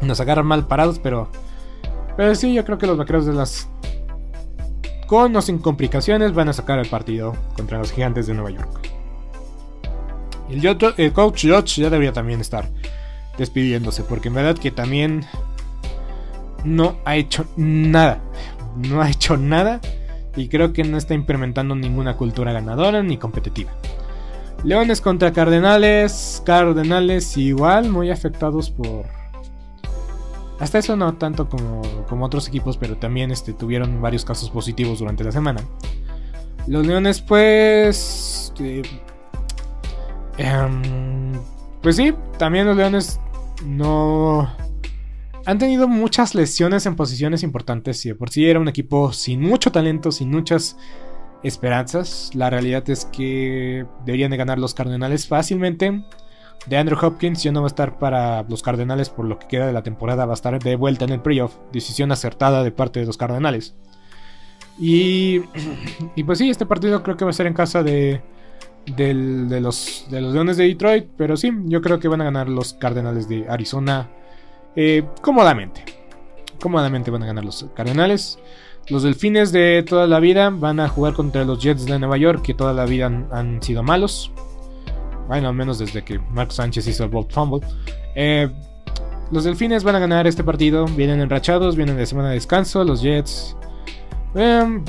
Nos 0.00 0.20
agarran 0.20 0.46
mal 0.46 0.68
parados, 0.68 1.00
pero. 1.00 1.28
Pero 2.16 2.36
sí, 2.36 2.54
yo 2.54 2.64
creo 2.64 2.78
que 2.78 2.86
los 2.86 2.96
vaqueros 2.96 3.26
de 3.26 3.32
las 3.32 3.68
con 5.08 5.34
o 5.34 5.42
sin 5.42 5.58
complicaciones 5.58 6.34
van 6.34 6.48
a 6.48 6.52
sacar 6.52 6.78
el 6.78 6.88
partido 6.88 7.34
contra 7.56 7.78
los 7.78 7.90
gigantes 7.90 8.28
de 8.28 8.34
Nueva 8.34 8.50
York. 8.50 8.88
El, 10.48 10.64
el 10.98 11.12
coach 11.12 11.46
Judge 11.48 11.82
ya 11.82 11.90
debería 11.90 12.12
también 12.12 12.40
estar 12.40 12.68
despidiéndose, 13.38 14.04
porque 14.04 14.28
en 14.28 14.34
verdad 14.34 14.56
que 14.56 14.70
también 14.70 15.26
no 16.62 16.96
ha 17.04 17.16
hecho 17.16 17.44
nada. 17.56 18.20
No 18.76 19.02
ha 19.02 19.10
hecho 19.10 19.36
nada 19.36 19.80
y 20.36 20.48
creo 20.48 20.72
que 20.72 20.84
no 20.84 20.98
está 20.98 21.14
implementando 21.14 21.74
ninguna 21.74 22.16
cultura 22.16 22.52
ganadora 22.52 23.02
ni 23.02 23.16
competitiva. 23.16 23.72
Leones 24.64 25.00
contra 25.00 25.32
Cardenales. 25.32 26.42
Cardenales 26.44 27.36
igual, 27.36 27.90
muy 27.90 28.10
afectados 28.10 28.70
por 28.70 29.06
hasta 30.58 30.78
eso 30.78 30.96
no 30.96 31.14
tanto 31.14 31.48
como, 31.48 31.82
como 32.08 32.24
otros 32.24 32.48
equipos, 32.48 32.78
pero 32.78 32.96
también 32.96 33.30
este, 33.30 33.52
tuvieron 33.52 34.00
varios 34.00 34.24
casos 34.24 34.48
positivos 34.50 35.00
durante 35.00 35.22
la 35.22 35.32
semana. 35.32 35.60
Los 36.66 36.86
Leones, 36.86 37.20
pues... 37.20 38.52
Eh, 38.58 38.82
em, 40.38 41.32
pues 41.82 41.96
sí, 41.96 42.14
también 42.38 42.66
los 42.66 42.76
Leones 42.76 43.20
no... 43.64 44.50
Han 45.46 45.58
tenido 45.58 45.86
muchas 45.86 46.34
lesiones 46.34 46.86
en 46.86 46.96
posiciones 46.96 47.42
importantes 47.44 48.04
y 48.04 48.12
por 48.14 48.30
sí 48.30 48.46
era 48.48 48.58
un 48.60 48.68
equipo 48.68 49.12
sin 49.12 49.40
mucho 49.40 49.70
talento, 49.70 50.10
sin 50.10 50.30
muchas 50.30 50.76
esperanzas. 51.44 52.30
La 52.34 52.50
realidad 52.50 52.88
es 52.90 53.04
que 53.04 53.86
deberían 54.04 54.32
de 54.32 54.36
ganar 54.38 54.58
los 54.58 54.74
Cardenales 54.74 55.28
fácilmente. 55.28 56.02
de 56.66 56.76
Andrew 56.76 56.98
Hopkins 57.00 57.44
ya 57.44 57.52
no 57.52 57.60
va 57.60 57.66
a 57.66 57.68
estar 57.68 57.96
para 57.98 58.42
los 58.42 58.62
Cardenales 58.62 59.08
por 59.08 59.24
lo 59.24 59.38
que 59.38 59.46
queda 59.46 59.68
de 59.68 59.72
la 59.72 59.84
temporada, 59.84 60.26
va 60.26 60.32
a 60.32 60.34
estar 60.34 60.58
de 60.60 60.74
vuelta 60.74 61.04
en 61.04 61.12
el 61.12 61.20
playoff. 61.20 61.54
Decisión 61.72 62.10
acertada 62.10 62.64
de 62.64 62.72
parte 62.72 62.98
de 62.98 63.06
los 63.06 63.16
Cardenales. 63.16 63.76
Y, 64.80 65.42
y 66.16 66.24
pues 66.24 66.38
sí, 66.38 66.50
este 66.50 66.66
partido 66.66 67.02
creo 67.04 67.16
que 67.16 67.24
va 67.24 67.30
a 67.30 67.34
ser 67.34 67.46
en 67.46 67.54
casa 67.54 67.84
de, 67.84 68.20
del- 68.96 69.48
de, 69.48 69.60
los, 69.60 70.06
de 70.10 70.20
los 70.20 70.34
Leones 70.34 70.56
de 70.56 70.64
Detroit. 70.64 71.06
Pero 71.16 71.36
sí, 71.36 71.52
yo 71.66 71.80
creo 71.80 72.00
que 72.00 72.08
van 72.08 72.20
a 72.20 72.24
ganar 72.24 72.48
los 72.48 72.74
Cardenales 72.74 73.28
de 73.28 73.48
Arizona 73.48 74.10
eh, 74.76 75.04
cómodamente. 75.22 75.84
Cómodamente 76.60 77.10
van 77.10 77.22
a 77.22 77.26
ganar 77.26 77.44
los 77.44 77.66
Cardenales. 77.74 78.38
Los 78.88 79.02
Delfines 79.02 79.50
de 79.50 79.82
toda 79.82 80.06
la 80.06 80.20
vida 80.20 80.50
van 80.50 80.78
a 80.78 80.88
jugar 80.88 81.14
contra 81.14 81.44
los 81.44 81.60
Jets 81.60 81.86
de 81.86 81.98
Nueva 81.98 82.18
York, 82.18 82.42
que 82.42 82.54
toda 82.54 82.72
la 82.72 82.84
vida 82.84 83.06
han, 83.06 83.60
sido 83.62 83.82
malos. 83.82 84.30
Bueno, 85.26 85.48
al 85.48 85.54
menos 85.54 85.80
desde 85.80 86.04
que 86.04 86.20
Mark 86.30 86.52
Sánchez 86.52 86.86
hizo 86.86 87.02
el 87.02 87.10
Bolt 87.10 87.32
Fumble. 87.32 87.66
Eh, 88.14 88.48
los 89.32 89.42
Delfines 89.42 89.82
van 89.82 89.96
a 89.96 89.98
ganar 89.98 90.26
este 90.28 90.44
partido. 90.44 90.84
Vienen 90.86 91.20
enrachados, 91.20 91.74
vienen 91.74 91.96
de 91.96 92.06
semana 92.06 92.28
de 92.28 92.34
descanso. 92.34 92.84
Los 92.84 93.02
Jets. 93.02 93.56
em, 94.36 94.84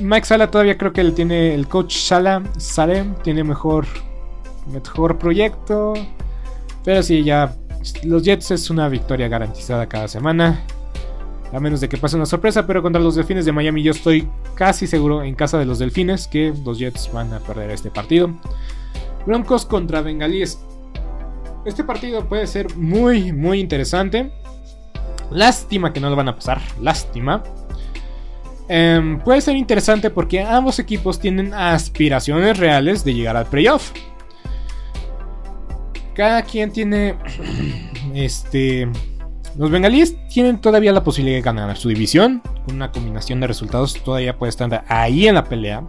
Mike 0.00 0.26
Sala 0.26 0.50
todavía 0.50 0.78
creo 0.78 0.92
que 0.92 1.02
tiene. 1.10 1.52
El 1.54 1.66
coach 1.66 1.96
Sala, 1.96 2.42
Salem, 2.58 3.14
tiene 3.22 3.42
mejor, 3.42 3.86
mejor 4.72 5.18
proyecto. 5.18 5.94
Pero 6.84 7.02
sí, 7.02 7.24
ya. 7.24 7.56
Los 8.04 8.22
Jets 8.22 8.50
es 8.50 8.70
una 8.70 8.88
victoria 8.88 9.28
garantizada 9.28 9.86
cada 9.88 10.08
semana. 10.08 10.62
A 11.52 11.60
menos 11.60 11.80
de 11.80 11.88
que 11.88 11.96
pase 11.96 12.16
una 12.16 12.26
sorpresa, 12.26 12.66
pero 12.66 12.82
contra 12.82 13.00
los 13.00 13.14
Delfines 13.14 13.44
de 13.44 13.52
Miami 13.52 13.82
yo 13.82 13.92
estoy 13.92 14.28
casi 14.54 14.86
seguro 14.86 15.22
en 15.22 15.34
casa 15.34 15.58
de 15.58 15.66
los 15.66 15.78
Delfines 15.78 16.26
que 16.26 16.52
los 16.64 16.78
Jets 16.78 17.10
van 17.12 17.32
a 17.32 17.38
perder 17.38 17.70
este 17.70 17.90
partido. 17.90 18.30
Broncos 19.26 19.64
contra 19.64 20.02
Bengalíes. 20.02 20.58
Este 21.64 21.84
partido 21.84 22.28
puede 22.28 22.46
ser 22.46 22.76
muy, 22.76 23.32
muy 23.32 23.60
interesante. 23.60 24.32
Lástima 25.30 25.92
que 25.92 26.00
no 26.00 26.10
lo 26.10 26.16
van 26.16 26.28
a 26.28 26.34
pasar. 26.34 26.60
Lástima. 26.80 27.42
Em, 28.68 29.20
puede 29.20 29.40
ser 29.40 29.56
interesante 29.56 30.10
porque 30.10 30.42
ambos 30.42 30.78
equipos 30.78 31.18
tienen 31.20 31.52
aspiraciones 31.52 32.58
reales 32.58 33.04
de 33.04 33.14
llegar 33.14 33.36
al 33.36 33.46
playoff. 33.46 33.92
Cada 36.14 36.42
quien 36.42 36.72
tiene. 36.72 37.16
Este. 38.14 38.88
Los 39.56 39.70
bengalíes 39.70 40.16
tienen 40.28 40.60
todavía 40.60 40.92
la 40.92 41.04
posibilidad 41.04 41.38
de 41.38 41.42
ganar 41.42 41.76
su 41.76 41.88
división. 41.88 42.42
Una 42.68 42.90
combinación 42.90 43.40
de 43.40 43.46
resultados 43.46 43.94
todavía 44.02 44.36
puede 44.36 44.50
estar 44.50 44.84
ahí 44.88 45.28
en 45.28 45.34
la 45.36 45.44
pelea. 45.44 45.84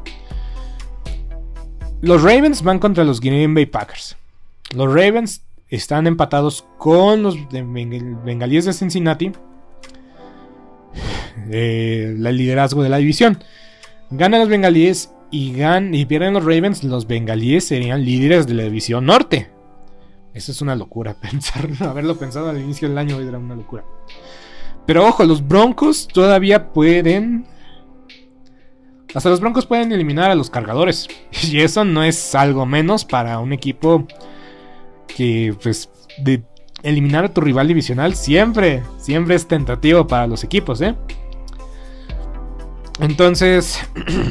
Los 2.02 2.22
Ravens 2.22 2.62
van 2.62 2.78
contra 2.80 3.04
los 3.04 3.20
Green 3.20 3.56
Bay 3.56 3.66
Packers. 3.66 4.18
Los 4.76 4.88
Ravens 4.88 5.44
están 5.70 6.06
empatados 6.06 6.66
con 6.78 7.24
los 7.24 7.36
bengalíes 7.50 8.66
de 8.66 8.74
Cincinnati. 8.74 9.32
Eh, 11.52 12.16
el 12.18 12.38
liderazgo 12.38 12.82
de 12.82 12.90
la 12.90 12.98
división. 12.98 13.38
Ganan 14.10 14.40
los 14.40 14.50
bengalíes 14.50 15.12
y, 15.30 15.54
gan 15.54 15.94
y 15.94 16.06
pierden 16.06 16.34
los 16.34 16.44
Ravens. 16.44 16.84
Los 16.84 17.08
bengalíes 17.08 17.68
serían 17.68 18.04
líderes 18.04 18.48
de 18.48 18.54
la 18.56 18.64
división 18.64 19.06
norte. 19.06 19.50
Eso 20.36 20.52
es 20.52 20.62
una 20.62 20.76
locura 20.76 21.14
pensar. 21.20 21.68
Haberlo 21.80 22.18
pensado 22.18 22.50
al 22.50 22.60
inicio 22.60 22.88
del 22.88 22.98
año 22.98 23.20
era 23.20 23.40
una 23.40 23.56
locura. 23.56 23.84
Pero 24.86 25.08
ojo, 25.08 25.24
los 25.24 25.48
Broncos 25.48 26.08
todavía 26.08 26.72
pueden. 26.72 27.48
Hasta 29.16 29.30
los 29.30 29.40
Broncos 29.40 29.66
pueden 29.66 29.94
eliminar 29.94 30.30
a 30.30 30.36
los 30.36 30.52
cargadores. 30.52 31.08
Y 31.44 31.62
eso 31.62 31.86
no 31.86 32.04
es 32.04 32.36
algo 32.36 32.66
menos 32.66 33.06
para 33.06 33.40
un 33.40 33.54
equipo 33.54 34.06
que, 35.08 35.56
pues, 35.64 35.90
de 36.20 36.44
eliminar 36.84 37.26
a 37.26 37.34
tu 37.34 37.42
rival 37.42 37.68
divisional 37.68 38.16
siempre, 38.16 38.84
siempre 38.98 39.36
es 39.36 39.48
tentativo 39.48 40.06
para 40.06 40.28
los 40.28 40.44
equipos, 40.44 40.82
¿eh? 40.82 40.96
Entonces, 43.00 43.80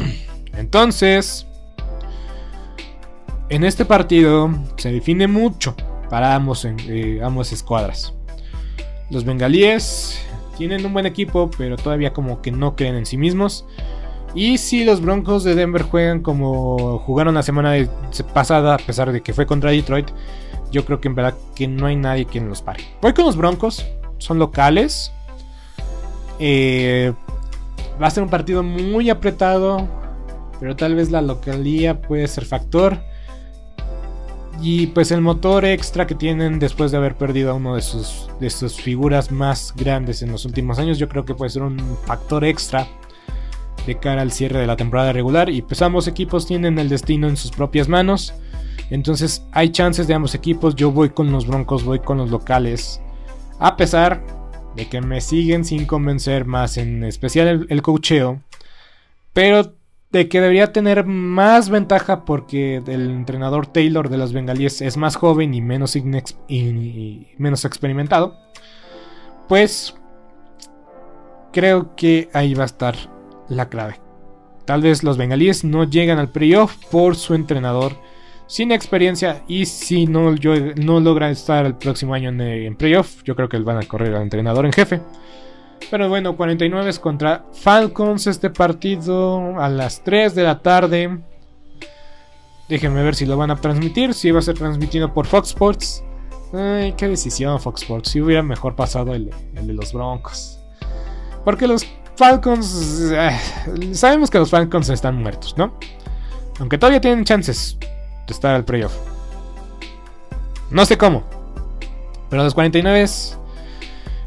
entonces, 0.52 1.46
en 3.48 3.64
este 3.64 3.84
partido 3.84 4.50
se 4.76 4.92
define 4.92 5.26
mucho 5.26 5.74
para 6.08 6.34
ambos, 6.34 6.64
eh, 6.64 7.20
ambas 7.22 7.52
escuadras. 7.52 8.14
Los 9.10 9.24
bengalíes 9.24 10.20
tienen 10.56 10.84
un 10.86 10.92
buen 10.92 11.06
equipo, 11.06 11.50
pero 11.56 11.76
todavía 11.76 12.12
como 12.12 12.40
que 12.42 12.50
no 12.50 12.76
creen 12.76 12.96
en 12.96 13.06
sí 13.06 13.16
mismos. 13.16 13.66
Y 14.34 14.58
si 14.58 14.84
los 14.84 15.00
Broncos 15.00 15.44
de 15.44 15.54
Denver 15.54 15.82
juegan 15.82 16.20
como 16.20 16.98
jugaron 16.98 17.34
la 17.34 17.42
semana 17.42 17.74
pasada, 18.32 18.74
a 18.74 18.78
pesar 18.78 19.12
de 19.12 19.20
que 19.22 19.32
fue 19.32 19.46
contra 19.46 19.70
Detroit, 19.70 20.08
yo 20.72 20.84
creo 20.84 21.00
que 21.00 21.08
en 21.08 21.14
verdad 21.14 21.34
que 21.54 21.68
no 21.68 21.86
hay 21.86 21.94
nadie 21.94 22.26
quien 22.26 22.48
los 22.48 22.60
pare. 22.60 22.84
Voy 23.00 23.14
con 23.14 23.26
los 23.26 23.36
Broncos, 23.36 23.86
son 24.18 24.40
locales. 24.40 25.12
Eh, 26.40 27.12
va 28.02 28.08
a 28.08 28.10
ser 28.10 28.24
un 28.24 28.28
partido 28.28 28.64
muy 28.64 29.08
apretado, 29.08 29.86
pero 30.58 30.74
tal 30.74 30.96
vez 30.96 31.12
la 31.12 31.22
localía 31.22 32.02
puede 32.02 32.26
ser 32.26 32.44
factor. 32.44 32.98
Y 34.66 34.86
pues 34.86 35.10
el 35.10 35.20
motor 35.20 35.66
extra 35.66 36.06
que 36.06 36.14
tienen 36.14 36.58
después 36.58 36.90
de 36.90 36.96
haber 36.96 37.16
perdido 37.16 37.50
a 37.50 37.54
uno 37.54 37.74
de 37.74 37.82
sus, 37.82 38.30
de 38.40 38.48
sus 38.48 38.76
figuras 38.76 39.30
más 39.30 39.74
grandes 39.76 40.22
en 40.22 40.32
los 40.32 40.46
últimos 40.46 40.78
años, 40.78 40.98
yo 40.98 41.06
creo 41.06 41.26
que 41.26 41.34
puede 41.34 41.50
ser 41.50 41.60
un 41.60 41.78
factor 42.06 42.46
extra 42.46 42.88
de 43.86 43.98
cara 43.98 44.22
al 44.22 44.32
cierre 44.32 44.60
de 44.60 44.66
la 44.66 44.76
temporada 44.76 45.12
regular. 45.12 45.50
Y 45.50 45.60
pues 45.60 45.82
ambos 45.82 46.08
equipos 46.08 46.46
tienen 46.46 46.78
el 46.78 46.88
destino 46.88 47.28
en 47.28 47.36
sus 47.36 47.50
propias 47.50 47.90
manos. 47.90 48.32
Entonces 48.88 49.44
hay 49.52 49.68
chances 49.68 50.06
de 50.06 50.14
ambos 50.14 50.34
equipos. 50.34 50.74
Yo 50.74 50.90
voy 50.90 51.10
con 51.10 51.30
los 51.30 51.46
Broncos, 51.46 51.84
voy 51.84 51.98
con 51.98 52.16
los 52.16 52.30
locales. 52.30 53.02
A 53.58 53.76
pesar 53.76 54.24
de 54.76 54.88
que 54.88 55.02
me 55.02 55.20
siguen 55.20 55.66
sin 55.66 55.84
convencer 55.84 56.46
más, 56.46 56.78
en 56.78 57.04
especial 57.04 57.48
el, 57.48 57.66
el 57.68 57.82
cocheo. 57.82 58.40
Pero 59.34 59.74
de 60.18 60.28
que 60.28 60.40
debería 60.40 60.72
tener 60.72 61.04
más 61.04 61.70
ventaja 61.70 62.24
porque 62.24 62.76
el 62.86 63.10
entrenador 63.10 63.66
Taylor 63.66 64.08
de 64.08 64.16
los 64.16 64.32
bengalíes 64.32 64.80
es 64.80 64.96
más 64.96 65.16
joven 65.16 65.54
y 65.54 65.60
menos, 65.60 65.96
y- 65.96 67.26
menos 67.36 67.64
experimentado. 67.64 68.36
Pues 69.48 69.94
creo 71.52 71.94
que 71.96 72.28
ahí 72.32 72.54
va 72.54 72.62
a 72.62 72.66
estar 72.66 72.94
la 73.48 73.68
clave. 73.68 74.00
Tal 74.64 74.82
vez 74.82 75.02
los 75.02 75.18
bengalíes 75.18 75.64
no 75.64 75.84
llegan 75.84 76.18
al 76.18 76.30
playoff 76.30 76.76
por 76.90 77.16
su 77.16 77.34
entrenador 77.34 77.92
sin 78.46 78.72
experiencia 78.72 79.42
y 79.48 79.66
si 79.66 80.06
no, 80.06 80.34
yo, 80.36 80.54
no 80.76 81.00
logra 81.00 81.30
estar 81.30 81.66
el 81.66 81.74
próximo 81.74 82.14
año 82.14 82.28
en, 82.30 82.40
en 82.40 82.76
playoff, 82.76 83.22
yo 83.24 83.34
creo 83.34 83.48
que 83.48 83.58
van 83.58 83.78
a 83.78 83.86
correr 83.88 84.14
al 84.14 84.22
entrenador 84.22 84.64
en 84.64 84.72
jefe. 84.72 85.00
Pero 85.90 86.08
bueno, 86.08 86.36
49 86.36 86.90
es 86.90 86.98
contra 86.98 87.44
Falcons 87.52 88.26
este 88.26 88.50
partido 88.50 89.60
a 89.60 89.68
las 89.68 90.02
3 90.02 90.34
de 90.34 90.42
la 90.42 90.60
tarde. 90.60 91.18
Déjenme 92.68 93.02
ver 93.02 93.14
si 93.14 93.26
lo 93.26 93.36
van 93.36 93.50
a 93.50 93.56
transmitir, 93.56 94.14
si 94.14 94.30
va 94.30 94.38
a 94.38 94.42
ser 94.42 94.56
transmitido 94.56 95.12
por 95.12 95.26
Fox 95.26 95.48
Sports. 95.48 96.04
Ay, 96.52 96.94
qué 96.96 97.08
decisión 97.08 97.60
Fox 97.60 97.82
Sports, 97.82 98.10
si 98.10 98.20
hubiera 98.20 98.42
mejor 98.42 98.74
pasado 98.74 99.14
el, 99.14 99.30
el 99.54 99.66
de 99.66 99.72
los 99.72 99.92
Broncos. 99.92 100.58
Porque 101.44 101.66
los 101.66 101.86
Falcons... 102.16 103.10
eh, 103.12 103.38
sabemos 103.92 104.30
que 104.30 104.38
los 104.38 104.50
Falcons 104.50 104.88
están 104.88 105.20
muertos, 105.22 105.54
¿no? 105.58 105.78
Aunque 106.60 106.78
todavía 106.78 107.00
tienen 107.00 107.24
chances 107.24 107.76
de 107.80 108.32
estar 108.32 108.54
al 108.54 108.64
playoff. 108.64 108.94
No 110.70 110.84
sé 110.86 110.96
cómo. 110.96 111.24
Pero 112.30 112.42
los 112.42 112.54
49 112.54 113.06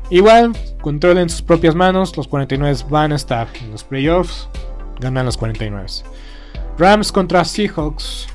igual 0.10 0.55
controlen 0.88 1.27
sus 1.27 1.41
propias 1.41 1.75
manos. 1.75 2.15
Los 2.15 2.29
49 2.29 2.85
van 2.89 3.11
a 3.11 3.17
estar 3.17 3.49
en 3.61 3.71
los 3.71 3.83
playoffs. 3.83 4.47
Ganan 5.01 5.25
los 5.25 5.35
49. 5.35 5.85
Rams 6.77 7.11
contra 7.11 7.43
Seahawks. 7.43 8.25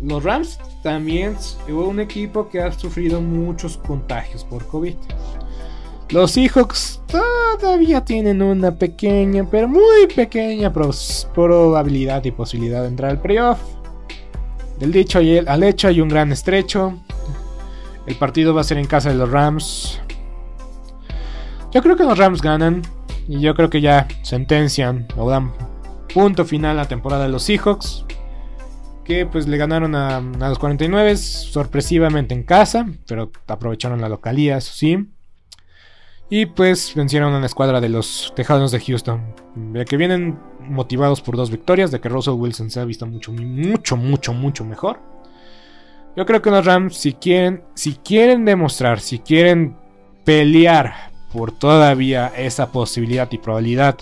Los 0.00 0.22
Rams 0.22 0.60
también 0.84 1.36
hubo 1.68 1.88
un 1.88 1.98
equipo 1.98 2.48
que 2.48 2.62
ha 2.62 2.70
sufrido 2.70 3.20
muchos 3.20 3.76
contagios 3.76 4.44
por 4.44 4.64
COVID. 4.68 4.94
Los 6.10 6.30
Seahawks 6.30 7.00
todavía 7.08 8.04
tienen 8.04 8.40
una 8.40 8.70
pequeña, 8.70 9.44
pero 9.50 9.66
muy 9.66 10.06
pequeña 10.14 10.72
probabilidad 10.72 12.24
y 12.24 12.30
posibilidad 12.30 12.82
de 12.82 12.88
entrar 12.88 13.10
al 13.10 13.20
playoff. 13.20 13.58
Del 14.78 14.92
dicho 14.92 15.18
al 15.18 15.62
hecho 15.64 15.88
hay 15.88 16.00
un 16.00 16.08
gran 16.08 16.30
estrecho. 16.30 17.00
El 18.06 18.14
partido 18.14 18.54
va 18.54 18.60
a 18.60 18.64
ser 18.64 18.78
en 18.78 18.86
casa 18.86 19.08
de 19.08 19.16
los 19.16 19.28
Rams. 19.28 20.00
Yo 21.72 21.82
creo 21.82 21.96
que 21.96 22.04
los 22.04 22.18
Rams 22.18 22.42
ganan. 22.42 22.82
Y 23.28 23.40
yo 23.40 23.54
creo 23.54 23.70
que 23.70 23.80
ya 23.80 24.08
sentencian 24.22 25.06
o 25.16 25.30
dan 25.30 25.52
punto 26.12 26.44
final 26.44 26.72
a 26.72 26.82
la 26.82 26.88
temporada 26.88 27.24
de 27.24 27.30
los 27.30 27.44
Seahawks. 27.44 28.04
Que 29.04 29.26
pues 29.26 29.46
le 29.48 29.56
ganaron 29.56 29.94
a, 29.94 30.16
a 30.16 30.48
los 30.48 30.58
49 30.58 31.16
sorpresivamente 31.16 32.34
en 32.34 32.42
casa. 32.42 32.86
Pero 33.06 33.30
aprovecharon 33.46 34.00
la 34.00 34.08
localía, 34.08 34.58
eso 34.58 34.72
sí. 34.74 35.08
Y 36.28 36.46
pues 36.46 36.94
vencieron 36.94 37.34
a 37.34 37.40
la 37.40 37.46
escuadra 37.46 37.80
de 37.80 37.88
los 37.88 38.32
Tejanos 38.34 38.72
de 38.72 38.80
Houston. 38.80 39.34
De 39.54 39.84
que 39.84 39.96
vienen 39.96 40.38
motivados 40.60 41.20
por 41.20 41.36
dos 41.36 41.50
victorias. 41.50 41.90
De 41.90 42.00
que 42.00 42.08
Russell 42.08 42.34
Wilson 42.34 42.70
se 42.70 42.80
ha 42.80 42.84
visto 42.84 43.06
mucho, 43.06 43.32
mucho, 43.32 43.96
mucho, 43.96 44.32
mucho 44.32 44.64
mejor. 44.64 45.00
Yo 46.16 46.26
creo 46.26 46.42
que 46.42 46.50
los 46.50 46.66
Rams, 46.66 46.96
si 46.96 47.14
quieren, 47.14 47.62
si 47.74 47.94
quieren 47.94 48.44
demostrar, 48.44 49.00
si 49.00 49.20
quieren 49.20 49.76
pelear 50.24 51.11
por 51.32 51.52
todavía 51.52 52.32
esa 52.36 52.70
posibilidad 52.70 53.30
y 53.32 53.38
probabilidad 53.38 53.98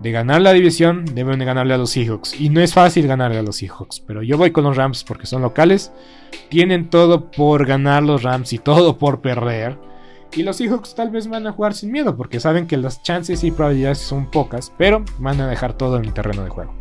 de 0.00 0.10
ganar 0.10 0.40
la 0.40 0.52
división, 0.52 1.04
deben 1.04 1.38
de 1.38 1.44
ganarle 1.44 1.74
a 1.74 1.78
los 1.78 1.90
Seahawks. 1.90 2.38
Y 2.40 2.48
no 2.48 2.60
es 2.60 2.74
fácil 2.74 3.06
ganarle 3.06 3.38
a 3.38 3.42
los 3.42 3.56
Seahawks, 3.56 4.00
pero 4.00 4.22
yo 4.22 4.36
voy 4.36 4.50
con 4.50 4.64
los 4.64 4.76
Rams 4.76 5.04
porque 5.04 5.26
son 5.26 5.42
locales. 5.42 5.92
Tienen 6.48 6.90
todo 6.90 7.30
por 7.30 7.66
ganar 7.66 8.02
los 8.02 8.22
Rams 8.22 8.52
y 8.52 8.58
todo 8.58 8.98
por 8.98 9.20
perder. 9.20 9.78
Y 10.34 10.42
los 10.42 10.56
Seahawks 10.56 10.94
tal 10.94 11.10
vez 11.10 11.28
van 11.28 11.46
a 11.46 11.52
jugar 11.52 11.74
sin 11.74 11.92
miedo 11.92 12.16
porque 12.16 12.40
saben 12.40 12.66
que 12.66 12.76
las 12.76 13.02
chances 13.02 13.44
y 13.44 13.50
probabilidades 13.50 13.98
son 13.98 14.30
pocas, 14.30 14.72
pero 14.76 15.04
van 15.18 15.40
a 15.40 15.46
dejar 15.46 15.74
todo 15.74 15.98
en 15.98 16.04
el 16.04 16.14
terreno 16.14 16.42
de 16.42 16.50
juego. 16.50 16.74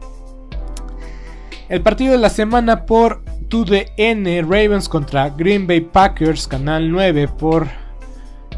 El 1.69 1.81
partido 1.81 2.13
de 2.13 2.17
la 2.17 2.29
semana 2.29 2.85
por 2.85 3.23
2DN 3.49 4.41
Ravens 4.43 4.89
contra 4.89 5.29
Green 5.29 5.67
Bay 5.67 5.81
Packers, 5.81 6.47
canal 6.47 6.91
9 6.91 7.27
por 7.27 7.80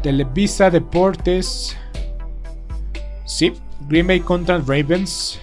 Televisa 0.04 0.68
Deportes. 0.68 1.74
Sí, 3.24 3.54
Green 3.88 4.06
Bay 4.06 4.20
contra 4.20 4.58
Ravens. 4.58 5.40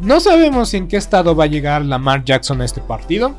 no 0.00 0.20
sabemos 0.20 0.72
en 0.74 0.86
qué 0.86 0.98
estado 0.98 1.34
va 1.34 1.44
a 1.44 1.48
llegar 1.48 1.84
Lamar 1.84 2.22
Jackson 2.22 2.60
a 2.60 2.64
este 2.64 2.80
partido. 2.80 3.34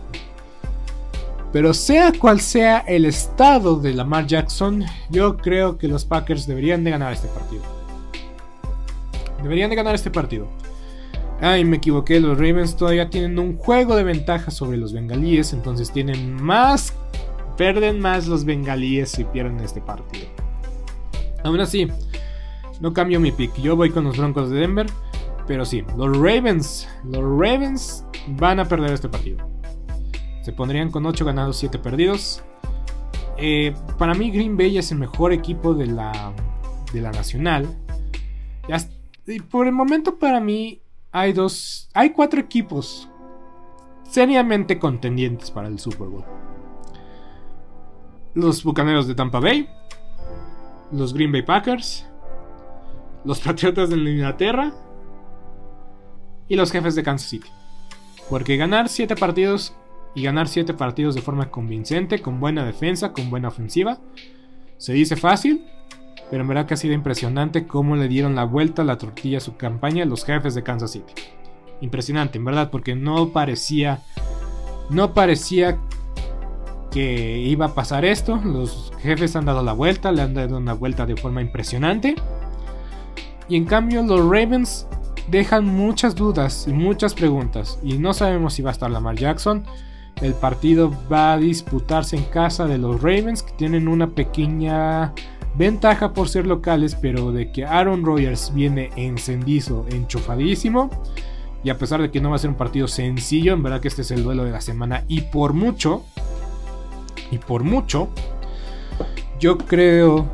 Pero 1.53 1.73
sea 1.73 2.11
cual 2.11 2.41
sea 2.41 2.79
el 2.79 3.05
estado 3.05 3.77
de 3.77 3.93
Lamar 3.93 4.27
Jackson, 4.27 4.83
yo 5.09 5.37
creo 5.37 5.77
que 5.77 5.87
los 5.87 6.03
Packers 6.03 6.45
deberían 6.45 6.83
de 6.83 6.91
ganar 6.91 7.13
este 7.13 7.29
partido. 7.29 7.63
Deberían 9.41 9.69
de 9.69 9.77
ganar 9.77 9.95
este 9.95 10.11
partido. 10.11 10.49
Ay, 11.45 11.65
me 11.65 11.75
equivoqué, 11.75 12.21
los 12.21 12.37
Ravens 12.37 12.77
todavía 12.77 13.09
tienen 13.09 13.37
un 13.37 13.57
juego 13.57 13.97
de 13.97 14.05
ventaja 14.05 14.49
sobre 14.49 14.77
los 14.77 14.93
bengalíes, 14.93 15.51
entonces 15.51 15.91
tienen 15.91 16.41
más, 16.41 16.93
pierden 17.57 17.99
más 17.99 18.27
los 18.27 18.45
bengalíes 18.45 19.11
si 19.11 19.25
pierden 19.25 19.59
este 19.59 19.81
partido. 19.81 20.27
Aún 21.43 21.59
así, 21.59 21.89
no 22.79 22.93
cambio 22.93 23.19
mi 23.19 23.33
pick. 23.33 23.53
Yo 23.61 23.75
voy 23.75 23.89
con 23.89 24.05
los 24.05 24.17
Broncos 24.17 24.49
de 24.49 24.59
Denver. 24.59 24.87
Pero 25.45 25.65
sí, 25.65 25.83
los 25.97 26.17
Ravens. 26.17 26.87
Los 27.03 27.21
Ravens 27.21 28.05
van 28.27 28.61
a 28.61 28.65
perder 28.65 28.93
este 28.93 29.09
partido. 29.09 29.45
Se 30.43 30.53
pondrían 30.53 30.91
con 30.91 31.05
8 31.05 31.25
ganados, 31.25 31.57
7 31.57 31.79
perdidos. 31.79 32.41
Eh, 33.37 33.73
para 33.97 34.13
mí, 34.13 34.31
Green 34.31 34.55
Bay 34.55 34.77
es 34.77 34.91
el 34.91 34.99
mejor 34.99 35.33
equipo 35.33 35.73
de 35.73 35.87
la, 35.87 36.33
de 36.93 37.01
la 37.01 37.11
nacional. 37.11 37.67
y 39.27 39.39
por 39.41 39.67
el 39.67 39.73
momento, 39.73 40.17
para 40.17 40.39
mí, 40.39 40.82
hay 41.13 41.31
dos. 41.31 41.87
Hay 41.93 42.09
cuatro 42.09 42.41
equipos 42.41 43.07
seriamente 44.09 44.79
contendientes 44.79 45.49
para 45.51 45.69
el 45.69 45.79
Super 45.79 46.07
Bowl: 46.09 46.25
los 48.33 48.63
Bucaneros 48.63 49.07
de 49.07 49.15
Tampa 49.15 49.39
Bay, 49.39 49.69
los 50.91 51.13
Green 51.13 51.31
Bay 51.31 51.43
Packers, 51.43 52.05
los 53.23 53.39
Patriotas 53.39 53.89
de 53.89 53.95
Inglaterra 53.95 54.73
y 56.49 56.55
los 56.55 56.71
jefes 56.71 56.95
de 56.95 57.03
Kansas 57.03 57.29
City. 57.29 57.49
Porque 58.29 58.57
ganar 58.57 58.89
7 58.89 59.15
partidos 59.15 59.75
y 60.15 60.23
ganar 60.23 60.47
7 60.47 60.73
partidos 60.73 61.15
de 61.15 61.21
forma 61.21 61.51
convincente, 61.51 62.21
con 62.21 62.39
buena 62.39 62.65
defensa, 62.65 63.13
con 63.13 63.29
buena 63.29 63.49
ofensiva, 63.49 63.99
se 64.77 64.93
dice 64.93 65.15
fácil, 65.15 65.65
pero 66.33 66.41
en 66.41 66.47
verdad 66.47 66.65
que 66.65 66.73
ha 66.73 66.77
sido 66.77 66.95
impresionante 66.95 67.67
cómo 67.67 67.95
le 67.95 68.07
dieron 68.07 68.33
la 68.33 68.43
vuelta 68.43 68.81
a 68.81 68.85
la 68.85 68.97
tortilla 68.97 69.37
a 69.37 69.39
su 69.39 69.55
campaña 69.55 70.03
los 70.03 70.25
jefes 70.25 70.55
de 70.55 70.63
Kansas 70.63 70.89
City. 70.89 71.13
Impresionante, 71.79 72.39
en 72.39 72.45
verdad, 72.45 72.71
porque 72.71 72.95
no 72.95 73.29
parecía 73.29 74.01
no 74.89 75.13
parecía 75.13 75.77
que 76.89 77.37
iba 77.37 77.67
a 77.67 77.75
pasar 77.75 78.03
esto. 78.03 78.41
Los 78.43 78.91
jefes 79.03 79.35
han 79.35 79.45
dado 79.45 79.61
la 79.61 79.73
vuelta, 79.73 80.11
le 80.11 80.23
han 80.23 80.33
dado 80.33 80.57
una 80.57 80.73
vuelta 80.73 81.05
de 81.05 81.15
forma 81.15 81.39
impresionante. 81.39 82.15
Y 83.47 83.55
en 83.55 83.65
cambio 83.65 84.01
los 84.01 84.21
Ravens 84.21 84.87
dejan 85.29 85.67
muchas 85.67 86.15
dudas 86.15 86.65
y 86.67 86.73
muchas 86.73 87.13
preguntas. 87.13 87.77
Y 87.83 87.99
no 87.99 88.11
sabemos 88.11 88.55
si 88.55 88.63
va 88.63 88.71
a 88.71 88.73
estar 88.73 88.89
Lamar 88.89 89.17
Jackson. 89.17 89.65
El 90.19 90.33
partido 90.33 90.91
va 91.11 91.33
a 91.33 91.37
disputarse 91.37 92.15
en 92.15 92.23
casa 92.23 92.65
de 92.65 92.79
los 92.79 93.03
Ravens, 93.03 93.43
que 93.43 93.51
tienen 93.51 93.87
una 93.87 94.07
pequeña 94.07 95.13
ventaja 95.55 96.13
por 96.13 96.29
ser 96.29 96.47
locales, 96.47 96.95
pero 96.95 97.31
de 97.31 97.51
que 97.51 97.65
Aaron 97.65 98.03
Rodgers 98.03 98.53
viene 98.53 98.89
encendizo, 98.95 99.85
enchufadísimo. 99.89 100.89
Y 101.63 101.69
a 101.69 101.77
pesar 101.77 102.01
de 102.01 102.11
que 102.11 102.19
no 102.19 102.29
va 102.29 102.35
a 102.35 102.39
ser 102.39 102.49
un 102.49 102.57
partido 102.57 102.87
sencillo, 102.87 103.53
en 103.53 103.63
verdad 103.63 103.79
que 103.79 103.87
este 103.87 104.01
es 104.01 104.11
el 104.11 104.23
duelo 104.23 104.43
de 104.43 104.51
la 104.51 104.61
semana. 104.61 105.05
Y 105.07 105.21
por 105.21 105.53
mucho, 105.53 106.03
y 107.31 107.37
por 107.37 107.63
mucho, 107.63 108.09
yo 109.39 109.57
creo 109.57 110.29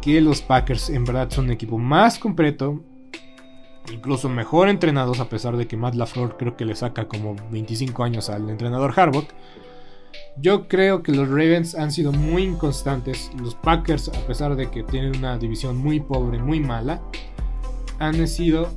que 0.00 0.20
los 0.20 0.40
Packers 0.40 0.90
en 0.90 1.04
verdad 1.04 1.30
son 1.30 1.46
un 1.46 1.50
equipo 1.50 1.78
más 1.78 2.18
completo, 2.18 2.80
incluso 3.92 4.28
mejor 4.28 4.68
entrenados, 4.68 5.18
a 5.20 5.28
pesar 5.28 5.56
de 5.56 5.66
que 5.66 5.76
Matt 5.76 5.94
LaFleur 5.94 6.36
creo 6.36 6.56
que 6.56 6.64
le 6.64 6.76
saca 6.76 7.08
como 7.08 7.34
25 7.50 8.04
años 8.04 8.30
al 8.30 8.48
entrenador 8.48 8.92
Harbaugh. 8.98 9.26
Yo 10.40 10.68
creo 10.68 11.02
que 11.02 11.12
los 11.12 11.28
Ravens 11.28 11.74
han 11.74 11.90
sido 11.90 12.12
muy 12.12 12.44
inconstantes. 12.44 13.30
Los 13.40 13.54
Packers, 13.54 14.08
a 14.08 14.26
pesar 14.26 14.54
de 14.56 14.70
que 14.70 14.82
tienen 14.82 15.16
una 15.16 15.38
división 15.38 15.76
muy 15.76 16.00
pobre, 16.00 16.38
muy 16.38 16.60
mala, 16.60 17.00
han 17.98 18.26
sido 18.28 18.68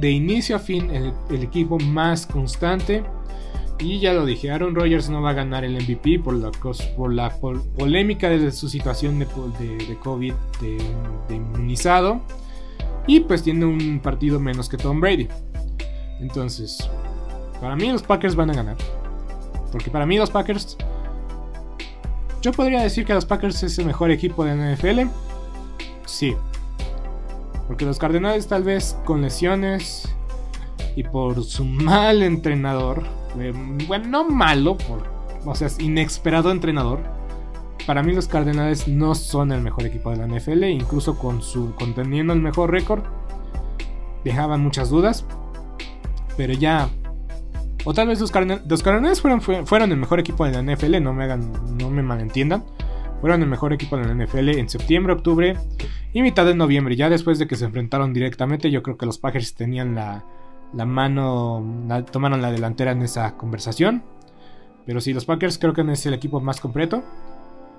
de 0.00 0.10
inicio 0.10 0.56
a 0.56 0.58
fin 0.58 0.90
el 0.90 1.42
equipo 1.42 1.78
más 1.78 2.26
constante 2.26 3.04
y 3.78 3.98
ya 3.98 4.12
lo 4.12 4.24
dije, 4.24 4.50
Aaron 4.50 4.74
Rodgers 4.74 5.10
no 5.10 5.20
va 5.20 5.30
a 5.30 5.32
ganar 5.34 5.64
el 5.64 5.74
MVP 5.74 6.20
por 6.20 6.34
la, 7.12 7.30
polémica 7.76 8.28
de 8.28 8.52
su 8.52 8.68
situación 8.68 9.18
de, 9.18 9.26
COVID 10.02 10.32
de, 10.60 11.34
inmunizado. 11.34 12.20
Y 13.06 13.20
pues 13.20 13.42
tiene 13.42 13.66
un 13.66 14.00
partido 14.00 14.40
menos 14.40 14.68
que 14.68 14.76
Tom 14.76 15.00
Brady. 15.00 15.28
Entonces, 16.20 16.88
para 17.60 17.76
mí 17.76 17.90
los 17.90 18.02
Packers 18.02 18.34
van 18.34 18.50
a 18.50 18.54
ganar. 18.54 18.76
Porque 19.72 19.90
para 19.90 20.06
mí 20.06 20.16
los 20.16 20.30
Packers... 20.30 20.76
Yo 22.44 22.52
podría 22.52 22.82
decir 22.82 23.06
que 23.06 23.14
los 23.14 23.24
Packers 23.24 23.62
es 23.62 23.78
el 23.78 23.86
mejor 23.86 24.10
equipo 24.10 24.44
de 24.44 24.54
NFL. 24.54 25.08
Sí. 26.04 26.36
Porque 27.66 27.86
los 27.86 27.98
Cardenales 27.98 28.46
tal 28.46 28.62
vez 28.62 28.98
con 29.06 29.22
lesiones 29.22 30.14
y 30.94 31.04
por 31.04 31.42
su 31.42 31.64
mal 31.64 32.22
entrenador 32.22 33.02
eh, 33.38 33.54
bueno, 33.88 34.08
no 34.08 34.28
malo, 34.28 34.76
o 35.46 35.54
sea, 35.54 35.68
inesperado 35.78 36.50
entrenador. 36.50 37.00
Para 37.86 38.02
mí 38.02 38.12
los 38.12 38.28
Cardenales 38.28 38.88
no 38.88 39.14
son 39.14 39.50
el 39.50 39.62
mejor 39.62 39.86
equipo 39.86 40.10
de 40.10 40.16
la 40.18 40.26
NFL, 40.26 40.64
incluso 40.64 41.18
con 41.18 41.40
su 41.40 41.74
conteniendo 41.76 42.34
el 42.34 42.42
mejor 42.42 42.70
récord, 42.70 43.04
dejaban 44.22 44.60
muchas 44.60 44.90
dudas. 44.90 45.24
Pero 46.36 46.52
ya 46.52 46.90
o 47.84 47.92
tal 47.94 48.08
vez 48.08 48.20
los, 48.20 48.32
Cardenales 48.32 49.20
fueron, 49.20 49.92
el 49.92 49.96
mejor 49.96 50.20
equipo 50.20 50.46
de 50.46 50.52
la 50.52 50.74
NFL, 50.74 51.02
no 51.02 51.12
me 51.90 52.02
malentiendan. 52.02 52.64
Fueron 53.20 53.40
el 53.40 53.48
mejor 53.48 53.72
equipo 53.72 53.96
de 53.96 54.04
la 54.04 54.14
NFL 54.14 54.50
en 54.50 54.68
septiembre, 54.68 55.14
octubre 55.14 55.56
y 56.12 56.20
mitad 56.20 56.44
de 56.44 56.54
noviembre. 56.54 56.94
Ya 56.94 57.08
después 57.08 57.38
de 57.38 57.46
que 57.46 57.56
se 57.56 57.64
enfrentaron 57.64 58.12
directamente, 58.12 58.70
yo 58.70 58.82
creo 58.82 58.98
que 58.98 59.06
los 59.06 59.16
Packers 59.18 59.54
tenían 59.54 59.94
la, 59.94 60.24
la 60.74 60.84
mano, 60.84 61.64
tomaron 62.10 62.42
la 62.42 62.52
delantera 62.52 62.92
en 62.92 63.00
esa 63.02 63.36
conversación. 63.36 64.02
Pero 64.84 65.00
sí, 65.00 65.14
los 65.14 65.24
Packers 65.24 65.58
creo 65.58 65.72
que 65.72 65.80
es 65.90 66.04
el 66.04 66.14
equipo 66.14 66.40
más 66.40 66.60
completo. 66.60 67.02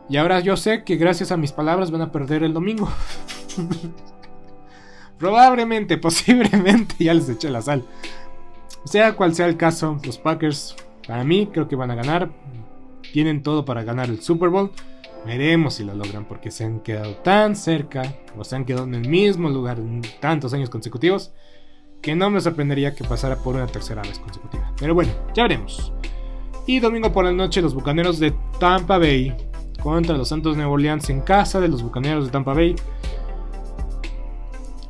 Y 0.10 0.18
ahora 0.18 0.40
yo 0.40 0.58
sé 0.58 0.84
que 0.84 0.96
gracias 0.96 1.32
a 1.32 1.38
mis 1.38 1.52
palabras 1.52 1.92
van 1.92 2.02
a 2.02 2.12
perder 2.12 2.44
el 2.44 2.54
domingo. 2.54 2.90
Probablemente, 5.20 5.98
posiblemente, 5.98 6.96
ya 7.00 7.14
les 7.14 7.30
eché 7.30 7.50
la 7.50 7.62
sal. 7.62 7.86
Sea 8.86 9.16
cual 9.16 9.36
sea 9.36 9.48
el 9.48 9.58
caso, 9.58 9.98
los 10.06 10.18
Packers, 10.18 10.76
para 11.08 11.24
mí, 11.24 11.48
creo 11.52 11.68
que 11.68 11.76
van 11.76 11.92
a 11.92 11.96
ganar. 11.96 12.30
Tienen 13.12 13.44
todo 13.44 13.66
para 13.66 13.84
ganar 13.84 14.10
el 14.10 14.22
Super 14.22 14.50
Bowl. 14.50 14.72
Veremos 15.26 15.76
si 15.76 15.84
lo 15.84 15.96
logran 15.96 16.26
porque 16.26 16.52
se 16.52 16.66
han 16.66 16.82
quedado 16.82 17.16
tan 17.16 17.56
cerca 17.56 18.16
o 18.38 18.44
se 18.44 18.56
han 18.56 18.66
quedado 18.66 18.84
en 18.86 18.94
el 18.94 19.10
mismo 19.10 19.50
lugar 19.50 19.80
en 19.80 20.04
tantos 20.20 20.54
años 20.54 20.70
consecutivos 20.70 21.34
que 22.02 22.16
no 22.16 22.30
me 22.30 22.40
sorprendería 22.40 22.94
que 22.94 23.04
pasara 23.04 23.38
por 23.38 23.56
una 23.56 23.66
tercera 23.66 24.04
vez 24.04 24.20
consecutiva. 24.20 24.72
Pero 24.80 24.94
bueno, 24.94 25.12
ya 25.34 25.44
veremos. 25.44 25.92
Y 26.68 26.80
domingo 26.80 27.12
por 27.12 27.26
la 27.26 27.32
noche 27.32 27.64
los 27.64 27.74
Bucaneros 27.74 28.20
de 28.20 28.36
Tampa 28.60 29.00
Bay 29.00 29.36
contra 29.82 30.16
los 30.16 30.30
Santos 30.30 30.56
Nuevo 30.56 30.74
Orleans 30.74 31.10
en 31.10 31.22
casa 31.22 31.60
de 31.60 31.68
los 31.68 31.82
Bucaneros 31.82 32.26
de 32.26 32.32
Tampa 32.32 32.54
Bay. 32.54 32.76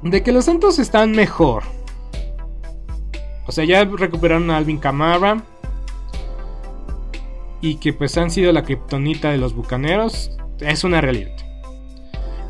De 0.02 0.22
que 0.22 0.34
los 0.34 0.44
Santos 0.44 0.80
están 0.80 1.12
mejor. 1.12 1.64
O 3.48 3.52
sea, 3.52 3.64
ya 3.66 3.84
recuperaron 3.86 4.50
a 4.50 4.58
Alvin 4.58 4.78
Kamara. 4.78 5.44
Y 7.62 7.76
que 7.76 7.94
pues 7.94 8.18
han 8.18 8.32
sido 8.32 8.52
la 8.52 8.64
kriptonita 8.64 9.32
de 9.32 9.38
los 9.38 9.54
Bucaneros. 9.54 10.32
Es 10.60 10.84
una 10.84 11.02
realidad. 11.02 11.36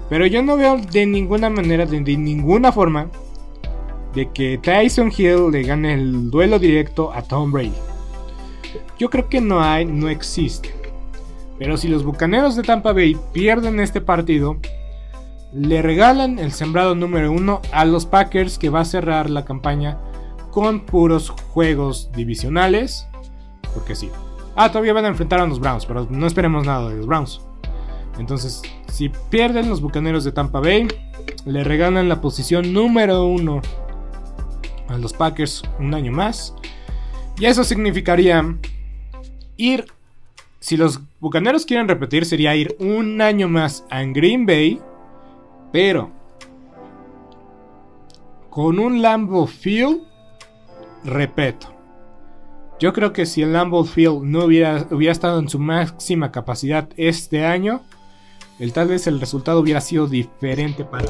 Pero 0.10 0.26
yo 0.26 0.44
no 0.44 0.58
veo 0.58 0.78
de 0.78 1.06
ninguna 1.06 1.50
manera, 1.50 1.86
de 1.86 2.00
ninguna 2.00 2.72
forma, 2.72 3.10
de 4.14 4.32
que 4.32 4.58
Tyson 4.58 5.12
Hill 5.16 5.52
le 5.52 5.64
gane 5.64 5.94
el 5.94 6.30
duelo 6.30 6.60
directo 6.60 7.12
a 7.14 7.22
Tom 7.22 7.52
Brady. 7.52 7.74
Yo 9.00 9.10
creo 9.10 9.28
que 9.30 9.42
no 9.42 9.62
hay, 9.62 9.86
no 9.86 10.10
existe. 10.10 10.74
Pero 11.58 11.78
si 11.78 11.88
los 11.88 12.04
Bucaneros 12.04 12.56
de 12.56 12.64
Tampa 12.64 12.94
Bay 12.94 13.18
pierden 13.34 13.80
este 13.80 14.02
partido, 14.02 14.58
le 15.54 15.82
regalan 15.82 16.38
el 16.38 16.52
sembrado 16.52 16.96
número 16.96 17.32
uno 17.32 17.62
a 17.72 17.86
los 17.86 18.06
Packers 18.06 18.58
que 18.58 18.70
va 18.70 18.82
a 18.82 18.86
cerrar 18.86 19.30
la 19.30 19.46
campaña 19.46 19.98
con 20.56 20.80
puros 20.86 21.32
juegos 21.52 22.10
divisionales. 22.14 23.10
Porque 23.74 23.94
sí. 23.94 24.10
Ah, 24.56 24.72
todavía 24.72 24.94
van 24.94 25.04
a 25.04 25.10
enfrentar 25.10 25.42
a 25.42 25.46
los 25.46 25.60
Browns, 25.60 25.86
pero 25.86 26.08
no 26.10 26.26
esperemos 26.26 26.66
nada 26.66 26.90
de 26.90 26.96
los 26.96 27.06
Browns. 27.06 27.42
Entonces, 28.18 28.62
si 28.88 29.10
pierden 29.10 29.70
los 29.70 29.82
Bucaneros 29.82 30.24
de 30.24 30.32
Tampa 30.32 30.62
Bay, 30.62 30.88
le 31.46 31.66
regalan 31.66 32.08
la 32.08 32.22
posición 32.22 32.72
número 32.72 33.26
uno 33.26 33.60
a 34.88 34.98
los 34.98 35.12
Packers 35.12 35.62
un 35.78 35.94
año 35.94 36.14
más. 36.14 36.56
Y 37.38 37.48
eso 37.48 37.66
significaría 37.66 38.58
ir, 39.58 39.88
si 40.62 40.78
los 40.78 41.02
Bucaneros 41.20 41.66
quieren 41.66 41.90
repetir, 41.90 42.24
sería 42.24 42.56
ir 42.56 42.78
un 42.80 43.22
año 43.22 43.50
más 43.50 43.86
a 43.90 44.02
Green 44.04 44.46
Bay, 44.46 44.80
pero 45.74 46.12
con 48.50 48.80
un 48.80 49.02
Lambeau 49.02 49.48
Field, 49.48 50.15
repito. 51.06 51.74
Yo 52.80 52.92
creo 52.92 53.14
que 53.14 53.26
si 53.26 53.42
el 53.42 53.54
Lambeau 53.54 53.86
Field 53.86 54.24
no 54.24 54.46
hubiera, 54.46 54.86
hubiera 54.92 55.14
estado 55.14 55.40
en 55.40 55.48
su 55.48 55.60
máxima 55.60 56.32
capacidad 56.32 56.90
este 56.98 57.46
año, 57.46 57.82
el, 58.60 58.74
tal 58.74 58.90
vez 58.90 59.08
el 59.08 59.20
resultado 59.20 59.60
hubiera 59.60 59.80
sido 59.82 60.08
diferente 60.08 60.84
para... 60.84 61.06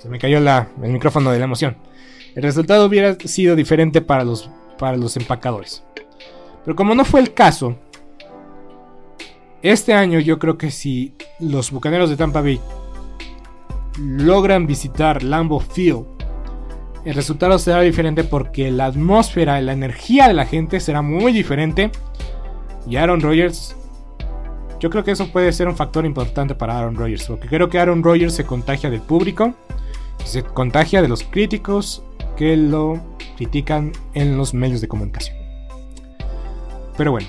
Se 0.00 0.08
me 0.08 0.18
cayó 0.18 0.38
el 0.38 0.92
micrófono 0.92 1.30
de 1.30 1.38
la 1.38 1.44
emoción. 1.44 1.76
El 2.34 2.42
resultado 2.42 2.86
hubiera 2.86 3.14
sido 3.14 3.56
diferente 3.56 4.00
para 4.00 4.24
los, 4.24 4.50
para 4.78 4.96
los 4.96 5.16
empacadores. 5.16 5.82
Pero 6.64 6.76
como 6.76 6.94
no 6.94 7.04
fue 7.04 7.20
el 7.20 7.32
caso, 7.32 7.76
este 9.62 9.94
año 9.94 10.20
yo 10.20 10.38
creo 10.38 10.58
que 10.58 10.70
si 10.70 11.14
los 11.40 11.70
Bucaneros 11.70 12.10
de 12.10 12.16
Tampa 12.16 12.42
Bay 12.42 12.60
logran 13.98 14.66
visitar 14.66 15.22
Lambeau 15.22 15.60
Field, 15.60 16.06
el 17.08 17.14
resultado 17.14 17.58
será 17.58 17.80
diferente 17.80 18.22
porque 18.22 18.70
la 18.70 18.84
atmósfera, 18.84 19.58
la 19.62 19.72
energía 19.72 20.28
de 20.28 20.34
la 20.34 20.44
gente 20.44 20.78
será 20.78 21.00
muy 21.00 21.32
diferente. 21.32 21.90
Y 22.86 22.96
Aaron 22.96 23.22
Rodgers, 23.22 23.74
yo 24.78 24.90
creo 24.90 25.04
que 25.04 25.12
eso 25.12 25.32
puede 25.32 25.50
ser 25.52 25.68
un 25.68 25.74
factor 25.74 26.04
importante 26.04 26.54
para 26.54 26.78
Aaron 26.78 26.96
Rodgers, 26.96 27.24
porque 27.24 27.48
creo 27.48 27.70
que 27.70 27.78
Aaron 27.78 28.02
Rodgers 28.02 28.34
se 28.34 28.44
contagia 28.44 28.90
del 28.90 29.00
público, 29.00 29.54
se 30.22 30.42
contagia 30.42 31.00
de 31.00 31.08
los 31.08 31.22
críticos 31.22 32.02
que 32.36 32.58
lo 32.58 33.00
critican 33.38 33.92
en 34.12 34.36
los 34.36 34.52
medios 34.52 34.82
de 34.82 34.88
comunicación. 34.88 35.34
Pero 36.98 37.12
bueno, 37.12 37.28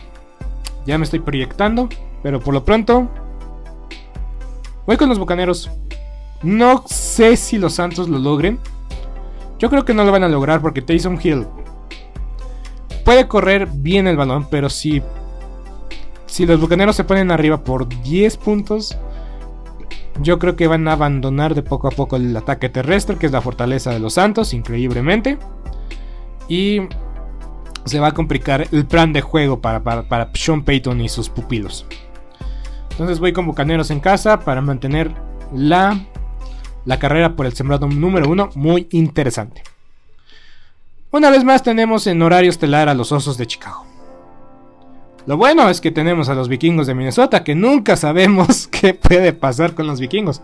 ya 0.85 0.97
me 0.97 1.05
estoy 1.05 1.21
proyectando, 1.21 1.87
pero 2.21 2.41
por 2.41 2.53
lo 2.53 2.65
pronto 2.65 3.07
voy 4.85 4.97
con 4.97 5.07
los 5.07 5.19
Bucaneros. 5.19 5.71
No 6.43 6.83
sé 6.85 7.37
si 7.37 7.57
los 7.57 7.75
Santos 7.75 8.09
lo 8.09 8.19
logren. 8.19 8.59
Yo 9.59 9.69
creo 9.69 9.85
que 9.85 9.93
no 9.93 10.03
lo 10.03 10.11
van 10.11 10.23
a 10.23 10.29
lograr 10.29 10.61
porque 10.61 10.81
Taysom 10.81 11.19
Hill 11.21 11.45
puede 13.05 13.27
correr 13.27 13.67
bien 13.71 14.07
el 14.07 14.17
balón, 14.17 14.47
pero 14.49 14.69
si 14.69 15.03
si 16.29 16.45
los 16.45 16.61
Bucaneros 16.61 16.95
se 16.95 17.03
ponen 17.03 17.31
arriba 17.31 17.63
por 17.63 17.89
10 17.89 18.37
puntos, 18.37 18.97
yo 20.21 20.37
creo 20.37 20.55
que 20.55 20.67
van 20.67 20.87
a 20.87 20.93
abandonar 20.93 21.55
de 21.55 21.63
poco 21.63 21.87
a 21.87 21.91
poco 21.91 22.17
el 22.17 22.35
ataque 22.37 22.69
terrestre, 22.69 23.17
que 23.17 23.25
es 23.25 23.31
la 23.31 23.41
fortaleza 23.41 23.91
de 23.91 23.99
los 23.99 24.13
Santos, 24.13 24.53
increíblemente. 24.53 25.39
Y 26.47 26.81
se 27.85 27.99
va 27.99 28.07
a 28.07 28.13
complicar 28.13 28.67
el 28.71 28.85
plan 28.85 29.11
de 29.11 29.21
juego 29.21 29.59
para, 29.59 29.81
para, 29.81 30.29
Sean 30.33 30.63
Payton 30.63 31.01
y 31.01 31.09
sus 31.09 31.29
pupilos. 31.29 31.85
Entonces 32.91 33.19
voy 33.19 33.33
con 33.33 33.47
Bucaneros 33.47 33.89
en 33.91 33.99
casa 33.99 34.39
para 34.41 34.61
mantener 34.61 35.11
la, 35.53 35.99
la 36.89 36.97
carrera 36.97 37.35
por 37.35 37.45
el 37.45 37.53
sembrado 37.53 37.85
número 37.85 38.27
uno 38.27 38.49
muy 38.55 38.87
interesante. 38.89 39.61
Una 41.11 41.29
vez 41.29 41.43
más 41.43 41.61
tenemos 41.61 42.07
en 42.07 42.19
horario 42.19 42.49
estelar 42.49 42.89
a 42.89 42.95
los 42.95 43.11
Osos 43.11 43.37
de 43.37 43.45
Chicago. 43.45 43.85
Lo 45.27 45.37
bueno 45.37 45.69
es 45.69 45.81
que 45.81 45.91
tenemos 45.91 46.29
a 46.29 46.33
los 46.33 46.49
vikingos 46.49 46.87
de 46.87 46.95
Minnesota, 46.95 47.43
que 47.43 47.53
nunca 47.53 47.95
sabemos 47.95 48.67
qué 48.71 48.95
puede 48.95 49.33
pasar 49.33 49.75
con 49.75 49.85
los 49.85 49.99
vikingos. 49.99 50.41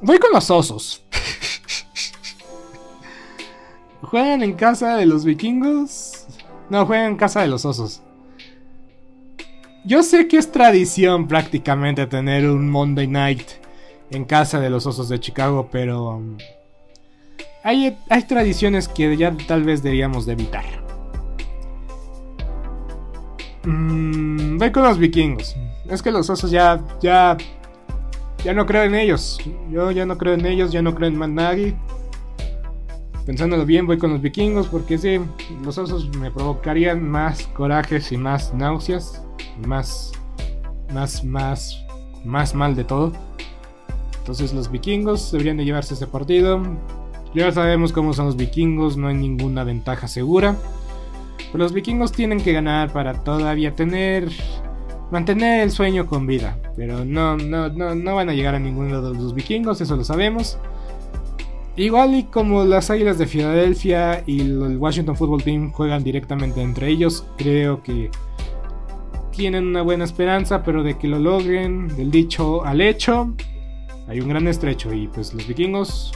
voy 0.00 0.18
con 0.20 0.32
los 0.32 0.50
osos. 0.52 1.02
¿Juegan 4.02 4.44
en 4.44 4.52
casa 4.52 4.94
de 4.94 5.06
los 5.06 5.24
vikingos? 5.24 6.26
No, 6.70 6.86
juegan 6.86 7.06
en 7.06 7.16
casa 7.16 7.40
de 7.40 7.48
los 7.48 7.64
osos. 7.64 8.03
Yo 9.86 10.02
sé 10.02 10.28
que 10.28 10.38
es 10.38 10.50
tradición 10.50 11.28
prácticamente 11.28 12.06
tener 12.06 12.48
un 12.48 12.70
Monday 12.70 13.06
Night 13.06 13.46
en 14.10 14.24
casa 14.24 14.58
de 14.58 14.70
los 14.70 14.86
osos 14.86 15.10
de 15.10 15.20
Chicago, 15.20 15.68
pero 15.70 16.22
hay, 17.62 17.96
tradiciones 18.26 18.88
que 18.88 19.14
ya 19.16 19.36
tal 19.46 19.62
vez 19.62 19.82
deberíamos 19.82 20.24
de 20.24 20.32
evitar. 20.32 20.64
Mm, 23.64 24.56
voy 24.56 24.72
con 24.72 24.84
los 24.84 24.98
vikingos. 24.98 25.54
Es 25.90 26.02
que 26.02 26.10
los 26.10 26.30
osos 26.30 26.50
ya, 26.50 26.82
ya, 27.02 27.36
ya 28.42 28.54
no 28.54 28.64
creo 28.64 28.84
en 28.84 28.94
ellos. 28.94 29.38
Yo 29.70 29.90
ya 29.90 30.06
no 30.06 30.16
creo 30.16 30.32
en 30.32 30.46
ellos, 30.46 30.72
ya 30.72 30.80
no 30.80 30.94
creo 30.94 31.08
en 31.08 31.16
más. 31.16 31.30
Pensándolo 33.26 33.64
bien, 33.64 33.86
voy 33.86 33.96
con 33.96 34.10
los 34.10 34.20
vikingos 34.20 34.66
porque 34.68 34.98
sí, 34.98 35.18
los 35.62 35.78
osos 35.78 36.14
me 36.18 36.30
provocarían 36.30 37.08
más 37.08 37.46
corajes 37.48 38.12
y 38.12 38.18
más 38.18 38.52
náuseas, 38.52 39.22
más, 39.66 40.12
más, 40.92 41.24
más, 41.24 41.84
más 42.24 42.54
mal 42.54 42.76
de 42.76 42.84
todo. 42.84 43.12
Entonces 44.18 44.52
los 44.52 44.70
vikingos 44.70 45.32
deberían 45.32 45.56
de 45.56 45.64
llevarse 45.64 45.94
este 45.94 46.06
partido. 46.06 46.62
Ya 47.34 47.50
sabemos 47.50 47.92
cómo 47.92 48.12
son 48.12 48.26
los 48.26 48.36
vikingos, 48.36 48.96
no 48.96 49.08
hay 49.08 49.14
ninguna 49.14 49.64
ventaja 49.64 50.06
segura. 50.06 50.56
Pero 51.50 51.64
los 51.64 51.72
vikingos 51.72 52.12
tienen 52.12 52.40
que 52.40 52.52
ganar 52.52 52.92
para 52.92 53.24
todavía 53.24 53.74
tener. 53.74 54.28
mantener 55.10 55.62
el 55.62 55.70
sueño 55.70 56.06
con 56.06 56.26
vida. 56.26 56.58
Pero 56.76 57.04
no, 57.04 57.36
no, 57.36 57.70
no, 57.70 57.94
no 57.94 58.14
van 58.14 58.28
a 58.28 58.34
llegar 58.34 58.54
a 58.54 58.58
ninguno 58.58 59.00
de 59.00 59.14
los 59.18 59.34
vikingos, 59.34 59.80
eso 59.80 59.96
lo 59.96 60.04
sabemos. 60.04 60.58
Igual 61.76 62.14
y 62.14 62.24
como 62.24 62.64
las 62.64 62.90
Águilas 62.90 63.18
de 63.18 63.26
Filadelfia 63.26 64.22
y 64.26 64.40
el 64.40 64.76
Washington 64.78 65.16
Football 65.16 65.42
Team 65.42 65.72
juegan 65.72 66.04
directamente 66.04 66.62
entre 66.62 66.88
ellos, 66.88 67.26
creo 67.36 67.82
que 67.82 68.10
tienen 69.32 69.66
una 69.66 69.82
buena 69.82 70.04
esperanza, 70.04 70.62
pero 70.62 70.84
de 70.84 70.96
que 70.96 71.08
lo 71.08 71.18
logren, 71.18 71.88
del 71.96 72.12
dicho 72.12 72.64
al 72.64 72.80
hecho, 72.80 73.34
hay 74.06 74.20
un 74.20 74.28
gran 74.28 74.46
estrecho. 74.46 74.92
Y 74.92 75.08
pues 75.08 75.34
los 75.34 75.46
vikingos 75.48 76.12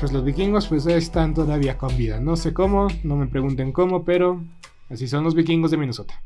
pues 0.00 0.12
los 0.12 0.24
vikingos 0.24 0.66
pues 0.66 0.84
están 0.86 1.32
todavía 1.32 1.78
con 1.78 1.96
vida. 1.96 2.20
No 2.20 2.36
sé 2.36 2.52
cómo, 2.52 2.88
no 3.04 3.16
me 3.16 3.26
pregunten 3.26 3.72
cómo, 3.72 4.04
pero 4.04 4.42
así 4.90 5.06
son 5.06 5.24
los 5.24 5.34
vikingos 5.34 5.70
de 5.70 5.76
Minnesota. 5.76 6.20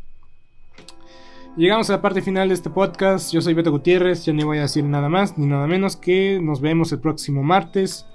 Llegamos 1.59 1.91
a 1.91 1.95
la 1.95 2.01
parte 2.01 2.23
final 2.23 2.47
de 2.47 2.55
este 2.55 2.71
podcast. 2.71 3.33
Yo 3.33 3.41
soy 3.41 3.53
Beto 3.53 3.73
Gutiérrez, 3.73 4.25
ya 4.25 4.33
ni 4.33 4.45
voy 4.45 4.59
a 4.59 4.63
decir 4.63 4.85
nada 4.85 5.09
más 5.09 5.37
ni 5.37 5.47
nada 5.47 5.67
menos 5.67 5.97
que 5.97 6.39
nos 6.41 6.61
vemos 6.61 6.93
el 6.93 7.01
próximo 7.01 7.43
martes 7.43 8.07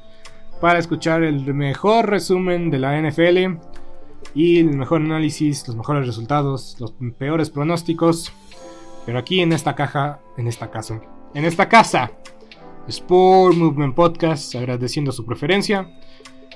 para 0.62 0.80
escuchar 0.80 1.24
el 1.24 1.54
mejor 1.54 2.10
resumen 2.10 2.70
de 2.70 2.80
la 2.80 2.98
NFL 2.98 3.60
y 4.34 4.60
el 4.60 4.78
mejor 4.78 5.02
análisis, 5.02 5.68
los 5.68 5.76
mejores 5.76 6.08
resultados, 6.08 6.78
los 6.80 6.94
peores 7.18 7.50
pronósticos. 7.50 8.32
Pero 9.06 9.20
aquí 9.20 9.42
en 9.42 9.52
esta 9.52 9.76
caja, 9.76 10.22
en 10.38 10.48
esta 10.48 10.72
casa, 10.72 11.02
en 11.34 11.44
esta 11.44 11.68
casa 11.68 12.12
Sport 12.88 13.58
Movement 13.58 13.94
Podcast, 13.94 14.56
agradeciendo 14.56 15.12
su 15.12 15.26
preferencia. 15.26 15.90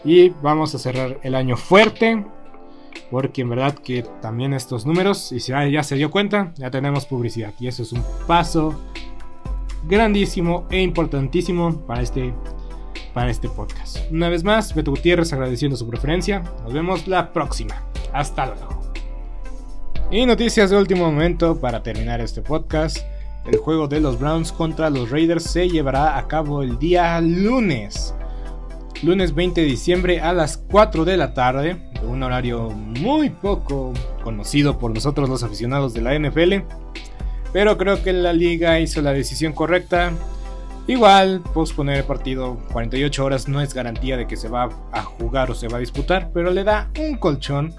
Y 0.05 0.29
vamos 0.41 0.73
a 0.73 0.79
cerrar 0.79 1.19
el 1.21 1.35
año 1.35 1.57
fuerte. 1.57 2.25
Porque 3.09 3.41
en 3.41 3.49
verdad 3.49 3.73
que 3.73 4.03
también 4.21 4.53
estos 4.53 4.85
números, 4.85 5.31
y 5.31 5.39
si 5.39 5.53
ya 5.71 5.83
se 5.83 5.95
dio 5.95 6.11
cuenta, 6.11 6.53
ya 6.55 6.69
tenemos 6.71 7.05
publicidad. 7.05 7.53
Y 7.59 7.67
eso 7.67 7.83
es 7.83 7.93
un 7.93 8.03
paso 8.27 8.79
grandísimo 9.87 10.65
e 10.69 10.81
importantísimo 10.81 11.85
para 11.85 12.01
este, 12.01 12.33
para 13.13 13.29
este 13.29 13.49
podcast. 13.49 13.99
Una 14.11 14.29
vez 14.29 14.43
más, 14.43 14.73
Beto 14.75 14.91
Gutiérrez 14.91 15.31
agradeciendo 15.33 15.77
su 15.77 15.87
preferencia. 15.87 16.43
Nos 16.63 16.73
vemos 16.73 17.07
la 17.07 17.31
próxima. 17.31 17.83
Hasta 18.13 18.47
luego. 18.47 18.77
Y 20.09 20.25
noticias 20.25 20.69
de 20.69 20.77
último 20.77 21.05
momento 21.11 21.59
para 21.59 21.83
terminar 21.83 22.21
este 22.21 22.41
podcast. 22.41 22.99
El 23.45 23.57
juego 23.57 23.87
de 23.87 24.01
los 24.01 24.19
Browns 24.19 24.51
contra 24.51 24.89
los 24.89 25.09
Raiders 25.09 25.43
se 25.43 25.69
llevará 25.69 26.17
a 26.17 26.27
cabo 26.27 26.63
el 26.63 26.77
día 26.79 27.19
lunes. 27.21 28.13
Lunes 29.03 29.35
20 29.35 29.61
de 29.61 29.67
diciembre 29.67 30.21
a 30.21 30.33
las 30.33 30.57
4 30.57 31.05
de 31.05 31.17
la 31.17 31.35
tarde, 31.35 31.77
un 32.01 32.23
horario 32.23 32.71
muy 32.71 33.29
poco 33.29 33.93
conocido 34.23 34.79
por 34.79 34.91
nosotros 34.91 35.29
los 35.29 35.43
aficionados 35.43 35.93
de 35.93 36.01
la 36.01 36.17
NFL. 36.17 36.65
Pero 37.53 37.77
creo 37.77 38.01
que 38.01 38.11
la 38.11 38.33
liga 38.33 38.79
hizo 38.79 39.03
la 39.03 39.13
decisión 39.13 39.53
correcta. 39.53 40.11
Igual, 40.87 41.43
posponer 41.53 41.97
el 41.97 42.03
partido 42.05 42.57
48 42.71 43.23
horas 43.23 43.47
no 43.47 43.61
es 43.61 43.75
garantía 43.75 44.17
de 44.17 44.25
que 44.25 44.35
se 44.35 44.49
va 44.49 44.69
a 44.91 45.03
jugar 45.03 45.51
o 45.51 45.55
se 45.55 45.67
va 45.67 45.77
a 45.77 45.81
disputar, 45.81 46.31
pero 46.33 46.49
le 46.49 46.63
da 46.63 46.89
un 46.99 47.17
colchón 47.17 47.75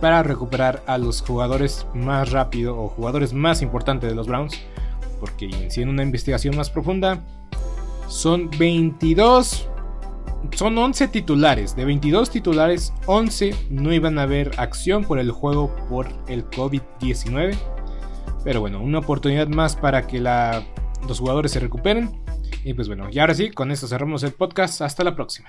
para 0.00 0.22
recuperar 0.22 0.84
a 0.86 0.98
los 0.98 1.20
jugadores 1.20 1.84
más 1.94 2.30
rápido 2.30 2.78
o 2.78 2.88
jugadores 2.88 3.32
más 3.32 3.60
importantes 3.60 4.08
de 4.08 4.14
los 4.14 4.28
Browns. 4.28 4.60
Porque 5.18 5.50
en 5.74 5.88
una 5.88 6.04
investigación 6.04 6.56
más 6.56 6.70
profunda, 6.70 7.18
son 8.06 8.50
22, 8.56 9.68
son 10.52 10.76
11 10.76 11.08
titulares. 11.08 11.76
De 11.76 11.84
22 11.84 12.30
titulares, 12.30 12.92
11 13.06 13.54
no 13.70 13.92
iban 13.92 14.18
a 14.18 14.26
ver 14.26 14.52
acción 14.58 15.04
por 15.04 15.18
el 15.18 15.30
juego 15.30 15.74
por 15.88 16.08
el 16.28 16.48
COVID-19. 16.50 17.56
Pero 18.44 18.60
bueno, 18.60 18.80
una 18.80 18.98
oportunidad 18.98 19.48
más 19.48 19.76
para 19.76 20.06
que 20.06 20.20
los 20.20 21.18
jugadores 21.18 21.52
se 21.52 21.60
recuperen. 21.60 22.22
Y 22.64 22.74
pues 22.74 22.88
bueno, 22.88 23.08
y 23.10 23.18
ahora 23.18 23.34
sí, 23.34 23.50
con 23.50 23.70
esto 23.70 23.86
cerramos 23.86 24.22
el 24.22 24.32
podcast. 24.32 24.80
Hasta 24.80 25.04
la 25.04 25.14
próxima. 25.14 25.48